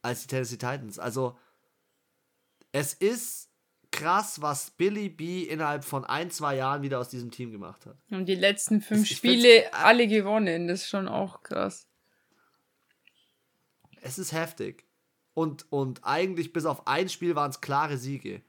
als 0.02 0.20
die 0.22 0.28
Tennessee 0.28 0.56
Titans. 0.56 1.00
Also, 1.00 1.36
es 2.70 2.94
ist 2.94 3.51
krass, 3.92 4.42
was 4.42 4.70
Billy 4.70 5.08
B 5.08 5.42
innerhalb 5.42 5.84
von 5.84 6.04
ein, 6.04 6.30
zwei 6.30 6.56
Jahren 6.56 6.82
wieder 6.82 6.98
aus 6.98 7.10
diesem 7.10 7.30
Team 7.30 7.52
gemacht 7.52 7.86
hat. 7.86 7.96
Und 8.10 8.26
die 8.26 8.34
letzten 8.34 8.80
fünf 8.80 9.08
ich 9.08 9.16
Spiele 9.16 9.72
alle 9.72 10.08
gewonnen. 10.08 10.66
Das 10.66 10.82
ist 10.82 10.88
schon 10.88 11.06
auch 11.06 11.42
krass. 11.42 11.86
Es 14.00 14.18
ist 14.18 14.32
heftig. 14.32 14.84
Und, 15.34 15.70
und 15.70 16.04
eigentlich 16.04 16.52
bis 16.52 16.64
auf 16.64 16.86
ein 16.86 17.08
Spiel 17.08 17.36
waren 17.36 17.50
es 17.50 17.60
klare 17.60 17.96
Siege. 17.96 18.42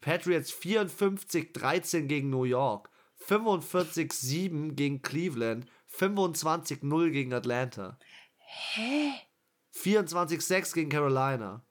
Patriots 0.00 0.52
54-13 0.52 2.02
gegen 2.02 2.30
New 2.30 2.44
York, 2.44 2.90
45-7 3.26 4.72
gegen 4.72 5.02
Cleveland, 5.02 5.66
25-0 5.98 7.10
gegen 7.10 7.32
Atlanta. 7.32 7.98
Hä? 8.36 9.12
24-6 9.74 10.74
gegen 10.74 10.90
Carolina. 10.90 11.64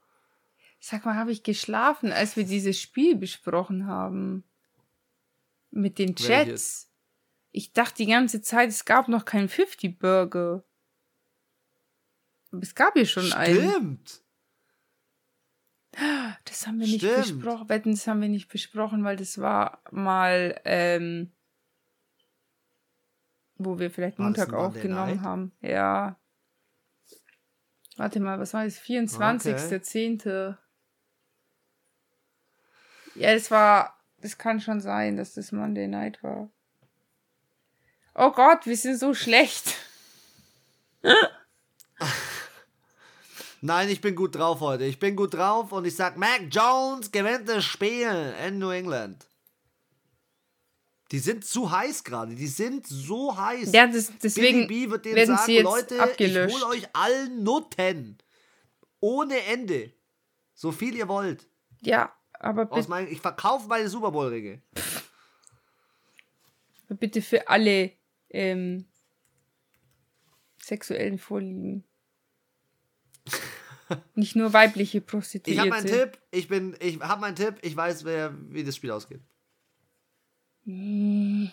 Sag 0.86 1.06
mal, 1.06 1.16
habe 1.16 1.32
ich 1.32 1.44
geschlafen, 1.44 2.12
als 2.12 2.36
wir 2.36 2.44
dieses 2.44 2.78
Spiel 2.78 3.16
besprochen 3.16 3.88
haben? 3.88 4.44
Mit 5.72 5.98
den 5.98 6.14
Jets? 6.18 6.92
Ich 7.52 7.72
dachte 7.72 8.04
die 8.04 8.08
ganze 8.08 8.42
Zeit, 8.42 8.68
es 8.68 8.84
gab 8.84 9.08
noch 9.08 9.24
keinen 9.24 9.48
50 9.48 9.98
Burger. 9.98 10.66
Aber 12.52 12.62
es 12.62 12.76
gab 12.76 12.96
hier 12.96 13.06
schon 13.06 13.24
Stimmt. 13.24 13.40
einen. 13.40 13.70
Stimmt. 13.72 14.24
Das 16.44 16.68
haben 16.68 16.82
wir 16.82 16.88
nicht 16.88 16.98
Stimmt. 16.98 17.16
besprochen. 17.16 17.70
Wetten, 17.70 17.92
das 17.92 18.06
haben 18.06 18.20
wir 18.20 18.28
nicht 18.28 18.50
besprochen, 18.50 19.06
weil 19.06 19.16
das 19.16 19.38
war 19.38 19.82
mal, 19.90 20.60
ähm, 20.66 21.32
wo 23.56 23.80
wir 23.80 23.90
vielleicht 23.90 24.20
Montag 24.20 24.52
aufgenommen 24.52 25.22
haben. 25.22 25.54
Ja. 25.62 26.20
Warte 27.96 28.20
mal, 28.20 28.38
was 28.38 28.54
war 28.54 28.66
das? 28.66 28.82
24.10. 28.82 30.20
Okay. 30.20 30.58
Ja, 33.16 33.34
das 33.34 33.52
war. 33.52 34.00
Das 34.22 34.38
kann 34.38 34.62
schon 34.62 34.80
sein, 34.80 35.18
dass 35.18 35.34
das 35.34 35.52
Monday 35.52 35.88
Night 35.88 36.24
war. 36.24 36.50
Oh 38.16 38.32
Gott, 38.32 38.66
wir 38.66 38.78
sind 38.78 38.98
so 38.98 39.14
schlecht. 39.14 39.76
Nein, 43.62 43.90
ich 43.90 44.02
bin 44.02 44.16
gut 44.16 44.36
drauf 44.36 44.60
heute. 44.62 44.86
Ich 44.86 45.00
bin 45.00 45.16
gut 45.16 45.34
drauf 45.34 45.72
und 45.72 45.86
ich 45.86 45.96
sag, 45.96 46.18
Mac 46.18 46.42
Jones 46.52 47.12
gewinnt 47.12 47.50
das 47.50 47.66
Spiel 47.66 48.34
in 48.46 48.60
New 48.60 48.70
England. 48.70 49.26
Die 51.12 51.20
sind 51.20 51.46
zu 51.46 51.72
heiß 51.72 52.04
gerade. 52.04 52.36
Die 52.36 52.48
sind 52.48 52.88
so 52.88 53.38
heiß. 53.38 53.72
Ja, 53.72 53.88
das, 53.88 54.12
deswegen 54.22 54.68
Billy 54.68 54.86
B 54.86 54.92
wird 54.92 55.06
denen 55.06 55.28
sagen, 55.28 55.42
sie 55.46 55.56
jetzt 55.56 55.64
Leute, 55.64 56.02
abgelöscht. 56.02 56.56
ich 56.56 56.64
hol 56.64 56.72
euch 56.72 56.88
allen 56.94 57.44
Nutten. 57.44 58.18
Ohne 59.00 59.40
Ende. 59.44 59.94
So 60.54 60.72
viel 60.72 60.96
ihr 60.96 61.08
wollt. 61.08 61.48
Ja, 61.82 62.14
aber 62.44 62.72
Aus 62.72 62.90
mein, 62.90 63.08
ich 63.08 63.22
verkaufe 63.22 63.68
meine 63.70 63.88
Super 63.88 64.12
Bowl-Ringe. 64.12 64.62
Bitte 66.90 67.22
für 67.22 67.48
alle 67.48 67.92
ähm, 68.30 68.86
sexuellen 70.62 71.18
Vorlieben. 71.18 71.86
Nicht 74.16 74.36
nur 74.36 74.52
weibliche 74.52 75.00
Prostituierte. 75.00 75.52
Ich 75.52 75.60
habe 75.60 75.70
meinen 75.70 75.88
Tipp. 75.88 76.20
Ich 76.32 76.48
bin, 76.50 76.76
ich 76.80 77.00
habe 77.00 77.22
meinen 77.22 77.36
Tipp. 77.36 77.56
Ich 77.62 77.76
weiß, 77.76 78.04
wer, 78.04 78.34
wie 78.50 78.64
das 78.64 78.76
Spiel 78.76 78.92
ausgeht. 78.92 79.22
Hm. 80.66 81.50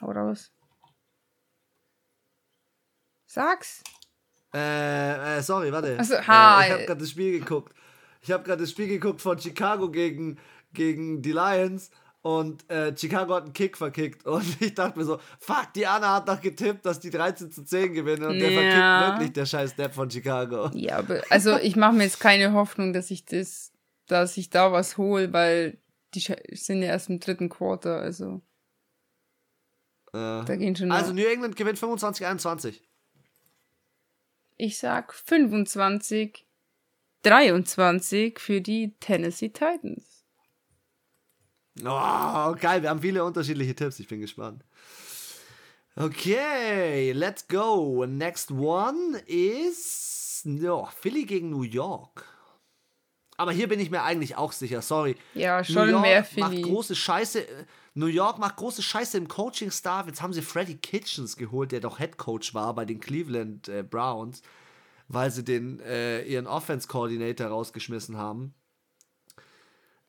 Hau 0.00 0.10
raus. 0.10 0.52
Sag's. 3.26 3.82
Äh, 4.52 5.38
äh 5.38 5.42
sorry, 5.42 5.72
warte. 5.72 5.98
Achso, 5.98 6.16
ha. 6.26 6.62
Äh, 6.62 6.66
ich 6.66 6.72
habe 6.72 6.84
gerade 6.86 7.00
das 7.00 7.10
Spiel 7.10 7.38
geguckt 7.38 7.72
ich 8.20 8.30
habe 8.30 8.44
gerade 8.44 8.62
das 8.62 8.70
Spiel 8.70 8.88
geguckt 8.88 9.20
von 9.20 9.38
Chicago 9.38 9.90
gegen, 9.90 10.38
gegen 10.72 11.22
die 11.22 11.32
Lions 11.32 11.90
und 12.22 12.68
äh, 12.70 12.94
Chicago 12.96 13.34
hat 13.34 13.44
einen 13.44 13.52
Kick 13.54 13.78
verkickt 13.78 14.26
und 14.26 14.44
ich 14.60 14.74
dachte 14.74 14.98
mir 14.98 15.04
so, 15.04 15.18
fuck, 15.38 15.72
die 15.74 15.86
Anna 15.86 16.16
hat 16.16 16.28
doch 16.28 16.40
getippt, 16.40 16.84
dass 16.84 17.00
die 17.00 17.10
13 17.10 17.50
zu 17.50 17.64
10 17.64 17.94
gewinnen 17.94 18.24
und 18.24 18.36
ja. 18.36 18.40
der 18.40 18.52
verkickt 18.52 19.18
wirklich 19.18 19.32
der 19.32 19.46
scheiß 19.46 19.76
Depp 19.76 19.94
von 19.94 20.10
Chicago. 20.10 20.70
Ja, 20.74 20.98
aber 20.98 21.22
also 21.30 21.56
ich 21.56 21.76
mache 21.76 21.94
mir 21.94 22.04
jetzt 22.04 22.20
keine 22.20 22.52
Hoffnung, 22.52 22.92
dass 22.92 23.10
ich 23.10 23.24
das, 23.24 23.72
dass 24.06 24.36
ich 24.36 24.50
da 24.50 24.72
was 24.72 24.98
hole, 24.98 25.32
weil 25.32 25.78
die 26.14 26.20
sind 26.52 26.82
ja 26.82 26.88
erst 26.88 27.08
im 27.08 27.20
dritten 27.20 27.48
Quarter, 27.48 28.00
also. 28.00 28.42
Äh, 30.12 30.44
da 30.44 30.56
gehen 30.56 30.74
schon 30.74 30.90
also 30.90 31.12
New 31.12 31.24
England 31.24 31.56
gewinnt 31.56 31.78
25-21. 31.78 32.80
Ich 34.56 34.76
sag 34.76 35.14
25 35.14 36.46
23 37.22 38.38
für 38.38 38.60
die 38.60 38.94
Tennessee 39.00 39.50
Titans. 39.50 40.24
Oh, 41.80 42.54
geil, 42.60 42.82
wir 42.82 42.90
haben 42.90 43.00
viele 43.00 43.24
unterschiedliche 43.24 43.74
Tipps, 43.74 43.98
ich 44.00 44.08
bin 44.08 44.20
gespannt. 44.20 44.64
Okay, 45.96 47.12
let's 47.12 47.46
go. 47.46 48.04
Next 48.06 48.50
one 48.50 49.20
is 49.26 50.42
no, 50.44 50.88
Philly 51.00 51.24
gegen 51.24 51.50
New 51.50 51.62
York. 51.62 52.24
Aber 53.36 53.52
hier 53.52 53.68
bin 53.68 53.80
ich 53.80 53.90
mir 53.90 54.02
eigentlich 54.02 54.36
auch 54.36 54.52
sicher, 54.52 54.82
sorry. 54.82 55.16
Ja, 55.34 55.64
schon 55.64 55.86
New 55.86 55.92
York 55.92 56.02
mehr 56.02 56.24
Philly. 56.24 56.60
Macht 56.60 56.62
große 56.62 56.94
Scheiße. 56.94 57.46
New 57.94 58.06
York 58.06 58.38
macht 58.38 58.56
große 58.56 58.82
Scheiße 58.82 59.16
im 59.18 59.28
Coaching-Staff. 59.28 60.06
Jetzt 60.06 60.22
haben 60.22 60.32
sie 60.32 60.42
Freddie 60.42 60.76
Kitchens 60.76 61.36
geholt, 61.36 61.72
der 61.72 61.80
doch 61.80 61.98
Head 61.98 62.18
Coach 62.18 62.54
war 62.54 62.74
bei 62.74 62.84
den 62.84 63.00
Cleveland 63.00 63.68
äh, 63.68 63.82
Browns 63.82 64.42
weil 65.12 65.30
sie 65.32 65.44
den, 65.44 65.80
äh, 65.80 66.22
ihren 66.22 66.46
Offense-Coordinator 66.46 67.48
rausgeschmissen 67.48 68.16
haben. 68.16 68.54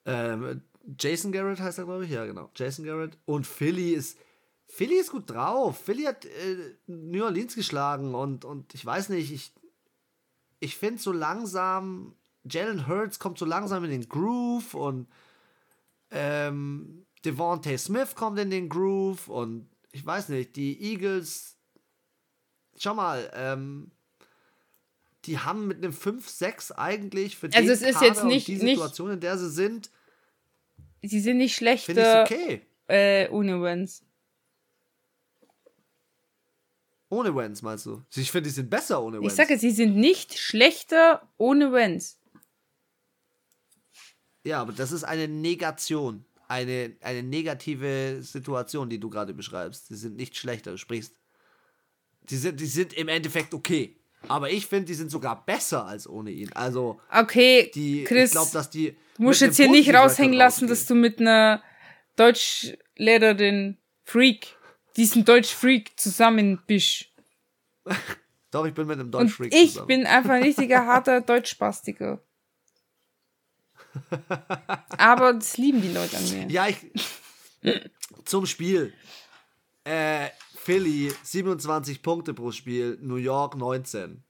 Ähm, 0.06 0.62
Jason 0.99 1.32
Garrett 1.32 1.60
heißt 1.60 1.80
er, 1.80 1.86
glaube 1.86 2.06
ich. 2.06 2.12
Ja, 2.12 2.26
genau. 2.26 2.52
Jason 2.56 2.86
Garrett. 2.86 3.18
Und 3.26 3.47
Philly 3.47 3.93
ist. 3.93 4.20
Philly 4.68 4.95
ist 4.99 5.12
gut 5.12 5.30
drauf. 5.30 5.80
Philly 5.80 6.04
hat 6.04 6.26
äh, 6.26 6.76
New 6.86 7.24
Orleans 7.24 7.56
geschlagen 7.56 8.14
und, 8.16 8.45
und 8.45 8.74
ich 8.74 8.86
weiß 8.86 9.10
nicht, 9.10 9.32
ich, 9.32 9.54
ich 10.60 10.78
finde 10.78 11.02
so 11.02 11.12
langsam, 11.12 12.16
Jalen 12.43 12.88
Hurts 12.88 13.20
kommt 13.20 13.38
so 13.38 13.45
langsam 13.45 13.84
in 13.84 13.91
den 13.91 14.08
Groove 14.08 14.74
und 14.76 15.08
ähm, 16.12 17.06
Devontae 17.26 17.78
Smith 17.78 18.16
kommt 18.16 18.39
in 18.39 18.49
den 18.49 18.70
Groove 18.70 19.28
und 19.28 19.68
ich 19.91 20.06
weiß 20.06 20.30
nicht, 20.30 20.56
die 20.56 20.82
Eagles 20.82 21.58
schau 22.78 22.93
mal, 22.93 23.30
ähm, 23.34 23.91
die 25.26 25.40
haben 25.40 25.68
mit 25.68 25.78
einem 25.78 25.94
5-6 25.94 26.74
eigentlich 26.74 27.38
für 27.38 27.50
also 27.54 27.72
es 27.72 27.82
ist 27.82 28.02
jetzt 28.02 28.24
nicht, 28.24 28.48
die 28.48 28.58
Situation, 28.58 29.08
nicht, 29.10 29.16
in 29.16 29.22
der 29.22 29.38
sie 29.38 29.50
sind. 29.50 29.92
Sie 31.04 31.20
sind 31.20 31.38
nicht 31.38 31.56
schlechter 31.56 32.24
okay. 32.24 32.62
äh, 32.88 33.30
ohne 33.30 33.62
Wins. 33.62 34.04
Ohne 37.10 37.36
Wens, 37.36 37.62
meinst 37.62 37.86
du? 37.86 38.02
Ich 38.16 38.32
finde, 38.32 38.48
die 38.48 38.56
sind 38.56 38.70
besser 38.70 39.04
ohne 39.04 39.20
Wens. 39.20 39.34
Ich 39.34 39.36
sage, 39.36 39.60
sie 39.60 39.72
sind 39.72 39.98
nicht 39.98 40.40
schlechter 40.40 41.28
ohne 41.38 41.74
Wens. 41.74 42.18
Ja, 44.46 44.62
aber 44.62 44.72
das 44.72 44.94
ist 44.94 45.04
eine 45.04 45.28
Negation. 45.28 46.26
Eine, 46.48 46.96
eine 47.02 47.22
negative 47.22 48.20
Situation, 48.22 48.90
die 48.90 49.00
du 49.00 49.10
gerade 49.10 49.34
beschreibst. 49.34 49.88
Sie 49.88 49.96
sind 49.96 50.16
nicht 50.16 50.38
schlechter. 50.38 50.72
Du 50.72 50.78
sprichst. 50.78 51.14
Die 52.24 52.38
sind, 52.38 52.60
die 52.60 52.66
sind 52.66 52.94
im 52.94 53.10
Endeffekt 53.10 53.54
okay. 53.54 54.01
Aber 54.28 54.50
ich 54.50 54.68
finde, 54.68 54.86
die 54.86 54.94
sind 54.94 55.10
sogar 55.12 55.46
besser 55.46 55.86
als 55.86 56.08
ohne 56.08 56.32
ihn. 56.32 56.52
Also. 56.54 57.00
Okay, 57.12 57.72
die, 57.74 58.04
Chris. 58.04 58.30
Ich 58.30 58.32
glaube, 58.32 58.52
dass 58.54 58.70
die. 58.70 58.96
Du 59.18 59.24
musst 59.24 59.42
jetzt 59.42 59.58
hier 59.58 59.70
nicht 59.70 59.94
raushängen 59.94 60.34
lassen, 60.34 60.68
dass 60.68 60.86
du 60.86 60.96
mit 60.96 61.20
einer 61.20 61.62
Deutschlehrerin 62.16 63.78
Freak 64.04 64.56
diesen 64.98 65.26
Deutsch-Freak 65.26 66.00
zusammen 66.00 66.62
bist. 66.68 67.06
Doch, 68.52 68.66
ich 68.66 68.74
bin 68.74 68.88
mit 68.88 69.00
einem 69.00 69.12
Deutsch-Freak 69.12 69.54
Ich 69.54 69.72
zusammen. 69.72 69.88
bin 69.88 70.06
einfach 70.06 70.32
ein 70.32 70.44
richtiger 70.44 70.86
harter 70.86 71.22
Deutschspastiker. 71.22 72.22
Aber 74.98 75.34
das 75.34 75.58
lieben 75.58 75.82
die 75.82 75.92
Leute 75.92 76.18
an 76.18 76.30
mir. 76.30 76.48
Ja, 76.50 76.68
ich. 76.68 76.78
zum 78.26 78.46
Spiel. 78.46 78.94
Äh, 79.84 80.28
Philly 80.64 81.12
27 81.24 82.03
Punkte 82.03 82.36
pro 82.36 82.51
Spiel, 82.51 82.99
New 83.01 83.16
York 83.16 83.57
19. 83.57 84.24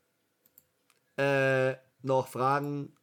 Äh, 1.17 1.75
noch 2.03 2.29
Fragen? 2.29 2.93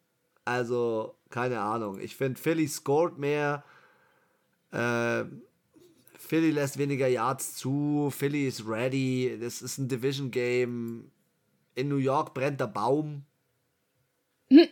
Also, 0.46 1.14
keine 1.28 1.60
Ahnung. 1.60 2.00
Ich 2.00 2.16
finde, 2.16 2.40
Philly 2.40 2.66
scored 2.66 3.18
mehr. 3.18 3.64
Äh, 4.70 5.24
Philly 6.16 6.52
lässt 6.52 6.78
weniger 6.78 7.06
Yards 7.06 7.54
zu, 7.56 8.10
Philly 8.10 8.48
ist 8.48 8.66
ready, 8.66 9.38
das 9.38 9.60
ist 9.60 9.76
ein 9.76 9.88
Division-Game. 9.88 11.10
In 11.74 11.88
New 11.88 11.96
York 11.96 12.32
brennt 12.32 12.60
der 12.60 12.68
Baum. 12.68 13.26
Hm. 14.50 14.68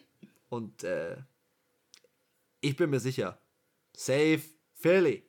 Und 0.48 0.82
äh, 0.82 1.18
ich 2.62 2.74
bin 2.74 2.88
mir 2.88 3.00
sicher. 3.00 3.38
Safe 3.94 4.40
Philly. 4.72 5.24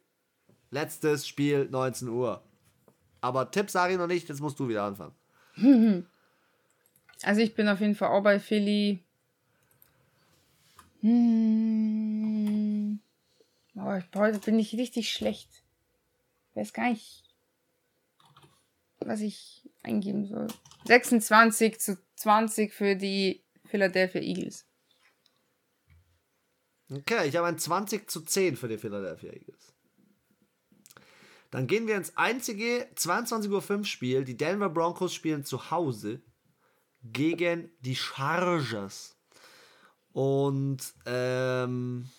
Letztes 0.71 1.27
Spiel 1.27 1.67
19 1.69 2.07
Uhr. 2.07 2.46
Aber 3.21 3.51
Tipp 3.51 3.69
sage 3.69 3.93
ich 3.93 3.99
noch 3.99 4.07
nicht, 4.07 4.29
jetzt 4.29 4.41
musst 4.41 4.59
du 4.59 4.67
wieder 4.67 4.83
anfangen. 4.83 5.15
Also 7.23 7.41
ich 7.41 7.55
bin 7.55 7.67
auf 7.67 7.79
jeden 7.79 7.95
Fall 7.95 8.09
auch 8.09 8.21
bei 8.21 8.39
Philly. 8.39 9.03
Hm. 11.01 12.99
Oh, 13.73 13.99
heute 14.13 14.37
bin 14.37 14.59
ich 14.59 14.73
richtig 14.75 15.11
schlecht 15.11 15.63
weiß 16.57 16.73
gar 16.73 16.89
nicht, 16.89 17.23
was 18.99 19.21
ich 19.21 19.69
eingeben 19.83 20.25
soll. 20.25 20.47
26 20.85 21.79
zu 21.79 21.97
20 22.15 22.73
für 22.73 22.95
die 22.95 23.43
Philadelphia 23.65 24.21
Eagles. 24.21 24.65
Okay, 26.89 27.27
ich 27.27 27.35
habe 27.35 27.47
ein 27.47 27.57
20 27.57 28.09
zu 28.09 28.21
10 28.21 28.55
für 28.55 28.67
die 28.67 28.77
Philadelphia 28.77 29.31
Eagles. 29.31 29.73
Dann 31.51 31.67
gehen 31.67 31.87
wir 31.87 31.95
ins 31.95 32.17
einzige 32.17 32.87
22.05 32.95 33.77
Uhr 33.77 33.85
Spiel. 33.85 34.23
Die 34.23 34.37
Denver 34.37 34.69
Broncos 34.69 35.13
spielen 35.13 35.43
zu 35.43 35.71
Hause 35.71 36.21
gegen 37.03 37.71
die 37.81 37.95
Chargers. 37.95 39.17
Und 40.11 40.79
ähm, 41.05 42.09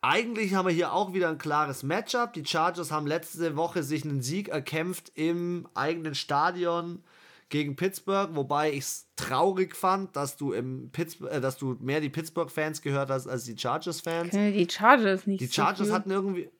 eigentlich 0.00 0.54
haben 0.54 0.66
wir 0.66 0.74
hier 0.74 0.92
auch 0.92 1.14
wieder 1.14 1.28
ein 1.28 1.38
klares 1.38 1.82
Matchup. 1.82 2.32
Die 2.32 2.44
Chargers 2.44 2.90
haben 2.90 3.06
letzte 3.06 3.56
Woche 3.56 3.82
sich 3.82 4.04
einen 4.04 4.22
Sieg 4.22 4.48
erkämpft 4.48 5.12
im 5.14 5.68
eigenen 5.74 6.14
Stadion 6.14 7.04
gegen 7.48 7.76
Pittsburgh, 7.76 8.34
wobei 8.34 8.72
ich 8.72 8.80
es 8.80 9.06
traurig 9.16 9.76
fand, 9.76 10.16
dass 10.16 10.36
du 10.36 10.52
im 10.52 10.90
Pittsburgh, 10.90 11.30
äh, 11.30 11.40
dass 11.40 11.56
du 11.56 11.76
mehr 11.80 12.00
die 12.00 12.08
Pittsburgh-Fans 12.08 12.82
gehört 12.82 13.10
hast 13.10 13.26
als 13.26 13.44
die 13.44 13.56
Chargers-Fans. 13.56 14.30
Die 14.32 14.68
Chargers 14.68 15.26
nicht. 15.26 15.40
Die 15.40 15.48
Chargers 15.48 15.78
dafür. 15.78 15.94
hatten 15.94 16.10
irgendwie. 16.10 16.50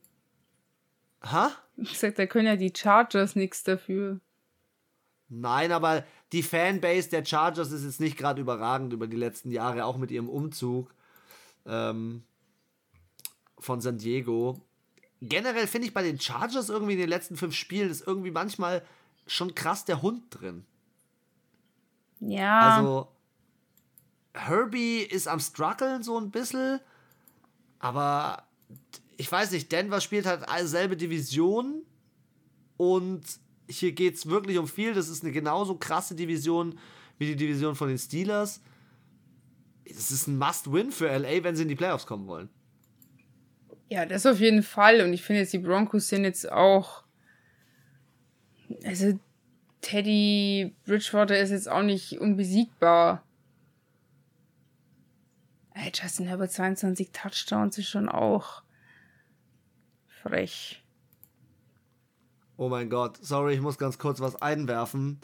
Ha? 1.24 1.52
Ich 1.76 1.98
sag, 1.98 2.14
da 2.16 2.26
können 2.26 2.46
ja 2.46 2.56
die 2.56 2.72
Chargers 2.74 3.36
nichts 3.36 3.64
dafür. 3.64 4.20
Nein, 5.28 5.72
aber 5.72 6.04
die 6.32 6.42
Fanbase 6.42 7.10
der 7.10 7.24
Chargers 7.24 7.72
ist 7.72 7.84
jetzt 7.84 8.00
nicht 8.00 8.16
gerade 8.16 8.40
überragend 8.40 8.92
über 8.92 9.06
die 9.06 9.16
letzten 9.16 9.50
Jahre, 9.50 9.84
auch 9.84 9.96
mit 9.96 10.10
ihrem 10.10 10.28
Umzug. 10.28 10.92
Ähm, 11.66 12.22
von 13.58 13.80
San 13.80 13.98
Diego. 13.98 14.60
Generell 15.22 15.66
finde 15.66 15.88
ich 15.88 15.94
bei 15.94 16.02
den 16.02 16.20
Chargers 16.20 16.68
irgendwie 16.68 16.92
in 16.92 16.98
den 16.98 17.08
letzten 17.08 17.36
fünf 17.36 17.54
Spielen 17.54 17.90
ist 17.90 18.06
irgendwie 18.06 18.30
manchmal 18.30 18.82
schon 19.26 19.54
krass 19.54 19.84
der 19.84 20.02
Hund 20.02 20.24
drin. 20.30 20.66
Ja. 22.20 22.76
Also, 22.76 23.08
Herbie 24.34 24.98
ist 24.98 25.28
am 25.28 25.40
struggeln 25.40 26.02
so 26.02 26.18
ein 26.18 26.30
bisschen, 26.30 26.80
aber 27.78 28.44
ich 29.16 29.30
weiß 29.30 29.52
nicht, 29.52 29.70
Denver 29.72 30.00
spielt 30.00 30.26
halt 30.26 30.44
selbe 30.68 30.96
Division 30.96 31.82
und 32.76 33.22
hier 33.68 33.92
geht 33.92 34.14
es 34.14 34.26
wirklich 34.26 34.58
um 34.58 34.68
viel. 34.68 34.94
Das 34.94 35.08
ist 35.08 35.22
eine 35.22 35.32
genauso 35.32 35.76
krasse 35.76 36.14
Division 36.14 36.78
wie 37.18 37.26
die 37.26 37.36
Division 37.36 37.74
von 37.74 37.88
den 37.88 37.98
Steelers. 37.98 38.60
Es 39.84 40.10
ist 40.10 40.26
ein 40.26 40.38
Must-Win 40.38 40.90
für 40.90 41.06
LA, 41.06 41.44
wenn 41.44 41.56
sie 41.56 41.62
in 41.62 41.68
die 41.68 41.74
Playoffs 41.74 42.06
kommen 42.06 42.26
wollen. 42.26 42.48
Ja, 43.88 44.06
das 44.06 44.26
auf 44.26 44.40
jeden 44.40 44.62
Fall. 44.62 45.02
Und 45.02 45.12
ich 45.12 45.22
finde 45.22 45.42
jetzt, 45.42 45.52
die 45.52 45.58
Broncos 45.58 46.08
sind 46.08 46.24
jetzt 46.24 46.50
auch. 46.50 47.04
Also, 48.84 49.18
Teddy 49.82 50.74
Bridgewater 50.84 51.38
ist 51.38 51.50
jetzt 51.50 51.68
auch 51.68 51.82
nicht 51.82 52.18
unbesiegbar. 52.18 53.22
Ey, 55.74 55.92
Justin 55.94 56.26
Herbert 56.26 56.50
22 56.50 57.10
Touchdowns 57.12 57.78
ist 57.78 57.88
schon 57.88 58.08
auch 58.08 58.63
frech. 60.24 60.82
Oh 62.56 62.68
mein 62.68 62.88
Gott, 62.88 63.18
sorry, 63.20 63.54
ich 63.54 63.60
muss 63.60 63.78
ganz 63.78 63.98
kurz 63.98 64.20
was 64.20 64.40
einwerfen. 64.40 65.20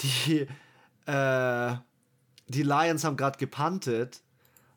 Die, 0.00 0.46
äh, 1.06 1.74
die 2.46 2.62
Lions 2.62 3.04
haben 3.04 3.16
gerade 3.16 3.38
gepuntet 3.38 4.22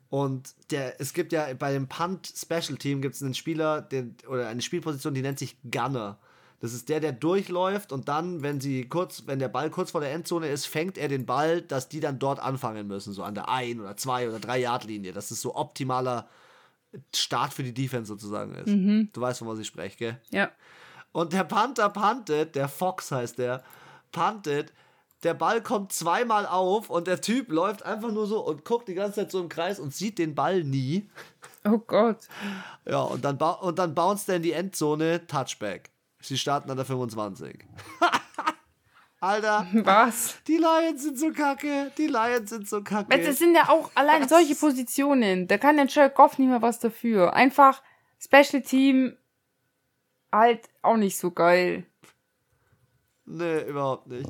und 0.08 0.54
der, 0.70 1.00
es 1.00 1.14
gibt 1.14 1.32
ja 1.32 1.54
bei 1.54 1.72
dem 1.72 1.88
Punt-Special-Team 1.88 3.00
gibt 3.00 3.14
es 3.14 3.22
einen 3.22 3.34
Spieler 3.34 3.80
den, 3.80 4.16
oder 4.28 4.48
eine 4.48 4.62
Spielposition, 4.62 5.14
die 5.14 5.22
nennt 5.22 5.38
sich 5.38 5.56
Gunner. 5.70 6.18
Das 6.60 6.74
ist 6.74 6.88
der, 6.88 7.00
der 7.00 7.12
durchläuft 7.12 7.92
und 7.92 8.08
dann, 8.08 8.42
wenn 8.42 8.60
sie 8.60 8.88
kurz, 8.88 9.24
wenn 9.26 9.38
der 9.38 9.48
Ball 9.48 9.70
kurz 9.70 9.92
vor 9.92 10.00
der 10.00 10.12
Endzone 10.12 10.48
ist, 10.48 10.66
fängt 10.66 10.98
er 10.98 11.08
den 11.08 11.26
Ball, 11.26 11.62
dass 11.62 11.88
die 11.88 12.00
dann 12.00 12.18
dort 12.18 12.40
anfangen 12.40 12.86
müssen, 12.86 13.12
so 13.12 13.22
an 13.22 13.34
der 13.34 13.48
1 13.48 13.80
oder 13.80 13.96
2 13.96 14.28
oder 14.28 14.38
3 14.38 14.58
Yard 14.58 14.84
Linie. 14.84 15.12
Das 15.12 15.30
ist 15.30 15.40
so 15.40 15.56
optimaler 15.56 16.28
Start 17.14 17.54
für 17.54 17.62
die 17.62 17.74
Defense 17.74 18.08
sozusagen 18.08 18.54
ist. 18.54 18.68
Mhm. 18.68 19.08
Du 19.12 19.20
weißt, 19.20 19.38
von 19.38 19.48
was 19.48 19.58
ich 19.58 19.66
spreche, 19.66 19.96
gell? 19.96 20.20
Ja. 20.30 20.50
Und 21.12 21.32
der 21.32 21.44
Panther 21.44 21.88
puntet, 21.90 22.54
der 22.54 22.68
Fox 22.68 23.10
heißt 23.10 23.38
der, 23.38 23.62
puntet 24.12 24.72
der 25.22 25.34
Ball 25.34 25.62
kommt 25.62 25.92
zweimal 25.92 26.46
auf 26.46 26.90
und 26.90 27.06
der 27.06 27.20
Typ 27.20 27.50
läuft 27.50 27.84
einfach 27.84 28.10
nur 28.10 28.26
so 28.26 28.44
und 28.44 28.64
guckt 28.64 28.88
die 28.88 28.94
ganze 28.94 29.20
Zeit 29.20 29.30
so 29.30 29.40
im 29.40 29.48
Kreis 29.48 29.78
und 29.78 29.94
sieht 29.94 30.18
den 30.18 30.34
Ball 30.34 30.64
nie. 30.64 31.08
Oh 31.64 31.78
Gott. 31.78 32.26
Ja, 32.84 33.02
und 33.02 33.24
dann, 33.24 33.36
und 33.36 33.78
dann 33.78 33.94
bounced 33.94 34.28
er 34.28 34.36
in 34.36 34.42
die 34.42 34.52
Endzone, 34.52 35.26
Touchback. 35.28 35.90
Sie 36.20 36.36
starten 36.36 36.70
an 36.70 36.76
der 36.76 36.86
25. 36.86 37.64
Alter. 39.22 39.68
Was? 39.72 40.36
Die 40.48 40.56
Lions 40.56 41.04
sind 41.04 41.18
so 41.18 41.30
kacke. 41.30 41.92
Die 41.96 42.08
Lions 42.08 42.50
sind 42.50 42.68
so 42.68 42.82
kacke. 42.82 43.16
Das 43.16 43.38
sind 43.38 43.54
ja 43.54 43.68
auch 43.68 43.90
allein 43.94 44.28
solche 44.28 44.56
Positionen. 44.56 45.46
Da 45.46 45.58
kann 45.58 45.76
der 45.76 45.86
Jared 45.86 46.16
Goff 46.16 46.38
nicht 46.38 46.48
mehr 46.48 46.60
was 46.60 46.80
dafür. 46.80 47.32
Einfach 47.32 47.82
Special 48.18 48.62
Team 48.62 49.16
halt 50.32 50.68
auch 50.82 50.96
nicht 50.96 51.16
so 51.16 51.30
geil. 51.30 51.86
Nee, 53.24 53.62
überhaupt 53.62 54.08
nicht. 54.08 54.28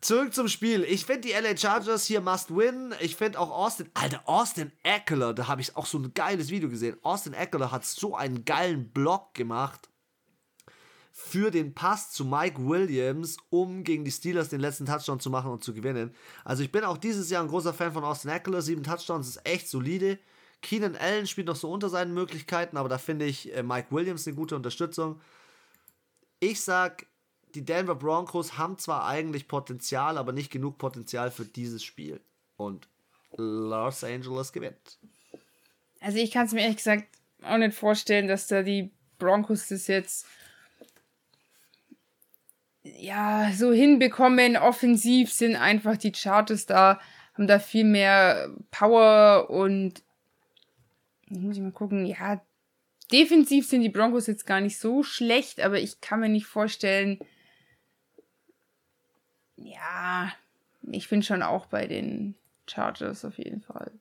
Zurück 0.00 0.32
zum 0.32 0.48
Spiel. 0.48 0.82
Ich 0.84 1.04
finde 1.04 1.28
die 1.28 1.32
LA 1.32 1.54
Chargers 1.54 2.06
hier 2.06 2.22
must 2.22 2.56
win. 2.56 2.94
Ich 3.00 3.16
finde 3.16 3.38
auch 3.38 3.50
Austin, 3.50 3.90
Alter, 3.92 4.22
Austin 4.24 4.72
Eckler, 4.82 5.34
da 5.34 5.46
habe 5.46 5.60
ich 5.60 5.76
auch 5.76 5.86
so 5.86 5.98
ein 5.98 6.14
geiles 6.14 6.48
Video 6.48 6.70
gesehen. 6.70 6.96
Austin 7.02 7.34
Eckler 7.34 7.70
hat 7.70 7.84
so 7.84 8.16
einen 8.16 8.46
geilen 8.46 8.90
Block 8.90 9.34
gemacht 9.34 9.91
für 11.32 11.50
den 11.50 11.72
Pass 11.72 12.10
zu 12.10 12.26
Mike 12.26 12.68
Williams, 12.68 13.38
um 13.48 13.84
gegen 13.84 14.04
die 14.04 14.10
Steelers 14.10 14.50
den 14.50 14.60
letzten 14.60 14.84
Touchdown 14.84 15.18
zu 15.18 15.30
machen 15.30 15.50
und 15.50 15.64
zu 15.64 15.72
gewinnen. 15.72 16.14
Also 16.44 16.62
ich 16.62 16.70
bin 16.70 16.84
auch 16.84 16.98
dieses 16.98 17.30
Jahr 17.30 17.42
ein 17.42 17.48
großer 17.48 17.72
Fan 17.72 17.94
von 17.94 18.04
Austin 18.04 18.30
Eckler. 18.30 18.60
Sieben 18.60 18.82
Touchdowns 18.82 19.28
ist 19.28 19.46
echt 19.46 19.66
solide. 19.66 20.18
Keenan 20.60 20.94
Allen 20.94 21.26
spielt 21.26 21.46
noch 21.46 21.56
so 21.56 21.70
unter 21.70 21.88
seinen 21.88 22.12
Möglichkeiten, 22.12 22.76
aber 22.76 22.90
da 22.90 22.98
finde 22.98 23.24
ich 23.24 23.50
äh, 23.56 23.62
Mike 23.62 23.86
Williams 23.88 24.26
eine 24.26 24.36
gute 24.36 24.54
Unterstützung. 24.56 25.22
Ich 26.38 26.60
sag 26.60 27.06
die 27.54 27.64
Denver 27.64 27.94
Broncos 27.94 28.58
haben 28.58 28.76
zwar 28.76 29.06
eigentlich 29.06 29.48
Potenzial, 29.48 30.18
aber 30.18 30.32
nicht 30.32 30.52
genug 30.52 30.76
Potenzial 30.76 31.30
für 31.30 31.46
dieses 31.46 31.82
Spiel. 31.82 32.20
Und 32.58 32.88
Los 33.38 34.04
Angeles 34.04 34.52
gewinnt. 34.52 34.98
Also 36.00 36.18
ich 36.18 36.30
kann 36.30 36.44
es 36.44 36.52
mir 36.52 36.60
ehrlich 36.60 36.76
gesagt 36.76 37.06
auch 37.42 37.56
nicht 37.56 37.74
vorstellen, 37.74 38.28
dass 38.28 38.48
da 38.48 38.62
die 38.62 38.90
Broncos 39.18 39.68
das 39.68 39.86
jetzt 39.86 40.26
ja 42.82 43.50
so 43.52 43.72
hinbekommen. 43.72 44.56
Offensiv 44.56 45.32
sind 45.32 45.56
einfach 45.56 45.96
die 45.96 46.12
Charters 46.12 46.66
da, 46.66 47.00
haben 47.34 47.46
da 47.46 47.58
viel 47.58 47.84
mehr 47.84 48.50
Power 48.70 49.50
und 49.50 50.02
muss 51.28 51.56
ich 51.56 51.62
mal 51.62 51.72
gucken, 51.72 52.04
ja, 52.06 52.42
defensiv 53.10 53.66
sind 53.66 53.82
die 53.82 53.88
Broncos 53.88 54.26
jetzt 54.26 54.46
gar 54.46 54.60
nicht 54.60 54.78
so 54.78 55.02
schlecht, 55.02 55.60
aber 55.60 55.80
ich 55.80 56.00
kann 56.00 56.20
mir 56.20 56.28
nicht 56.28 56.46
vorstellen, 56.46 57.18
ja, 59.56 60.32
ich 60.90 61.08
bin 61.08 61.22
schon 61.22 61.42
auch 61.42 61.66
bei 61.66 61.86
den 61.86 62.34
Chargers 62.66 63.24
auf 63.24 63.38
jeden 63.38 63.62
Fall. 63.62 63.92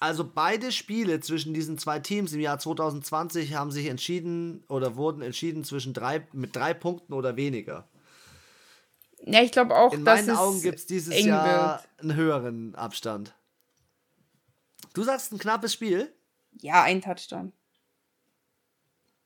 Also 0.00 0.24
beide 0.24 0.70
Spiele 0.70 1.20
zwischen 1.20 1.54
diesen 1.54 1.76
zwei 1.78 1.98
Teams 1.98 2.32
im 2.32 2.40
Jahr 2.40 2.58
2020 2.58 3.54
haben 3.54 3.70
sich 3.72 3.86
entschieden 3.86 4.62
oder 4.68 4.94
wurden 4.96 5.22
entschieden 5.22 5.64
zwischen 5.64 5.92
drei 5.92 6.26
mit 6.32 6.54
drei 6.54 6.72
Punkten 6.72 7.12
oder 7.14 7.36
weniger. 7.36 7.88
Ja, 9.24 9.42
ich 9.42 9.50
glaube 9.50 9.74
auch, 9.74 9.92
In 9.92 10.04
dass 10.04 10.24
meinen 10.26 10.36
Augen 10.36 10.62
gibt 10.62 10.78
es 10.78 10.86
dieses 10.86 11.24
Jahr 11.24 11.80
wird. 11.80 11.88
einen 12.00 12.14
höheren 12.14 12.74
Abstand. 12.76 13.34
Du 14.94 15.02
sagst 15.02 15.32
ein 15.32 15.38
knappes 15.38 15.72
Spiel? 15.72 16.12
Ja, 16.60 16.82
ein 16.84 17.00
Touchdown. 17.02 17.52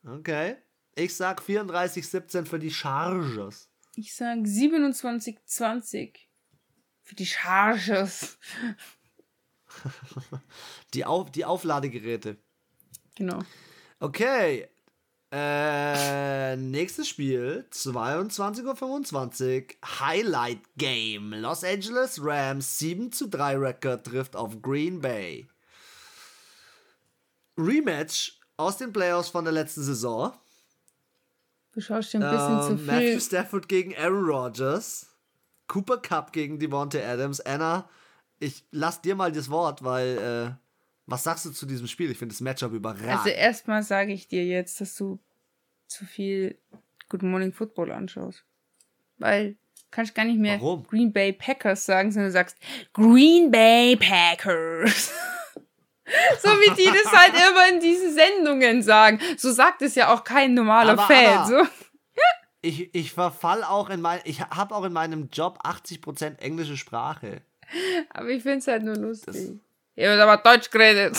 Okay. 0.05 0.55
Ich 0.95 1.15
sag 1.15 1.41
34-17 1.41 2.45
für 2.45 2.59
die 2.59 2.71
Chargers. 2.71 3.69
Ich 3.95 4.15
sag 4.15 4.39
27-20 4.39 6.13
für 7.03 7.15
die 7.15 7.25
Chargers. 7.25 8.37
Die, 10.93 11.05
Auf 11.05 11.31
die 11.31 11.45
Aufladegeräte. 11.45 12.37
Genau. 13.15 13.39
Okay. 13.99 14.67
Äh, 15.35 16.55
nächstes 16.57 17.07
Spiel, 17.07 17.65
22.25 17.71 19.63
Uhr, 19.63 19.99
Highlight 19.99 20.59
Game. 20.77 21.33
Los 21.33 21.63
Angeles 21.63 22.19
Rams 22.21 22.77
7 22.77 23.11
zu 23.11 23.27
3 23.27 23.57
Record 23.57 24.05
trifft 24.05 24.35
auf 24.35 24.61
Green 24.61 25.01
Bay. 25.01 25.47
Rematch 27.57 28.39
aus 28.57 28.77
den 28.77 28.93
Playoffs 28.93 29.29
von 29.29 29.43
der 29.43 29.53
letzten 29.53 29.81
Saison. 29.81 30.33
Du 31.73 31.81
schaust 31.81 32.13
dir 32.13 32.19
ein 32.19 32.31
bisschen 32.31 32.59
ähm, 32.59 32.61
zu 32.61 32.77
viel. 32.77 32.85
Matthew 32.85 33.19
Stafford 33.19 33.67
gegen 33.67 33.95
Aaron 33.97 34.25
Rodgers. 34.25 35.07
Cooper 35.67 35.97
Cup 35.97 36.31
gegen 36.31 36.59
Devontae 36.59 37.03
Adams. 37.03 37.39
Anna, 37.41 37.89
ich 38.43 38.65
lass 38.71 39.01
dir 39.01 39.15
mal 39.15 39.31
das 39.31 39.49
Wort, 39.49 39.83
weil 39.83 40.17
äh, 40.17 40.63
was 41.05 41.23
sagst 41.23 41.45
du 41.45 41.51
zu 41.51 41.65
diesem 41.65 41.87
Spiel? 41.87 42.11
Ich 42.11 42.17
finde 42.17 42.33
das 42.33 42.41
Matchup 42.41 42.73
überragend. 42.73 43.09
Also 43.09 43.29
erstmal 43.29 43.83
sage 43.83 44.13
ich 44.13 44.27
dir 44.27 44.45
jetzt, 44.45 44.81
dass 44.81 44.95
du 44.95 45.19
zu 45.87 46.05
viel 46.05 46.57
Good 47.09 47.23
Morning 47.23 47.53
Football 47.53 47.91
anschaust. 47.91 48.43
Weil 49.17 49.57
kannst 49.91 50.15
gar 50.15 50.25
nicht 50.25 50.39
mehr 50.39 50.59
Warum? 50.59 50.85
Green 50.87 51.13
Bay 51.13 51.33
Packers 51.33 51.85
sagen, 51.85 52.11
sondern 52.11 52.29
du 52.29 52.33
sagst 52.33 52.57
Green 52.93 53.51
Bay 53.51 53.95
Packers. 53.95 55.13
so 56.41 56.49
wie 56.49 56.75
die 56.75 56.89
das 56.89 57.11
halt 57.11 57.33
immer 57.49 57.69
in 57.69 57.79
diesen 57.79 58.13
Sendungen 58.13 58.81
sagen. 58.81 59.19
So 59.37 59.51
sagt 59.51 59.81
es 59.81 59.95
ja 59.95 60.13
auch 60.13 60.23
kein 60.23 60.53
normaler 60.53 60.93
aber, 60.93 61.03
Fan. 61.03 61.37
Aber, 61.37 61.47
so. 61.47 61.69
ich, 62.61 62.93
ich 62.95 63.13
verfall 63.13 63.63
auch 63.63 63.89
in 63.89 64.01
mein, 64.01 64.19
ich 64.25 64.41
habe 64.41 64.75
auch 64.75 64.83
in 64.83 64.93
meinem 64.93 65.29
Job 65.31 65.59
80% 65.63 66.39
englische 66.39 66.77
Sprache. 66.77 67.41
Aber 68.09 68.29
ich 68.29 68.43
finde 68.43 68.59
es 68.59 68.67
halt 68.67 68.83
nur 68.83 68.95
lustig. 68.95 69.33
Das 69.33 69.51
ich 69.95 70.05
habe 70.05 70.23
aber 70.23 70.37
Deutsch 70.37 70.69
geredet. 70.69 71.17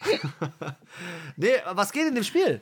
nee, 1.36 1.54
was 1.72 1.92
geht 1.92 2.08
in 2.08 2.14
dem 2.14 2.24
Spiel? 2.24 2.60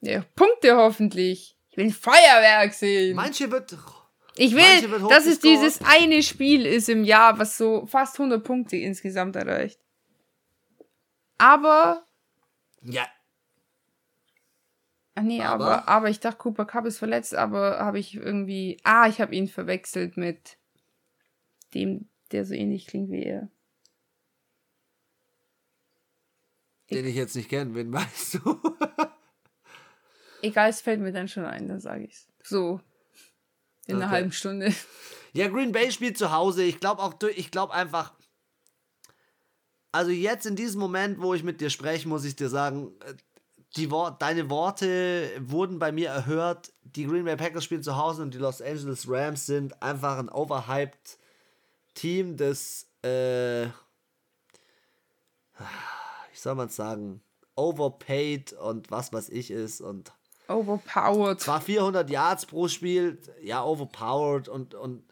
Ja, 0.00 0.24
Punkte 0.36 0.76
hoffentlich. 0.76 1.56
Ich 1.70 1.76
will 1.76 1.92
Feuerwerk 1.92 2.72
sehen. 2.72 3.16
Manche 3.16 3.50
wird 3.50 3.76
ich 4.40 4.54
will, 4.54 5.08
dass 5.08 5.26
es 5.26 5.40
dieses 5.40 5.80
eine 5.84 6.22
Spiel 6.22 6.64
ist 6.64 6.88
im 6.88 7.02
Jahr, 7.02 7.38
was 7.40 7.58
so 7.58 7.86
fast 7.86 8.18
100 8.18 8.42
Punkte 8.44 8.76
insgesamt 8.76 9.34
erreicht. 9.34 9.80
Aber. 11.38 12.06
Ja. 12.82 13.06
Ach 15.16 15.22
nee, 15.22 15.42
aber, 15.42 15.64
aber, 15.64 15.88
aber 15.88 16.08
ich 16.08 16.20
dachte, 16.20 16.38
Cooper 16.38 16.66
Cup 16.66 16.86
ist 16.86 16.98
verletzt, 16.98 17.34
aber 17.34 17.80
habe 17.80 17.98
ich 17.98 18.14
irgendwie. 18.14 18.78
Ah, 18.84 19.08
ich 19.08 19.20
habe 19.20 19.34
ihn 19.34 19.48
verwechselt 19.48 20.16
mit 20.16 20.57
dem, 21.74 22.08
der 22.32 22.44
so 22.44 22.54
ähnlich 22.54 22.86
klingt 22.86 23.10
wie 23.10 23.24
er. 23.24 23.50
Den 26.90 27.06
ich 27.06 27.16
jetzt 27.16 27.36
nicht 27.36 27.48
kenne, 27.48 27.74
wen 27.74 27.92
weißt 27.92 28.34
du? 28.34 28.60
Egal, 30.40 30.70
es 30.70 30.80
fällt 30.80 31.00
mir 31.00 31.12
dann 31.12 31.28
schon 31.28 31.44
ein, 31.44 31.68
dann 31.68 31.80
sage 31.80 32.04
ich's. 32.04 32.28
So, 32.42 32.80
in 33.86 33.96
okay. 33.96 34.04
einer 34.04 34.12
halben 34.12 34.32
Stunde. 34.32 34.72
Ja, 35.32 35.48
Green 35.48 35.72
Bay 35.72 35.90
spielt 35.90 36.16
zu 36.16 36.32
Hause. 36.32 36.62
Ich 36.62 36.78
glaube 36.78 37.02
auch, 37.02 37.14
ich 37.34 37.50
glaube 37.50 37.74
einfach, 37.74 38.14
also 39.92 40.10
jetzt 40.10 40.46
in 40.46 40.56
diesem 40.56 40.80
Moment, 40.80 41.20
wo 41.20 41.34
ich 41.34 41.42
mit 41.42 41.60
dir 41.60 41.70
spreche, 41.70 42.08
muss 42.08 42.24
ich 42.24 42.36
dir 42.36 42.48
sagen, 42.48 42.92
äh, 43.04 43.14
die 43.76 43.90
Wor 43.90 44.16
deine 44.18 44.48
Worte 44.48 45.30
wurden 45.40 45.78
bei 45.78 45.92
mir 45.92 46.08
erhört. 46.08 46.72
Die 46.82 47.04
Green 47.04 47.24
Bay 47.24 47.36
Packers 47.36 47.64
spielen 47.64 47.82
zu 47.82 47.96
Hause 47.96 48.22
und 48.22 48.32
die 48.32 48.38
Los 48.38 48.62
Angeles 48.62 49.06
Rams 49.08 49.46
sind 49.46 49.82
einfach 49.82 50.18
ein 50.18 50.28
overhyped 50.28 51.18
Team, 51.98 52.36
das, 52.36 52.86
äh, 53.02 53.66
wie 55.56 56.38
soll 56.38 56.54
man 56.54 56.68
sagen, 56.68 57.20
overpaid 57.56 58.52
und 58.52 58.90
was 58.90 59.12
weiß 59.12 59.28
ich 59.30 59.50
ist 59.50 59.80
und 59.80 60.12
Overpowered. 60.48 61.40
Zwar 61.40 61.60
400 61.60 62.08
Yards 62.08 62.46
pro 62.46 62.68
Spiel, 62.68 63.20
ja, 63.42 63.62
overpowered 63.62 64.48
und, 64.48 64.74
und 64.74 65.04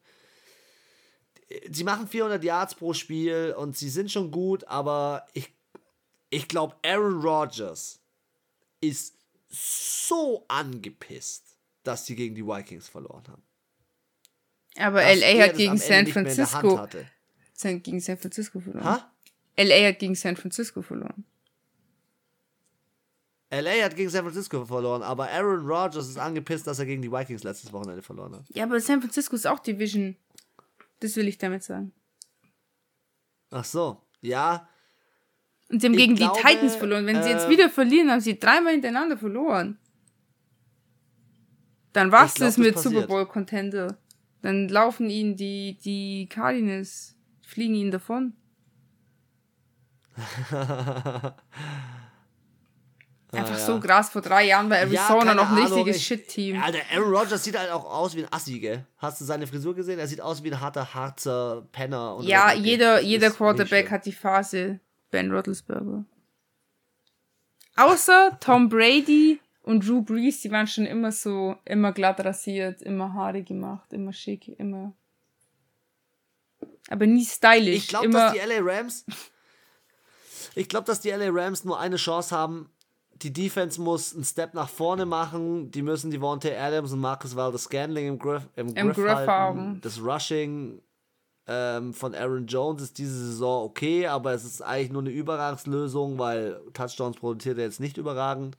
sie 1.71 1.85
machen 1.85 2.09
400 2.09 2.43
Yards 2.43 2.75
pro 2.75 2.95
Spiel 2.95 3.55
und 3.57 3.77
sie 3.77 3.91
sind 3.91 4.11
schon 4.11 4.31
gut, 4.31 4.65
aber 4.65 5.27
ich, 5.35 5.53
ich 6.31 6.49
glaube, 6.49 6.77
Aaron 6.83 7.21
Rodgers 7.21 8.01
ist 8.81 9.19
so 9.49 10.45
angepisst, 10.49 11.59
dass 11.83 12.07
sie 12.07 12.17
gegen 12.17 12.35
die 12.35 12.47
Vikings 12.47 12.89
verloren 12.89 13.25
haben. 13.29 13.46
Aber 14.79 15.03
LA 15.03 15.45
hat 15.45 15.57
gegen 15.57 15.79
San 15.79 16.07
Francisco 16.07 16.87
gegen 17.63 18.01
San 18.01 18.19
Francisco 18.19 18.61
verloren. 18.61 18.85
Ha? 18.85 19.13
LA 19.57 19.89
hat 19.89 19.99
gegen 19.99 20.15
San 20.15 20.37
Francisco 20.37 20.83
verloren. 20.83 21.25
LA 23.51 23.85
hat 23.85 23.97
gegen 23.97 24.11
San 24.11 24.23
Francisco 24.23 24.65
verloren, 24.65 25.03
aber 25.03 25.31
Aaron 25.31 25.65
Rodgers 25.65 26.09
ist 26.09 26.19
angepisst, 26.19 26.67
dass 26.67 26.79
er 26.79 26.87
gegen 26.87 27.01
die 27.01 27.11
Vikings 27.11 27.45
letztes 27.45 27.73
Wochenende 27.73 28.03
verloren 28.03 28.35
hat. 28.35 28.45
Ja, 28.49 28.65
aber 28.65 28.81
San 28.81 29.01
Francisco 29.01 29.37
ist 29.37 29.47
auch 29.47 29.61
Division. 29.61 30.17
Das 31.01 31.15
will 31.17 31.29
ich 31.29 31.39
damit 31.39 31.63
sagen. 31.63 31.93
Ach 33.51 33.65
so, 33.65 34.03
ja. 34.21 34.69
Und 35.71 35.81
sie 35.81 35.87
haben 35.87 35.97
gegen 35.97 36.17
glaube, 36.17 36.39
die 36.43 36.49
Titans 36.49 36.75
verloren. 36.75 37.07
Wenn 37.07 37.17
äh, 37.17 37.23
sie 37.23 37.31
jetzt 37.31 37.47
äh, 37.47 37.51
wieder 37.51 37.71
verlieren, 37.71 38.11
haben 38.11 38.21
sie 38.21 38.39
dreimal 38.39 38.73
hintereinander 38.73 39.17
verloren. 39.17 39.79
Dann 41.93 42.13
war's 42.13 42.35
glaub, 42.35 42.49
das 42.49 42.59
mit 42.59 42.75
das 42.75 42.83
Super 42.83 43.07
Bowl 43.07 43.27
Contender. 43.27 43.97
Dann 44.43 44.69
laufen 44.69 45.11
ihnen 45.11 45.37
die, 45.37 45.79
die 45.79 46.29
Cardinals, 46.29 47.17
fliegen 47.43 47.75
ihnen 47.75 47.91
davon. 47.91 48.35
Einfach 53.33 53.55
ah, 53.55 53.59
ja. 53.59 53.67
so 53.67 53.81
krass 53.81 54.11
vor 54.11 54.23
drei 54.23 54.45
Jahren 54.45 54.69
bei 54.69 54.79
Arizona 54.79 55.27
ja, 55.27 55.35
noch 55.35 55.51
ein 55.51 55.59
richtiges 55.59 56.03
Shit-Team. 56.03 56.63
Alter, 56.63 56.79
Aaron 56.93 57.15
Rodgers 57.15 57.43
sieht 57.43 57.59
halt 57.59 57.71
auch 57.71 57.85
aus 57.85 58.15
wie 58.15 58.23
ein 58.25 58.33
Assi, 58.33 58.61
gell? 58.61 58.87
Hast 58.99 59.21
du 59.21 59.25
seine 59.25 59.47
Frisur 59.47 59.75
gesehen? 59.75 59.99
Er 59.99 60.07
sieht 60.07 60.21
aus 60.21 60.43
wie 60.43 60.51
ein 60.51 60.61
harter, 60.61 60.95
harzer 60.95 61.67
Penner. 61.73 62.19
ja, 62.23 62.53
jeder, 62.53 63.01
jeder 63.01 63.31
Quarterback 63.31 63.91
hat 63.91 64.07
die 64.07 64.13
Phase 64.13 64.81
Ben 65.11 65.31
Roethlisberger. 65.31 66.05
Außer 67.77 68.39
Tom 68.41 68.69
Brady 68.69 69.41
und 69.67 69.87
Drew 69.87 70.01
Brees, 70.01 70.41
die 70.41 70.51
waren 70.53 70.69
schon 70.69 70.87
immer 70.87 71.11
so, 71.11 71.57
immer 71.65 71.93
glatt 71.93 72.25
rasiert, 72.25 72.83
immer 72.83 73.13
Haare 73.13 73.43
gemacht, 73.43 73.93
immer 73.93 74.13
schick, 74.13 74.49
immer. 74.61 74.95
Aber 76.89 77.07
nie 77.07 77.25
stylisch. 77.25 77.77
Ich 77.77 77.89
glaube, 77.89 78.09
dass 78.11 78.33
die 78.33 78.39
LA 78.39 78.61
Rams. 78.61 79.05
Ich 80.55 80.69
glaube, 80.69 80.87
dass 80.87 81.01
die 81.01 81.11
LA 81.11 81.31
Rams 81.31 81.65
nur 81.65 81.81
eine 81.81 81.97
Chance 81.97 82.35
haben, 82.35 82.71
die 83.23 83.33
Defense 83.33 83.81
muss 83.81 84.15
einen 84.15 84.25
Step 84.25 84.55
nach 84.55 84.69
vorne 84.69 85.05
machen. 85.05 85.73
Die 85.73 85.83
müssen 85.83 86.13
die 86.13 86.21
Vontae 86.21 86.57
Adams 86.57 86.93
und 86.93 87.01
Marcus 87.01 87.35
Valdes 87.35 87.65
Scandling 87.65 88.07
im 88.07 88.19
Griff, 88.21 88.49
im, 88.55 88.69
Im 88.69 88.93
Griff, 88.93 88.97
Griff 88.97 89.27
haben. 89.27 89.81
Das 89.81 90.01
Rushing 90.01 90.81
ähm, 91.49 91.93
von 91.93 92.15
Aaron 92.15 92.47
Jones 92.47 92.83
ist 92.83 92.99
diese 92.99 93.19
Saison 93.19 93.65
okay, 93.65 94.07
aber 94.07 94.33
es 94.33 94.45
ist 94.45 94.63
eigentlich 94.63 94.93
nur 94.93 95.03
eine 95.03 95.11
Überragungslösung, 95.11 96.19
weil 96.19 96.61
Touchdowns 96.73 97.17
produziert 97.17 97.59
er 97.59 97.65
jetzt 97.65 97.81
nicht 97.81 97.97
überragend. 97.97 98.57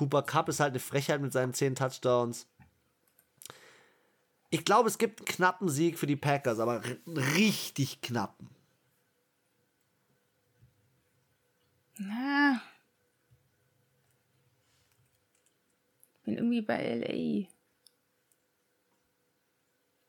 Cooper 0.00 0.22
Cup 0.22 0.48
ist 0.48 0.60
halt 0.60 0.70
eine 0.70 0.80
Frechheit 0.80 1.20
mit 1.20 1.30
seinen 1.30 1.52
10 1.52 1.74
Touchdowns. 1.74 2.48
Ich 4.48 4.64
glaube, 4.64 4.88
es 4.88 4.96
gibt 4.96 5.20
einen 5.20 5.26
knappen 5.26 5.68
Sieg 5.68 5.98
für 5.98 6.06
die 6.06 6.16
Packers, 6.16 6.58
aber 6.58 6.82
richtig 7.36 8.00
knappen. 8.00 8.48
Na. 11.98 12.62
Ich 16.14 16.22
bin 16.22 16.36
irgendwie 16.38 16.62
bei 16.62 16.94
LA. 16.94 17.46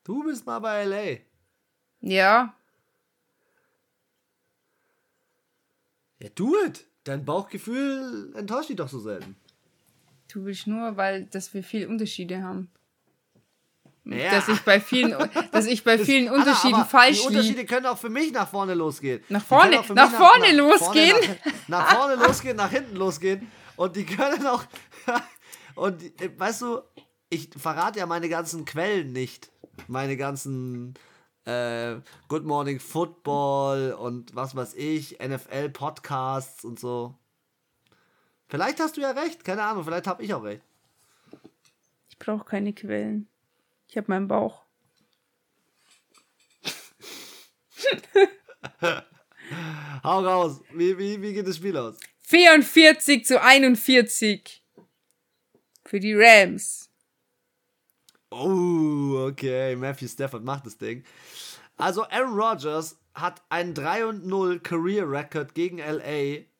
Du 0.06 0.24
bist 0.24 0.46
mal 0.46 0.60
bei 0.60 0.86
LA. 0.86 1.20
Ja. 2.00 2.56
Ja, 6.20 6.30
do 6.30 6.56
it. 6.66 6.88
Dein 7.04 7.26
Bauchgefühl 7.26 8.34
enttäuscht 8.38 8.70
dich 8.70 8.78
doch 8.78 8.88
so 8.88 9.02
selten. 9.02 9.36
Du 10.32 10.46
willst 10.46 10.68
nur, 10.68 10.96
weil 10.96 11.26
dass 11.26 11.54
wir 11.54 11.64
viele 11.64 11.90
Unterschiede 11.90 12.42
haben. 12.42 12.70
Ja. 14.06 14.32
Dass 14.32 14.48
ich 14.48 14.62
bei 14.62 14.80
vielen, 14.80 15.16
dass 15.52 15.68
ich 15.68 15.84
bei 15.84 15.98
vielen 15.98 16.28
Anna, 16.28 16.40
Unterschieden 16.40 16.86
falsch 16.86 17.18
liege. 17.18 17.22
Die 17.22 17.38
Unterschiede 17.38 17.66
können 17.66 17.86
auch 17.86 17.98
für 17.98 18.10
mich 18.10 18.32
nach 18.32 18.48
vorne 18.48 18.74
losgehen. 18.74 19.24
Nach 19.30 19.44
vorne, 19.44 19.76
nach, 19.76 19.90
nach, 19.90 20.12
vorne 20.12 20.54
nach, 20.54 20.58
losgehen? 20.58 21.18
Vorne, 21.18 21.38
nach, 21.68 21.80
nach, 21.80 21.96
vorne 21.96 22.16
losgehen, 22.16 22.58
nach 22.58 22.72
hinten 22.72 22.96
losgehen. 22.96 23.52
Und 23.76 23.96
die 23.96 24.06
können 24.06 24.48
auch. 24.48 24.64
und 25.76 26.02
weißt 26.38 26.62
du, 26.64 26.82
ich 27.30 27.50
verrate 27.56 28.00
ja 28.00 28.06
meine 28.06 28.28
ganzen 28.28 28.66
Quellen 28.66 29.12
nicht. 29.12 29.52
Meine 29.88 30.18
ganzen 30.18 30.96
äh, 31.46 31.96
Good 32.28 32.46
Morning 32.46 32.80
Football 32.80 33.94
und 33.94 34.36
was 34.36 34.56
weiß 34.56 34.74
ich, 34.76 35.20
NFL-Podcasts 35.20 36.64
und 36.66 36.80
so. 36.80 37.16
Vielleicht 38.52 38.80
hast 38.82 38.98
du 38.98 39.02
ja 39.02 39.12
recht, 39.12 39.46
keine 39.46 39.64
Ahnung, 39.64 39.86
vielleicht 39.86 40.08
habe 40.08 40.22
ich 40.24 40.34
auch 40.34 40.44
recht. 40.44 40.62
Ich 42.10 42.20
brauche 42.20 42.44
keine 42.44 42.74
Quellen. 42.74 43.30
Ich 43.88 43.96
habe 43.96 44.08
meinen 44.10 44.28
Bauch. 44.28 44.66
Hau 50.04 50.20
raus. 50.20 50.60
Wie, 50.74 50.98
wie, 50.98 51.22
wie 51.22 51.32
geht 51.32 51.48
das 51.48 51.56
Spiel 51.56 51.78
aus? 51.78 51.98
44 52.24 53.24
zu 53.24 53.42
41. 53.42 54.62
Für 55.86 56.02
die 56.02 56.14
Rams. 56.14 56.90
Oh, 58.32 59.28
okay. 59.30 59.78
Matthew 59.78 60.10
Stafford 60.10 60.44
macht 60.44 60.66
das 60.66 60.78
Ding. 60.78 61.06
Also 61.78 62.04
Aaron 62.10 62.38
Rodgers 62.38 62.98
hat 63.14 63.42
einen 63.48 63.74
3 63.74 64.12
0 64.12 64.60
Career 64.60 65.10
Record 65.10 65.56
gegen 65.56 65.78
LA 65.78 66.51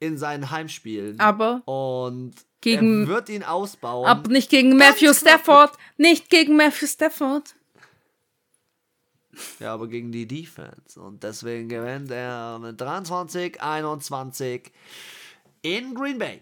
in 0.00 0.18
seinen 0.18 0.50
Heimspielen. 0.50 1.18
Aber 1.20 1.62
und 1.66 2.34
gegen, 2.60 3.02
er 3.02 3.08
wird 3.08 3.28
ihn 3.28 3.42
ausbauen. 3.42 4.06
Aber 4.06 4.28
nicht 4.30 4.50
gegen 4.50 4.76
Matthew 4.76 5.12
Stafford. 5.14 5.72
Nicht 5.96 6.30
gegen 6.30 6.56
Matthew 6.56 6.86
Stafford. 6.86 7.54
Ja, 9.60 9.74
aber 9.74 9.86
gegen 9.86 10.10
die 10.10 10.26
Defense. 10.26 11.00
Und 11.00 11.22
deswegen 11.22 11.68
gewinnt 11.68 12.10
er 12.10 12.58
mit 12.58 12.80
23, 12.80 13.62
21 13.62 14.72
in 15.62 15.94
Green 15.94 16.18
Bay. 16.18 16.40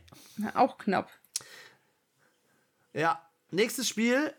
auch 0.55 0.79
knapp. 0.79 1.11
Ja, 2.95 3.21
nächstes 3.51 3.89
Spiel. 3.89 4.33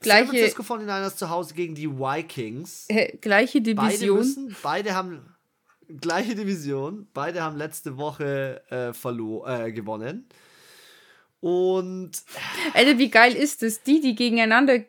Gleiche, 0.00 0.26
San 0.26 0.36
Francisco 0.36 0.62
49ers 0.62 1.16
zu 1.16 1.28
Hause 1.28 1.54
gegen 1.54 1.74
die 1.74 1.90
Vikings. 1.90 2.86
Äh, 2.88 3.16
gleiche 3.16 3.60
Division. 3.60 3.88
Beide, 3.88 4.12
müssen, 4.12 4.56
beide 4.62 4.94
haben 4.94 5.34
gleiche 6.00 6.34
Division. 6.34 7.08
Beide 7.14 7.42
haben 7.42 7.56
letzte 7.56 7.96
Woche 7.96 8.62
äh, 8.70 8.88
äh, 8.88 9.72
gewonnen. 9.72 10.28
Und. 11.40 12.22
Alter, 12.74 12.98
wie 12.98 13.10
geil 13.10 13.34
ist 13.34 13.62
es? 13.62 13.82
Die, 13.82 14.00
die 14.00 14.14
gegeneinander. 14.14 14.84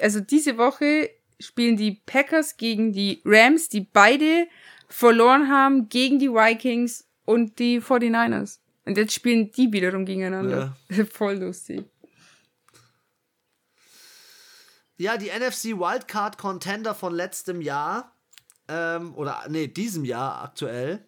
Also 0.00 0.20
diese 0.20 0.56
Woche 0.56 1.10
spielen 1.38 1.76
die 1.76 2.02
Packers 2.06 2.56
gegen 2.56 2.92
die 2.92 3.20
Rams, 3.24 3.68
die 3.68 3.80
beide 3.80 4.46
verloren 4.88 5.48
haben 5.48 5.88
gegen 5.88 6.18
die 6.18 6.30
Vikings 6.30 7.08
und 7.24 7.58
die 7.58 7.80
49ers. 7.80 8.58
Und 8.84 8.96
jetzt 8.96 9.14
spielen 9.14 9.50
die 9.52 9.72
wiederum 9.72 10.04
gegeneinander. 10.04 10.76
Ja. 10.90 11.04
Voll 11.10 11.36
lustig. 11.36 11.84
Ja, 14.96 15.16
die 15.16 15.30
NFC 15.30 15.78
Wildcard 15.78 16.38
Contender 16.38 16.94
von 16.94 17.12
letztem 17.12 17.60
Jahr, 17.60 18.11
ähm, 18.72 19.14
oder 19.14 19.44
nee, 19.48 19.68
diesem 19.68 20.04
Jahr 20.04 20.42
aktuell, 20.42 21.06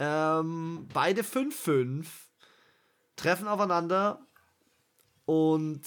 ähm, 0.00 0.88
beide 0.92 1.22
5-5 1.22 2.04
treffen 3.14 3.46
aufeinander 3.46 4.26
und 5.24 5.82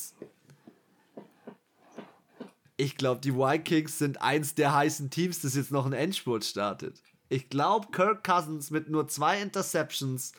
ich 2.77 2.95
glaube, 2.95 3.19
die 3.19 3.35
Vikings 3.35 3.97
sind 3.99 4.21
eins 4.21 4.55
der 4.55 4.73
heißen 4.73 5.09
Teams, 5.09 5.41
das 5.41 5.55
jetzt 5.55 5.71
noch 5.71 5.85
einen 5.85 5.93
Endspurt 5.93 6.45
startet. 6.45 7.01
Ich 7.27 7.49
glaube, 7.49 7.87
Kirk 7.91 8.23
Cousins 8.23 8.71
mit 8.71 8.89
nur 8.89 9.07
zwei 9.07 9.41
Interceptions 9.41 10.31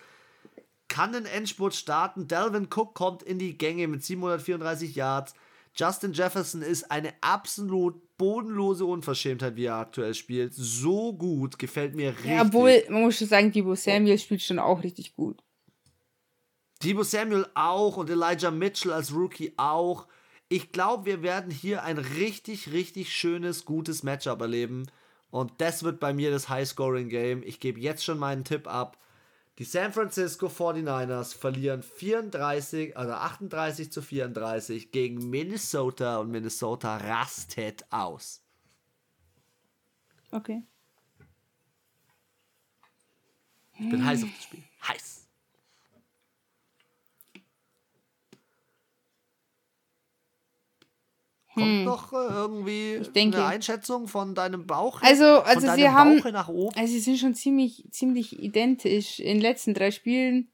kann 0.89 1.15
einen 1.15 1.27
Endspurt 1.27 1.75
starten. 1.75 2.29
Delvin 2.29 2.69
Cook 2.75 2.95
kommt 2.95 3.23
in 3.23 3.39
die 3.39 3.59
Gänge 3.59 3.89
mit 3.89 4.05
734 4.05 4.95
Yards. 4.95 5.35
Justin 5.75 6.13
Jefferson 6.13 6.63
ist 6.63 6.91
eine 6.91 7.13
absolut 7.21 8.01
bodenlose 8.17 8.85
Unverschämtheit, 8.85 9.57
wie 9.57 9.67
er 9.67 9.77
aktuell 9.77 10.15
spielt. 10.15 10.55
So 10.55 11.13
gut, 11.13 11.59
gefällt 11.59 11.95
mir 11.95 12.11
richtig. 12.11 12.31
Ja, 12.31 12.43
obwohl, 12.43 12.85
man 12.89 13.03
muss 13.03 13.19
schon 13.19 13.29
sagen, 13.29 13.53
Debo 13.53 13.75
Samuel 13.75 14.19
spielt 14.19 14.43
schon 14.43 14.59
auch 14.59 14.83
richtig 14.83 15.15
gut. 15.15 15.43
Debo 16.83 17.03
Samuel 17.03 17.47
auch 17.55 17.97
und 17.97 18.11
Elijah 18.11 18.51
Mitchell 18.51 18.93
als 18.93 19.13
Rookie 19.15 19.55
auch. 19.57 20.07
Ich 20.49 20.73
glaube, 20.73 21.07
wir 21.07 21.23
werden 21.23 21.51
hier 21.51 21.83
ein 21.83 21.99
richtig, 21.99 22.73
richtig 22.73 23.13
schönes, 23.13 23.65
gutes 23.65 24.03
Matchup 24.03 24.41
erleben. 24.41 24.87
Und 25.31 25.53
das 25.59 25.83
wird 25.83 25.99
bei 25.99 26.13
mir 26.13 26.31
das 26.31 26.49
High-Scoring-Game. 26.49 27.43
Ich 27.43 27.59
gebe 27.59 27.81
jetzt 27.81 28.05
schon 28.05 28.19
meinen 28.19 28.45
Tipp 28.45 28.69
ab. 28.69 28.99
Die 29.59 29.65
San 29.65 29.93
Francisco 29.93 30.47
49ers 30.49 31.37
verlieren 31.37 31.83
34, 31.83 32.97
also 32.97 33.13
38 33.13 33.93
zu 33.93 34.03
34 34.03 34.91
gegen 34.91 35.31
Minnesota 35.31 36.19
und 36.19 36.31
Minnesota 36.31 36.97
rastet 36.97 37.85
aus. 37.91 38.43
Okay. 40.33 40.65
Ich 43.79 43.91
bin 43.91 44.05
heiß 44.05 44.25
auf 44.25 44.31
das 44.35 44.43
Spiel. 44.45 44.63
Heiß. 44.89 45.24
Kommt 51.55 51.67
hm. 51.67 51.85
noch 51.85 52.13
äh, 52.13 52.17
irgendwie 52.17 53.01
denke, 53.15 53.37
eine 53.37 53.47
Einschätzung 53.47 54.09
von 54.09 54.35
deinem 54.35 54.67
Bauch? 54.67 55.01
Also, 55.03 55.25
also 55.25 55.73
sie 55.75 55.89
haben, 55.89 56.21
also 56.21 56.93
sie 56.93 56.99
sind 56.99 57.19
schon 57.19 57.35
ziemlich, 57.35 57.85
ziemlich 57.93 58.43
identisch 58.43 59.21
in 59.21 59.37
den 59.37 59.41
letzten 59.41 59.73
drei 59.73 59.93
Spielen. 59.93 60.49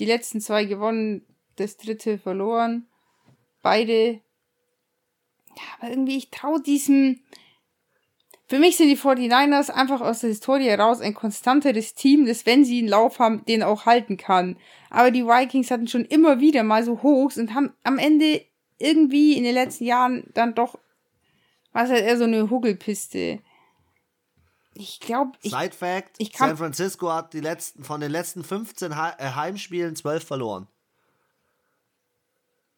Die 0.00 0.04
letzten 0.04 0.40
zwei 0.40 0.64
gewonnen, 0.64 1.24
das 1.54 1.76
dritte 1.76 2.18
verloren. 2.18 2.88
Beide. 3.62 4.20
Ja, 5.56 5.62
aber 5.78 5.90
irgendwie, 5.90 6.16
ich 6.16 6.30
traue 6.30 6.60
diesem. 6.60 7.20
Für 8.48 8.58
mich 8.58 8.76
sind 8.76 8.88
die 8.88 8.96
49ers 8.96 9.70
einfach 9.70 10.00
aus 10.00 10.20
der 10.20 10.30
Historie 10.30 10.64
heraus 10.64 11.00
ein 11.00 11.14
konstanteres 11.14 11.94
Team, 11.94 12.26
das, 12.26 12.46
wenn 12.46 12.64
sie 12.64 12.78
einen 12.78 12.88
Lauf 12.88 13.18
haben, 13.18 13.44
den 13.44 13.62
auch 13.62 13.86
halten 13.86 14.16
kann. 14.16 14.56
Aber 14.90 15.10
die 15.10 15.26
Vikings 15.26 15.70
hatten 15.70 15.86
schon 15.86 16.06
immer 16.06 16.40
wieder 16.40 16.62
mal 16.62 16.82
so 16.82 17.02
Hochs 17.02 17.36
und 17.36 17.54
haben 17.54 17.74
am 17.84 17.98
Ende 17.98 18.42
irgendwie 18.78 19.36
in 19.36 19.44
den 19.44 19.54
letzten 19.54 19.84
Jahren 19.84 20.30
dann 20.34 20.54
doch, 20.54 20.78
was 21.72 21.90
halt 21.90 22.04
eher 22.04 22.16
so 22.16 22.24
eine 22.24 22.50
Hugelpiste. 22.50 23.40
Ich 24.74 25.00
glaube, 25.00 25.32
ich, 25.42 25.50
Side 25.50 25.72
Fact: 25.72 26.14
ich 26.18 26.32
kann, 26.32 26.50
San 26.50 26.56
Francisco 26.56 27.12
hat 27.12 27.32
die 27.32 27.40
letzten, 27.40 27.82
von 27.82 28.00
den 28.00 28.12
letzten 28.12 28.44
15 28.44 28.92
äh, 28.92 28.94
Heimspielen 28.94 29.96
12 29.96 30.24
verloren. 30.24 30.68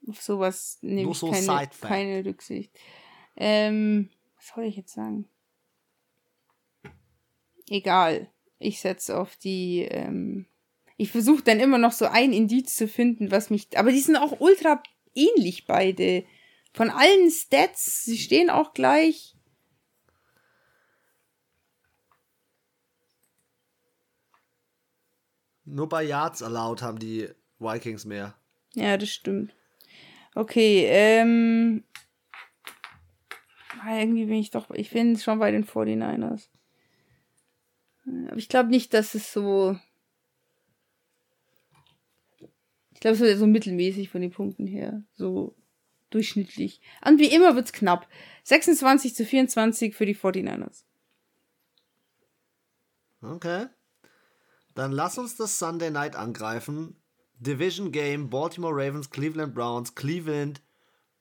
Auf 0.09 0.23
sowas 0.23 0.79
nehme 0.81 1.11
ich 1.11 1.19
so 1.19 1.31
keine, 1.31 1.69
keine 1.81 2.25
Rücksicht. 2.25 2.73
Ähm, 3.37 4.09
was 4.37 4.49
soll 4.55 4.65
ich 4.65 4.77
jetzt 4.77 4.95
sagen? 4.95 5.29
Egal. 7.69 8.29
Ich 8.59 8.81
setze 8.81 9.19
auf 9.19 9.37
die. 9.37 9.83
Ähm, 9.83 10.47
ich 10.97 11.11
versuche 11.11 11.43
dann 11.43 11.61
immer 11.61 11.79
noch 11.79 11.93
so 11.93 12.07
ein 12.07 12.33
Indiz 12.33 12.77
zu 12.77 12.89
finden, 12.89 13.31
was 13.31 13.51
mich. 13.51 13.79
Aber 13.79 13.91
die 13.91 14.01
sind 14.01 14.17
auch 14.17 14.41
ultra 14.41 14.83
ähnlich 15.15 15.67
beide. 15.67 16.25
Von 16.73 16.91
allen 16.91 17.31
Stats, 17.31 18.05
sie 18.05 18.19
stehen 18.19 18.51
auch 18.51 18.75
gleich. 18.75 19.37
Nur 25.65 25.89
bei 25.89 26.03
Yards 26.03 26.43
allowed 26.43 26.83
haben 26.83 26.99
die 26.99 27.29
Vikings 27.59 28.05
mehr. 28.05 28.35
Ja, 28.75 28.97
das 28.97 29.11
stimmt. 29.11 29.55
Okay, 30.35 30.87
ähm. 30.87 31.85
Ah, 33.83 33.99
irgendwie 33.99 34.27
bin 34.27 34.35
ich 34.35 34.51
doch. 34.51 34.71
Ich 34.71 34.91
bin 34.91 35.17
schon 35.17 35.39
bei 35.39 35.51
den 35.51 35.65
49ers. 35.65 36.49
Aber 38.29 38.37
ich 38.37 38.49
glaube 38.49 38.71
nicht, 38.71 38.93
dass 38.95 39.15
es 39.15 39.33
so 39.33 39.79
Ich 43.01 43.03
glaube, 43.03 43.15
es 43.15 43.21
wird 43.23 43.39
so 43.39 43.47
mittelmäßig 43.47 44.11
von 44.11 44.21
den 44.21 44.31
Punkten 44.31 44.67
her. 44.67 45.03
So 45.15 45.57
durchschnittlich. 46.11 46.83
Und 47.03 47.19
wie 47.19 47.33
immer 47.33 47.57
wird's 47.57 47.73
knapp. 47.73 48.07
26 48.45 49.15
zu 49.15 49.25
24 49.25 49.95
für 49.95 50.05
die 50.05 50.15
49ers. 50.15 50.85
Okay. 53.23 53.69
Dann 54.75 54.93
lass 54.93 55.17
uns 55.17 55.35
das 55.37 55.59
Sunday 55.59 55.91
Night 55.91 56.15
angreifen. 56.15 56.95
Division 57.39 57.91
Game, 57.91 58.29
Baltimore 58.29 58.75
Ravens, 58.75 59.09
Cleveland 59.09 59.55
Browns. 59.55 59.95
Cleveland 59.95 60.61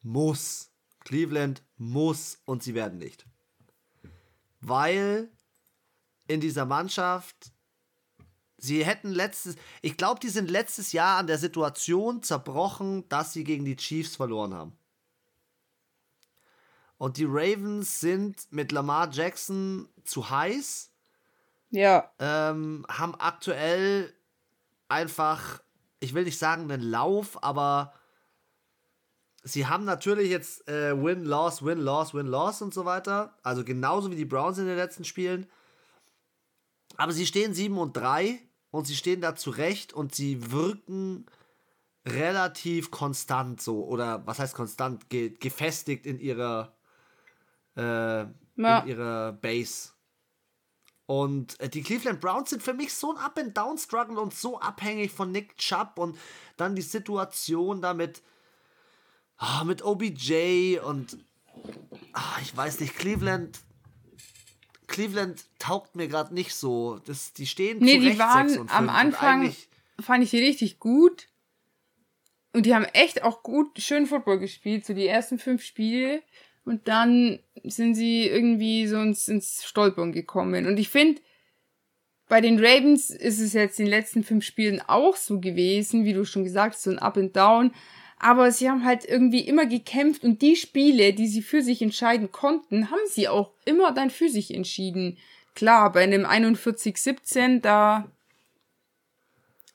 muss. 0.01 0.73
Cleveland 1.05 1.63
muss 1.77 2.41
und 2.43 2.61
sie 2.61 2.73
werden 2.73 2.99
nicht. 2.99 3.25
Weil 4.59 5.29
in 6.27 6.41
dieser 6.41 6.65
Mannschaft 6.65 7.53
sie 8.59 8.85
hätten 8.85 9.11
letztes, 9.11 9.55
ich 9.81 9.97
glaube, 9.97 10.19
die 10.19 10.29
sind 10.29 10.49
letztes 10.49 10.91
Jahr 10.91 11.17
an 11.17 11.27
der 11.27 11.37
Situation 11.37 12.21
zerbrochen, 12.21 13.07
dass 13.09 13.33
sie 13.33 13.43
gegen 13.43 13.65
die 13.65 13.75
Chiefs 13.75 14.15
verloren 14.15 14.53
haben. 14.53 14.77
Und 16.97 17.17
die 17.17 17.25
Ravens 17.25 18.01
sind 18.01 18.51
mit 18.51 18.71
Lamar 18.73 19.09
Jackson 19.11 19.87
zu 20.03 20.29
heiß. 20.29 20.91
Ja. 21.71 22.11
Ähm, 22.19 22.85
haben 22.89 23.15
aktuell 23.15 24.13
einfach, 24.89 25.61
ich 26.01 26.13
will 26.13 26.25
nicht 26.25 26.37
sagen 26.37 26.69
einen 26.69 26.83
Lauf, 26.83 27.41
aber 27.41 27.93
sie 29.43 29.67
haben 29.67 29.85
natürlich 29.85 30.29
jetzt 30.29 30.67
äh, 30.67 30.91
Win, 31.01 31.23
Loss, 31.23 31.63
Win, 31.63 31.79
Loss, 31.79 32.13
Win, 32.13 32.27
Loss 32.27 32.61
und 32.61 32.73
so 32.73 32.83
weiter. 32.83 33.37
Also 33.43 33.63
genauso 33.63 34.11
wie 34.11 34.17
die 34.17 34.25
Browns 34.25 34.57
in 34.57 34.65
den 34.65 34.75
letzten 34.75 35.05
Spielen. 35.05 35.49
Aber 36.97 37.13
sie 37.13 37.25
stehen 37.25 37.53
7 37.53 37.77
und 37.77 37.95
3 37.95 38.41
und 38.71 38.85
sie 38.85 38.95
stehen 38.95 39.21
da 39.21 39.35
zurecht 39.35 39.93
und 39.93 40.13
sie 40.13 40.51
wirken 40.51 41.25
relativ 42.05 42.91
konstant 42.91 43.61
so. 43.61 43.85
Oder 43.85 44.25
was 44.25 44.39
heißt 44.39 44.55
konstant? 44.55 45.09
Ge 45.09 45.29
gefestigt 45.39 46.05
in 46.05 46.19
ihrer, 46.19 46.75
äh, 47.75 47.81
ja. 47.81 48.79
in 48.79 48.87
ihrer 48.87 49.33
Base. 49.33 49.89
Und 51.05 51.59
äh, 51.59 51.69
die 51.69 51.81
Cleveland 51.81 52.21
Browns 52.21 52.51
sind 52.51 52.61
für 52.61 52.73
mich 52.73 52.93
so 52.93 53.11
ein 53.11 53.17
Up-and-Down-Struggle 53.17 54.19
und 54.19 54.33
so 54.33 54.59
abhängig 54.59 55.11
von 55.11 55.31
Nick 55.31 55.57
Chubb 55.57 55.97
und 55.97 56.17
dann 56.55 56.75
die 56.75 56.83
Situation 56.83 57.81
damit 57.81 58.21
oh, 59.41 59.63
mit 59.65 59.81
OBJ 59.81 60.77
und 60.79 61.17
oh, 62.13 62.39
ich 62.43 62.55
weiß 62.55 62.79
nicht, 62.81 62.95
Cleveland 62.95 63.59
Cleveland 64.89 65.45
taugt 65.59 65.95
mir 65.95 66.07
gerade 66.07 66.33
nicht 66.33 66.53
so. 66.53 66.99
Das, 67.05 67.31
die 67.33 67.47
stehen 67.47 67.79
Nee, 67.79 67.99
die 67.99 68.19
waren 68.19 68.69
am 68.69 68.89
Anfang, 68.89 69.55
fand 69.99 70.23
ich 70.23 70.31
die 70.31 70.39
richtig 70.39 70.79
gut. 70.79 71.27
Und 72.51 72.65
die 72.65 72.73
haben 72.73 72.85
echt 72.85 73.23
auch 73.23 73.43
gut, 73.43 73.79
schön 73.79 74.07
Football 74.07 74.39
gespielt, 74.39 74.85
so 74.85 74.93
die 74.93 75.07
ersten 75.07 75.39
fünf 75.39 75.63
Spiele. 75.63 76.21
Und 76.65 76.87
dann 76.87 77.39
sind 77.63 77.95
sie 77.95 78.27
irgendwie 78.27 78.87
so 78.87 78.99
ins, 78.99 79.27
ins 79.27 79.63
Stolpern 79.63 80.11
gekommen. 80.11 80.65
Und 80.65 80.77
ich 80.77 80.89
finde, 80.89 81.21
bei 82.27 82.41
den 82.41 82.59
Ravens 82.59 83.09
ist 83.09 83.39
es 83.39 83.53
jetzt 83.53 83.79
in 83.79 83.85
den 83.85 83.91
letzten 83.91 84.23
fünf 84.23 84.43
Spielen 84.45 84.81
auch 84.87 85.15
so 85.15 85.39
gewesen, 85.39 86.05
wie 86.05 86.13
du 86.13 86.25
schon 86.25 86.43
gesagt 86.43 86.75
hast, 86.75 86.83
so 86.83 86.91
ein 86.91 86.99
Up 86.99 87.17
and 87.17 87.35
Down 87.35 87.71
aber 88.19 88.51
sie 88.51 88.69
haben 88.69 88.83
halt 88.83 89.05
irgendwie 89.05 89.41
immer 89.41 89.65
gekämpft 89.65 90.23
und 90.23 90.41
die 90.41 90.57
Spiele, 90.57 91.13
die 91.13 91.27
sie 91.27 91.41
für 91.41 91.61
sich 91.61 91.81
entscheiden 91.81 92.31
konnten, 92.31 92.91
haben 92.91 92.99
sie 93.07 93.29
auch 93.29 93.51
immer 93.65 93.93
dann 93.93 94.09
für 94.09 94.29
sich 94.29 94.53
entschieden. 94.53 95.17
Klar, 95.55 95.91
bei 95.91 96.03
einem 96.03 96.25
41-17, 96.25 97.61
da 97.61 98.11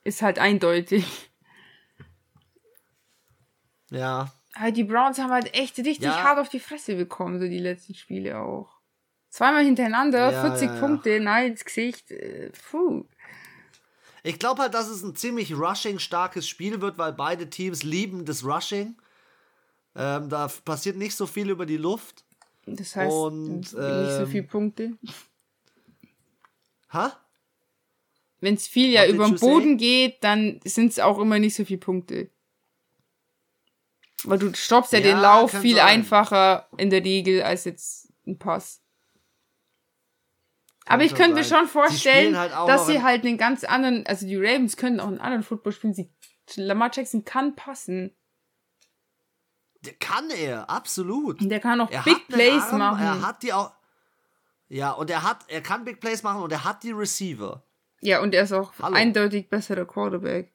ist 0.05 0.23
halt 0.23 0.39
eindeutig. 0.39 1.05
Ja. 3.91 4.33
Aber 4.55 4.71
die 4.71 4.85
Browns 4.85 5.19
haben 5.19 5.31
halt 5.31 5.55
echt 5.55 5.79
richtig 5.79 6.05
ja. 6.05 6.23
hart 6.23 6.39
auf 6.39 6.49
die 6.49 6.61
Fresse 6.61 6.97
bekommen, 6.97 7.39
so 7.41 7.47
die 7.47 7.59
letzten 7.59 7.95
Spiele 7.95 8.39
auch. 8.39 8.69
Zweimal 9.31 9.65
hintereinander, 9.65 10.31
ja, 10.31 10.41
40 10.43 10.69
ja, 10.69 10.81
Punkte, 10.81 11.21
nein, 11.21 11.53
ins 11.53 11.65
Gesicht. 11.65 12.11
Äh, 12.11 12.53
puh. 12.71 13.05
Ich 14.27 14.39
glaube 14.39 14.63
halt, 14.63 14.73
dass 14.73 14.89
es 14.89 15.03
ein 15.03 15.15
ziemlich 15.15 15.53
rushing-starkes 15.53 16.49
Spiel 16.49 16.81
wird, 16.81 16.97
weil 16.97 17.13
beide 17.13 17.51
Teams 17.51 17.83
lieben 17.83 18.25
das 18.25 18.43
Rushing. 18.43 18.97
Ähm, 19.95 20.31
da 20.31 20.49
passiert 20.65 20.97
nicht 20.97 21.15
so 21.15 21.27
viel 21.27 21.51
über 21.51 21.67
die 21.67 21.77
Luft. 21.77 22.25
Das 22.67 22.97
heißt, 22.97 23.15
Und, 23.15 23.61
nicht 23.61 23.75
ähm, 23.75 24.19
so 24.19 24.27
viele 24.27 24.45
Punkte. 24.45 24.93
Ha? 26.91 27.21
Wenn 28.41 28.55
es 28.55 28.67
viel 28.67 28.91
ja 28.91 29.07
über 29.07 29.27
den 29.27 29.37
Boden 29.37 29.79
say? 29.79 29.85
geht, 29.85 30.25
dann 30.25 30.59
sind 30.65 30.93
es 30.93 30.99
auch 30.99 31.19
immer 31.19 31.39
nicht 31.39 31.55
so 31.55 31.67
viele 31.67 31.81
Punkte. 31.81 32.31
Weil 34.25 34.39
du 34.39 34.55
stoppst 34.55 34.95
ja, 34.95 35.01
ja 35.01 35.13
den 35.13 35.19
Lauf 35.21 35.51
viel 35.51 35.77
sein. 35.77 35.87
einfacher 35.87 36.67
in 36.79 36.89
der 36.89 37.05
Regel 37.05 37.43
als 37.43 37.65
jetzt 37.65 38.09
ein 38.27 38.39
Pass. 38.39 38.81
Aber 40.87 41.03
ich 41.03 41.15
könnte 41.15 41.35
mir 41.35 41.45
schon 41.45 41.67
vorstellen, 41.67 42.37
halt 42.37 42.53
dass 42.53 42.87
sie 42.87 43.03
halt 43.03 43.25
einen 43.25 43.39
ganz 43.39 43.65
anderen, 43.65 44.07
also 44.07 44.27
die 44.27 44.37
Ravens 44.37 44.77
können 44.77 45.01
auch 45.01 45.07
einen 45.07 45.19
anderen 45.19 45.43
Football 45.43 45.73
spielen. 45.73 45.95
Sie, 45.95 46.11
Lamar 46.57 46.91
Jackson 46.93 47.25
kann 47.25 47.57
passen. 47.57 48.15
Der 49.81 49.95
kann 49.95 50.31
er, 50.31 50.69
absolut. 50.69 51.39
Der 51.41 51.61
kann 51.61 51.81
auch 51.81 51.91
er 51.91 52.03
Big 52.03 52.29
Plays 52.29 52.63
Arm, 52.65 52.79
machen. 52.79 53.03
Er 53.03 53.27
hat 53.27 53.43
die 53.43 53.53
auch. 53.53 53.73
Ja, 54.69 54.93
und 54.93 55.11
er 55.11 55.23
hat, 55.23 55.45
er 55.49 55.63
kann 55.63 55.85
Big 55.85 56.01
Plays 56.01 56.23
machen 56.23 56.43
und 56.43 56.53
er 56.53 56.65
hat 56.65 56.83
die 56.83 56.93
Receiver. 56.93 57.63
Ja, 58.01 58.21
und 58.21 58.35
er 58.35 58.45
ist 58.45 58.53
auch 58.53 58.73
Hallo. 58.81 58.95
eindeutig 58.95 59.49
besserer 59.49 59.85
Quarterback. 59.85 60.53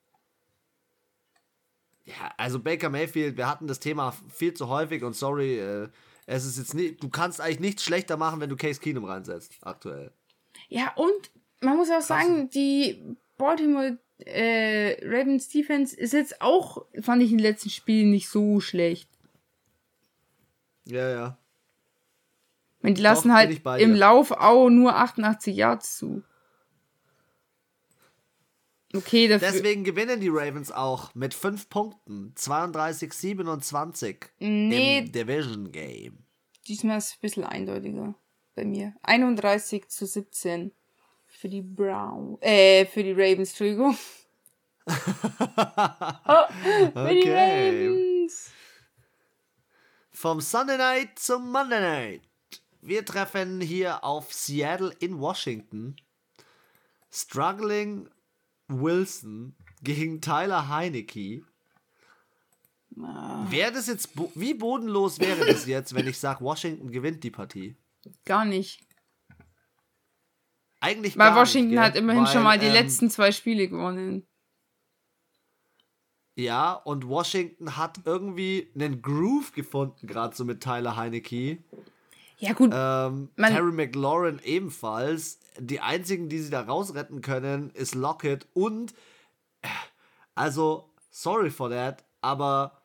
Ja, 2.06 2.34
also 2.38 2.60
Baker 2.60 2.90
Mayfield, 2.90 3.38
wir 3.38 3.48
hatten 3.48 3.68
das 3.68 3.80
Thema 3.80 4.14
viel 4.30 4.54
zu 4.54 4.68
häufig 4.68 5.04
und 5.04 5.16
sorry, 5.16 5.60
äh, 5.60 5.90
es 6.26 6.46
ist 6.46 6.58
jetzt 6.58 6.74
nicht, 6.74 7.02
du 7.02 7.10
kannst 7.10 7.40
eigentlich 7.40 7.60
nichts 7.60 7.84
schlechter 7.84 8.18
machen, 8.18 8.40
wenn 8.40 8.50
du 8.50 8.56
Case 8.56 8.80
Keenum 8.80 9.06
reinsetzt, 9.06 9.58
aktuell. 9.62 10.12
Ja, 10.70 10.94
und 10.96 11.32
man 11.62 11.78
muss 11.78 11.90
auch 11.90 12.02
sagen, 12.02 12.50
die 12.50 13.02
Baltimore 13.38 13.98
äh, 14.20 14.98
Ravens 15.04 15.50
Defense 15.50 15.96
ist 15.96 16.14
jetzt 16.14 16.42
auch, 16.42 16.86
fand 17.02 17.24
ich 17.24 17.32
in 17.32 17.38
den 17.38 17.46
letzten 17.46 17.70
Spielen 17.70 18.12
nicht 18.12 18.30
so 18.30 18.60
schlecht. 18.60 19.10
Ja, 20.86 21.10
ja. 21.10 21.38
Und 22.82 22.98
die 22.98 23.02
lassen 23.02 23.30
Doch, 23.30 23.36
halt 23.36 23.62
im 23.82 23.96
Lauf 23.96 24.32
auch 24.32 24.70
nur 24.70 24.96
88 24.96 25.56
Yards 25.56 25.98
zu. 25.98 26.24
Okay, 28.94 29.28
dafür. 29.28 29.52
Deswegen 29.52 29.84
gewinnen 29.84 30.20
die 30.20 30.30
Ravens 30.30 30.72
auch 30.72 31.14
mit 31.14 31.34
5 31.34 31.70
Punkten. 31.70 32.34
32-27 32.36 34.30
nee, 34.40 35.00
im 35.00 35.12
Division 35.12 35.72
Game. 35.72 36.26
Diesmal 36.68 36.98
ist 36.98 37.08
es 37.08 37.14
ein 37.14 37.22
bisschen 37.22 37.44
eindeutiger 37.44 38.16
bei 38.60 38.66
mir. 38.66 38.94
31 39.04 39.88
zu 39.88 40.06
17 40.06 40.72
für 41.28 41.48
die 41.48 41.62
Brown, 41.62 42.38
äh, 42.42 42.86
für 42.86 43.04
die 43.04 43.14
Ravens, 43.14 43.50
Entschuldigung. 43.50 43.98
oh, 44.86 44.92
für 46.94 46.94
okay. 46.94 47.22
die 47.22 47.30
Ravens. 47.30 48.52
Vom 50.12 50.42
Sunday 50.42 50.78
Night 50.78 51.18
zum 51.18 51.50
Monday 51.50 51.80
Night. 51.80 52.22
Wir 52.82 53.06
treffen 53.06 53.62
hier 53.62 54.04
auf 54.04 54.34
Seattle 54.34 54.94
in 55.00 55.20
Washington. 55.20 55.96
Struggling 57.10 58.10
Wilson 58.68 59.56
gegen 59.82 60.20
Tyler 60.20 60.68
Heinecke. 60.68 61.44
Ah. 63.02 63.46
Wäre 63.50 63.72
das 63.72 63.88
jetzt, 63.88 64.10
wie 64.36 64.54
bodenlos 64.54 65.20
wäre 65.20 65.46
das 65.46 65.66
jetzt, 65.66 65.96
wenn 65.96 66.08
ich 66.08 66.18
sage, 66.18 66.44
Washington 66.44 66.92
gewinnt 66.92 67.24
die 67.24 67.32
Partie? 67.32 67.78
Gar 68.26 68.46
nicht. 68.46 68.82
Eigentlich 70.80 71.18
Weil 71.18 71.36
Washington 71.36 71.72
nicht, 71.72 71.80
hat 71.80 71.96
immerhin 71.96 72.24
Weil, 72.24 72.32
schon 72.32 72.44
mal 72.44 72.58
die 72.60 72.68
ähm, 72.68 72.74
letzten 72.74 73.10
zwei 73.10 73.32
Spiele 73.32 73.68
gewonnen. 73.68 74.26
Ja, 76.36 76.74
und 76.74 77.06
Washington 77.06 77.76
hat 77.76 78.00
irgendwie 78.06 78.72
einen 78.74 79.02
Groove 79.02 79.52
gefunden, 79.52 80.08
gerade 80.08 80.34
so 80.34 80.46
mit 80.46 80.62
Tyler 80.62 80.96
Heinecke. 80.96 81.62
Ja, 82.38 82.54
gut. 82.54 82.72
Ähm, 82.74 83.30
Terry 83.36 83.74
McLaurin 83.74 84.40
ebenfalls. 84.46 85.40
Die 85.58 85.82
einzigen, 85.82 86.30
die 86.30 86.40
sie 86.40 86.50
da 86.50 86.62
rausretten 86.62 87.20
können, 87.20 87.72
ist 87.72 87.96
Lockett 87.96 88.48
und. 88.54 88.94
Also, 90.36 90.94
sorry 91.12 91.50
for 91.50 91.70
that, 91.70 92.06
aber 92.22 92.82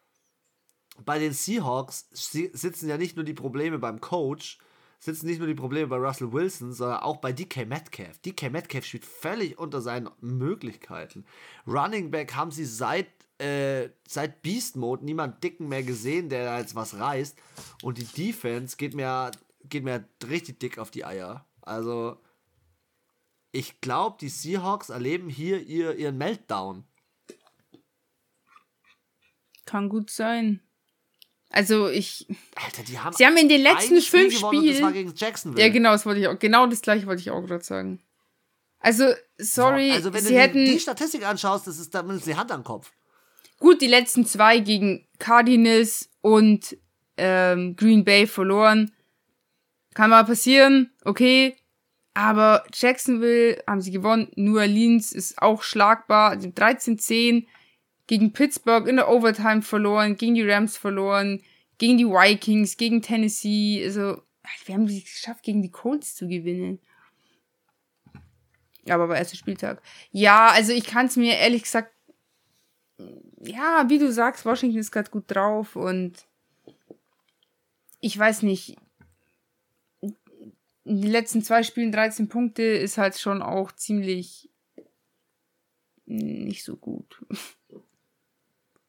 bei 1.05 1.21
den 1.21 1.33
Seahawks 1.33 2.09
sitzen 2.11 2.89
ja 2.89 2.99
nicht 2.99 3.15
nur 3.15 3.25
die 3.25 3.35
Probleme 3.35 3.79
beim 3.79 4.01
Coach, 4.01 4.59
sitzen 5.05 5.27
nicht 5.27 5.39
nur 5.39 5.47
die 5.47 5.55
Probleme 5.55 5.89
bei 5.89 5.97
Russell 5.97 6.33
Wilson, 6.33 6.73
sondern 6.73 7.01
auch 7.01 7.19
bei 7.19 7.31
DK 7.31 7.67
Metcalf. 7.67 8.19
DK 8.21 8.51
Metcalf 8.51 8.87
spielt 8.87 9.05
völlig 9.05 9.59
unter 9.59 9.83
seinen 9.83 10.09
Möglichkeiten. 10.21 11.27
Running 11.67 12.11
Back 12.11 12.35
haben 12.35 12.51
sie 12.51 12.65
seit, 12.65 13.09
äh, 13.39 13.91
seit 14.09 14.41
Beast 14.41 14.77
Mode 14.77 15.05
niemand 15.05 15.45
dicken 15.45 15.69
mehr 15.69 15.83
gesehen, 15.83 16.31
der 16.31 16.47
da 16.47 16.59
jetzt 16.59 16.75
was 16.75 16.99
reißt. 16.99 17.37
Und 17.83 17.99
die 17.99 18.07
Defense 18.07 18.79
geht 18.79 18.95
mir, 18.95 19.31
geht 19.69 19.85
mir 19.85 20.09
richtig 20.27 20.61
dick 20.61 20.79
auf 20.79 20.91
die 20.91 21.05
Eier. 21.05 21.45
Also, 21.61 22.17
ich 23.53 23.83
glaube, 23.83 24.17
die 24.19 24.31
Seahawks 24.31 24.89
erleben 24.89 25.29
hier 25.29 25.61
ihr, 25.67 25.97
ihren 25.97 26.17
Meltdown. 26.17 26.85
Kann 29.67 29.91
gut 29.91 30.11
sein. 30.11 30.61
Also 31.55 31.89
ich. 31.89 32.27
Alter, 32.57 32.83
die 32.83 32.99
haben. 32.99 33.15
Sie 33.15 33.25
haben 33.25 33.37
in 33.37 33.49
den 33.49 33.63
letzten 33.63 34.01
fünf 34.01 34.37
Spielen. 34.37 34.73
Das 34.73 34.83
war 34.83 34.93
gegen 34.93 35.15
Jacksonville. 35.15 35.65
Ja, 35.65 35.73
genau, 35.73 35.93
das 35.93 36.05
wollte 36.05 36.21
ich 36.21 36.27
auch. 36.27 36.37
Genau 36.37 36.67
das 36.67 36.83
gleiche 36.83 37.07
wollte 37.07 37.23
ich 37.23 37.31
auch 37.31 37.43
gerade 37.47 37.63
sagen. 37.63 38.01
Also, 38.81 39.15
sorry. 39.39 39.93
Also, 39.93 40.13
wenn 40.13 40.25
sie 40.25 40.35
du 40.35 40.41
hätten, 40.41 40.65
die 40.65 40.81
Statistik 40.81 41.25
anschaust, 41.25 41.69
das 41.69 41.79
ist 41.79 41.95
damit 41.95 42.27
die 42.27 42.35
Hand 42.35 42.51
am 42.51 42.65
Kopf. 42.65 42.91
Gut, 43.61 43.81
die 43.81 43.87
letzten 43.87 44.27
zwei 44.27 44.59
gegen 44.59 45.07
Cardinals 45.21 46.11
und 46.23 46.77
ähm, 47.17 47.77
Green 47.77 48.05
Bay 48.05 48.27
verloren. 48.27 48.91
Kann 49.95 50.11
mal 50.11 50.25
passieren, 50.25 50.91
okay. 51.05 51.57
Aber 52.15 52.65
Jacksonville 52.75 53.63
haben 53.69 53.81
sie 53.81 53.93
gewonnen. 53.93 54.29
New 54.35 54.59
Orleans 54.59 55.13
ist 55.13 55.41
auch 55.41 55.63
schlagbar. 55.63 56.35
13-10 56.35 57.47
gegen 58.07 58.33
Pittsburgh 58.33 58.87
in 58.89 58.97
der 58.97 59.09
Overtime 59.09 59.63
verloren, 59.63 60.17
gegen 60.17 60.35
die 60.35 60.49
Rams 60.49 60.77
verloren, 60.77 61.43
gegen 61.79 61.99
die 61.99 62.07
Vikings, 62.07 62.77
gegen 62.77 63.03
Tennessee. 63.03 63.83
Also, 63.85 64.23
wir 64.67 64.75
haben 64.75 64.85
es 64.85 65.05
geschafft, 65.05 65.43
gegen 65.43 65.63
die 65.63 65.71
Colts 65.71 66.15
zu 66.15 66.29
gewinnen. 66.29 66.81
Aber 68.89 69.09
war 69.09 69.17
erster 69.17 69.37
Spieltag. 69.37 69.83
Ja, 70.11 70.49
also 70.49 70.73
ich 70.73 70.85
kann 70.85 71.07
es 71.07 71.17
mir 71.17 71.37
ehrlich 71.37 71.63
gesagt. 71.63 71.93
Ja, 73.41 73.87
wie 73.89 73.99
du 73.99 74.13
sagst, 74.13 74.45
Washington 74.45 74.79
ist 74.79 74.93
gerade 74.93 75.11
gut 75.11 75.25
drauf 75.27 75.77
und 75.77 76.27
ich 78.01 78.19
weiß 78.19 78.43
nicht. 78.43 78.77
In 80.01 81.01
den 81.01 81.11
letzten 81.11 81.43
zwei 81.43 81.63
Spielen 81.63 81.93
13 81.93 82.29
Punkte 82.29 82.63
ist 82.63 82.99
halt 82.99 83.19
schon 83.19 83.41
auch 83.41 83.73
ziemlich 83.73 84.51
nicht 86.05 86.65
so 86.65 86.77
gut. 86.77 87.25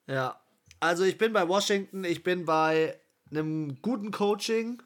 Ja, 0.08 0.40
also 0.80 1.04
ich 1.04 1.18
bin 1.18 1.34
bei 1.34 1.48
Washington, 1.48 2.04
ich 2.04 2.24
bin 2.24 2.46
bei 2.46 3.00
einem 3.32 3.82
guten 3.82 4.12
Coaching, 4.12 4.82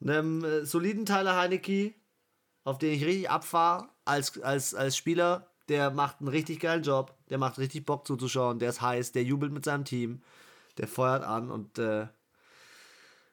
einem 0.00 0.44
äh, 0.44 0.66
soliden 0.66 1.06
Tyler 1.06 1.36
Heinecke, 1.36 1.94
auf 2.64 2.78
den 2.78 2.92
ich 2.92 3.04
richtig 3.04 3.30
abfahre 3.30 3.88
als, 4.04 4.40
als, 4.42 4.74
als 4.74 4.96
Spieler. 4.96 5.50
Der 5.68 5.90
macht 5.90 6.20
einen 6.20 6.28
richtig 6.28 6.60
geilen 6.60 6.82
Job, 6.82 7.14
der 7.30 7.38
macht 7.38 7.58
richtig 7.58 7.86
Bock 7.86 8.06
zuzuschauen, 8.06 8.58
der 8.58 8.68
ist 8.68 8.82
heiß, 8.82 9.12
der 9.12 9.24
jubelt 9.24 9.52
mit 9.52 9.64
seinem 9.64 9.86
Team, 9.86 10.22
der 10.76 10.86
feuert 10.86 11.24
an 11.24 11.50
und 11.50 11.78
äh, 11.78 12.08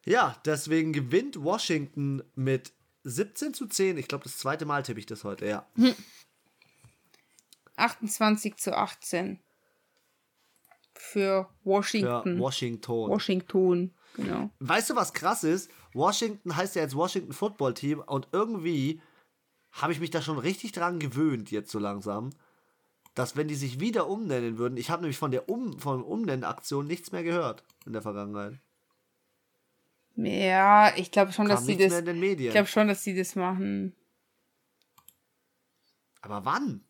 ja, 0.06 0.36
deswegen 0.46 0.94
gewinnt 0.94 1.44
Washington 1.44 2.24
mit 2.36 2.72
17 3.04 3.54
zu 3.54 3.68
10. 3.68 3.98
Ich 3.98 4.08
glaube, 4.08 4.24
das 4.24 4.38
zweite 4.38 4.66
Mal 4.66 4.84
tippe 4.84 5.00
ich 5.00 5.06
das 5.06 5.24
heute, 5.24 5.46
ja. 5.46 5.68
28 7.76 8.58
zu 8.58 8.76
18 8.76 9.40
für 11.02 11.50
Washington. 11.64 12.38
Für 12.38 12.40
Washington. 12.40 13.10
Washington, 13.10 13.94
genau. 14.16 14.50
Weißt 14.60 14.92
du, 14.92 14.96
was 14.96 15.14
krass 15.14 15.44
ist? 15.44 15.72
Washington 15.94 16.56
heißt 16.56 16.76
ja 16.76 16.84
jetzt 16.84 16.96
Washington 16.96 17.34
Football 17.34 17.74
Team 17.74 18.00
und 18.00 18.28
irgendwie 18.32 19.02
habe 19.72 19.94
ich 19.94 20.00
mich 20.00 20.12
da 20.12 20.22
schon 20.22 20.38
richtig 20.38 20.72
dran 20.74 21.00
gewöhnt, 21.00 21.50
jetzt 21.52 21.72
so 21.72 21.80
langsam, 21.80 22.30
dass 23.16 23.36
wenn 23.36 23.48
die 23.48 23.56
sich 23.56 23.80
wieder 23.80 24.08
umnennen 24.08 24.58
würden, 24.58 24.78
ich 24.78 24.90
habe 24.90 25.02
nämlich 25.02 25.18
von 25.18 25.32
der 25.32 25.50
um 25.50 25.80
von 25.80 26.04
Umnennaktion 26.04 26.86
nichts 26.86 27.12
mehr 27.12 27.24
gehört 27.24 27.64
in 27.86 27.94
der 27.94 28.02
Vergangenheit. 28.02 28.60
Ja, 30.16 30.94
ich 30.96 31.12
glaube 31.12 31.34
schon, 31.34 31.48
Kam 31.48 31.56
dass 31.56 31.66
sie 31.66 31.78
das. 31.78 31.94
Ich 31.94 32.52
glaube 32.52 32.68
schon, 32.68 32.88
dass 32.88 33.04
sie 33.04 33.16
das 33.16 33.36
machen. 33.36 33.96
Aber 36.22 36.46
wann? 36.46 36.84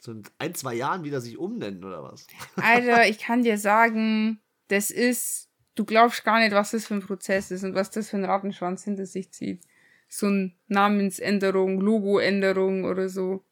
So 0.00 0.12
in 0.12 0.22
ein, 0.38 0.54
zwei 0.54 0.74
Jahren 0.74 1.04
wieder 1.04 1.20
sich 1.20 1.38
umnennen 1.38 1.84
oder 1.84 2.02
was? 2.02 2.26
Alter, 2.56 3.08
ich 3.08 3.18
kann 3.18 3.42
dir 3.42 3.58
sagen, 3.58 4.40
das 4.68 4.90
ist, 4.90 5.48
du 5.74 5.84
glaubst 5.84 6.24
gar 6.24 6.38
nicht, 6.38 6.52
was 6.52 6.70
das 6.70 6.86
für 6.86 6.94
ein 6.94 7.02
Prozess 7.02 7.50
ist 7.50 7.64
und 7.64 7.74
was 7.74 7.90
das 7.90 8.10
für 8.10 8.16
ein 8.16 8.24
Rattenschwanz 8.24 8.84
hinter 8.84 9.06
sich 9.06 9.32
zieht. 9.32 9.62
So 10.08 10.26
eine 10.26 10.52
Namensänderung, 10.68 11.80
Logoänderung 11.80 12.84
oder 12.84 13.08
so. 13.08 13.44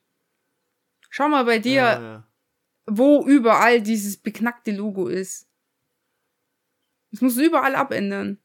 Schau 1.11 1.29
mal 1.29 1.45
bei 1.45 1.59
dir, 1.59 1.73
ja, 1.73 2.01
ja. 2.01 2.29
wo 2.87 3.25
überall 3.27 3.83
dieses 3.83 4.17
beknackte 4.17 4.73
Logo 4.73 5.09
ist. 5.09 5.49
Das 7.11 7.21
musst 7.21 7.39
du 7.39 7.45
überall 7.45 7.75
abändern. 7.75 8.39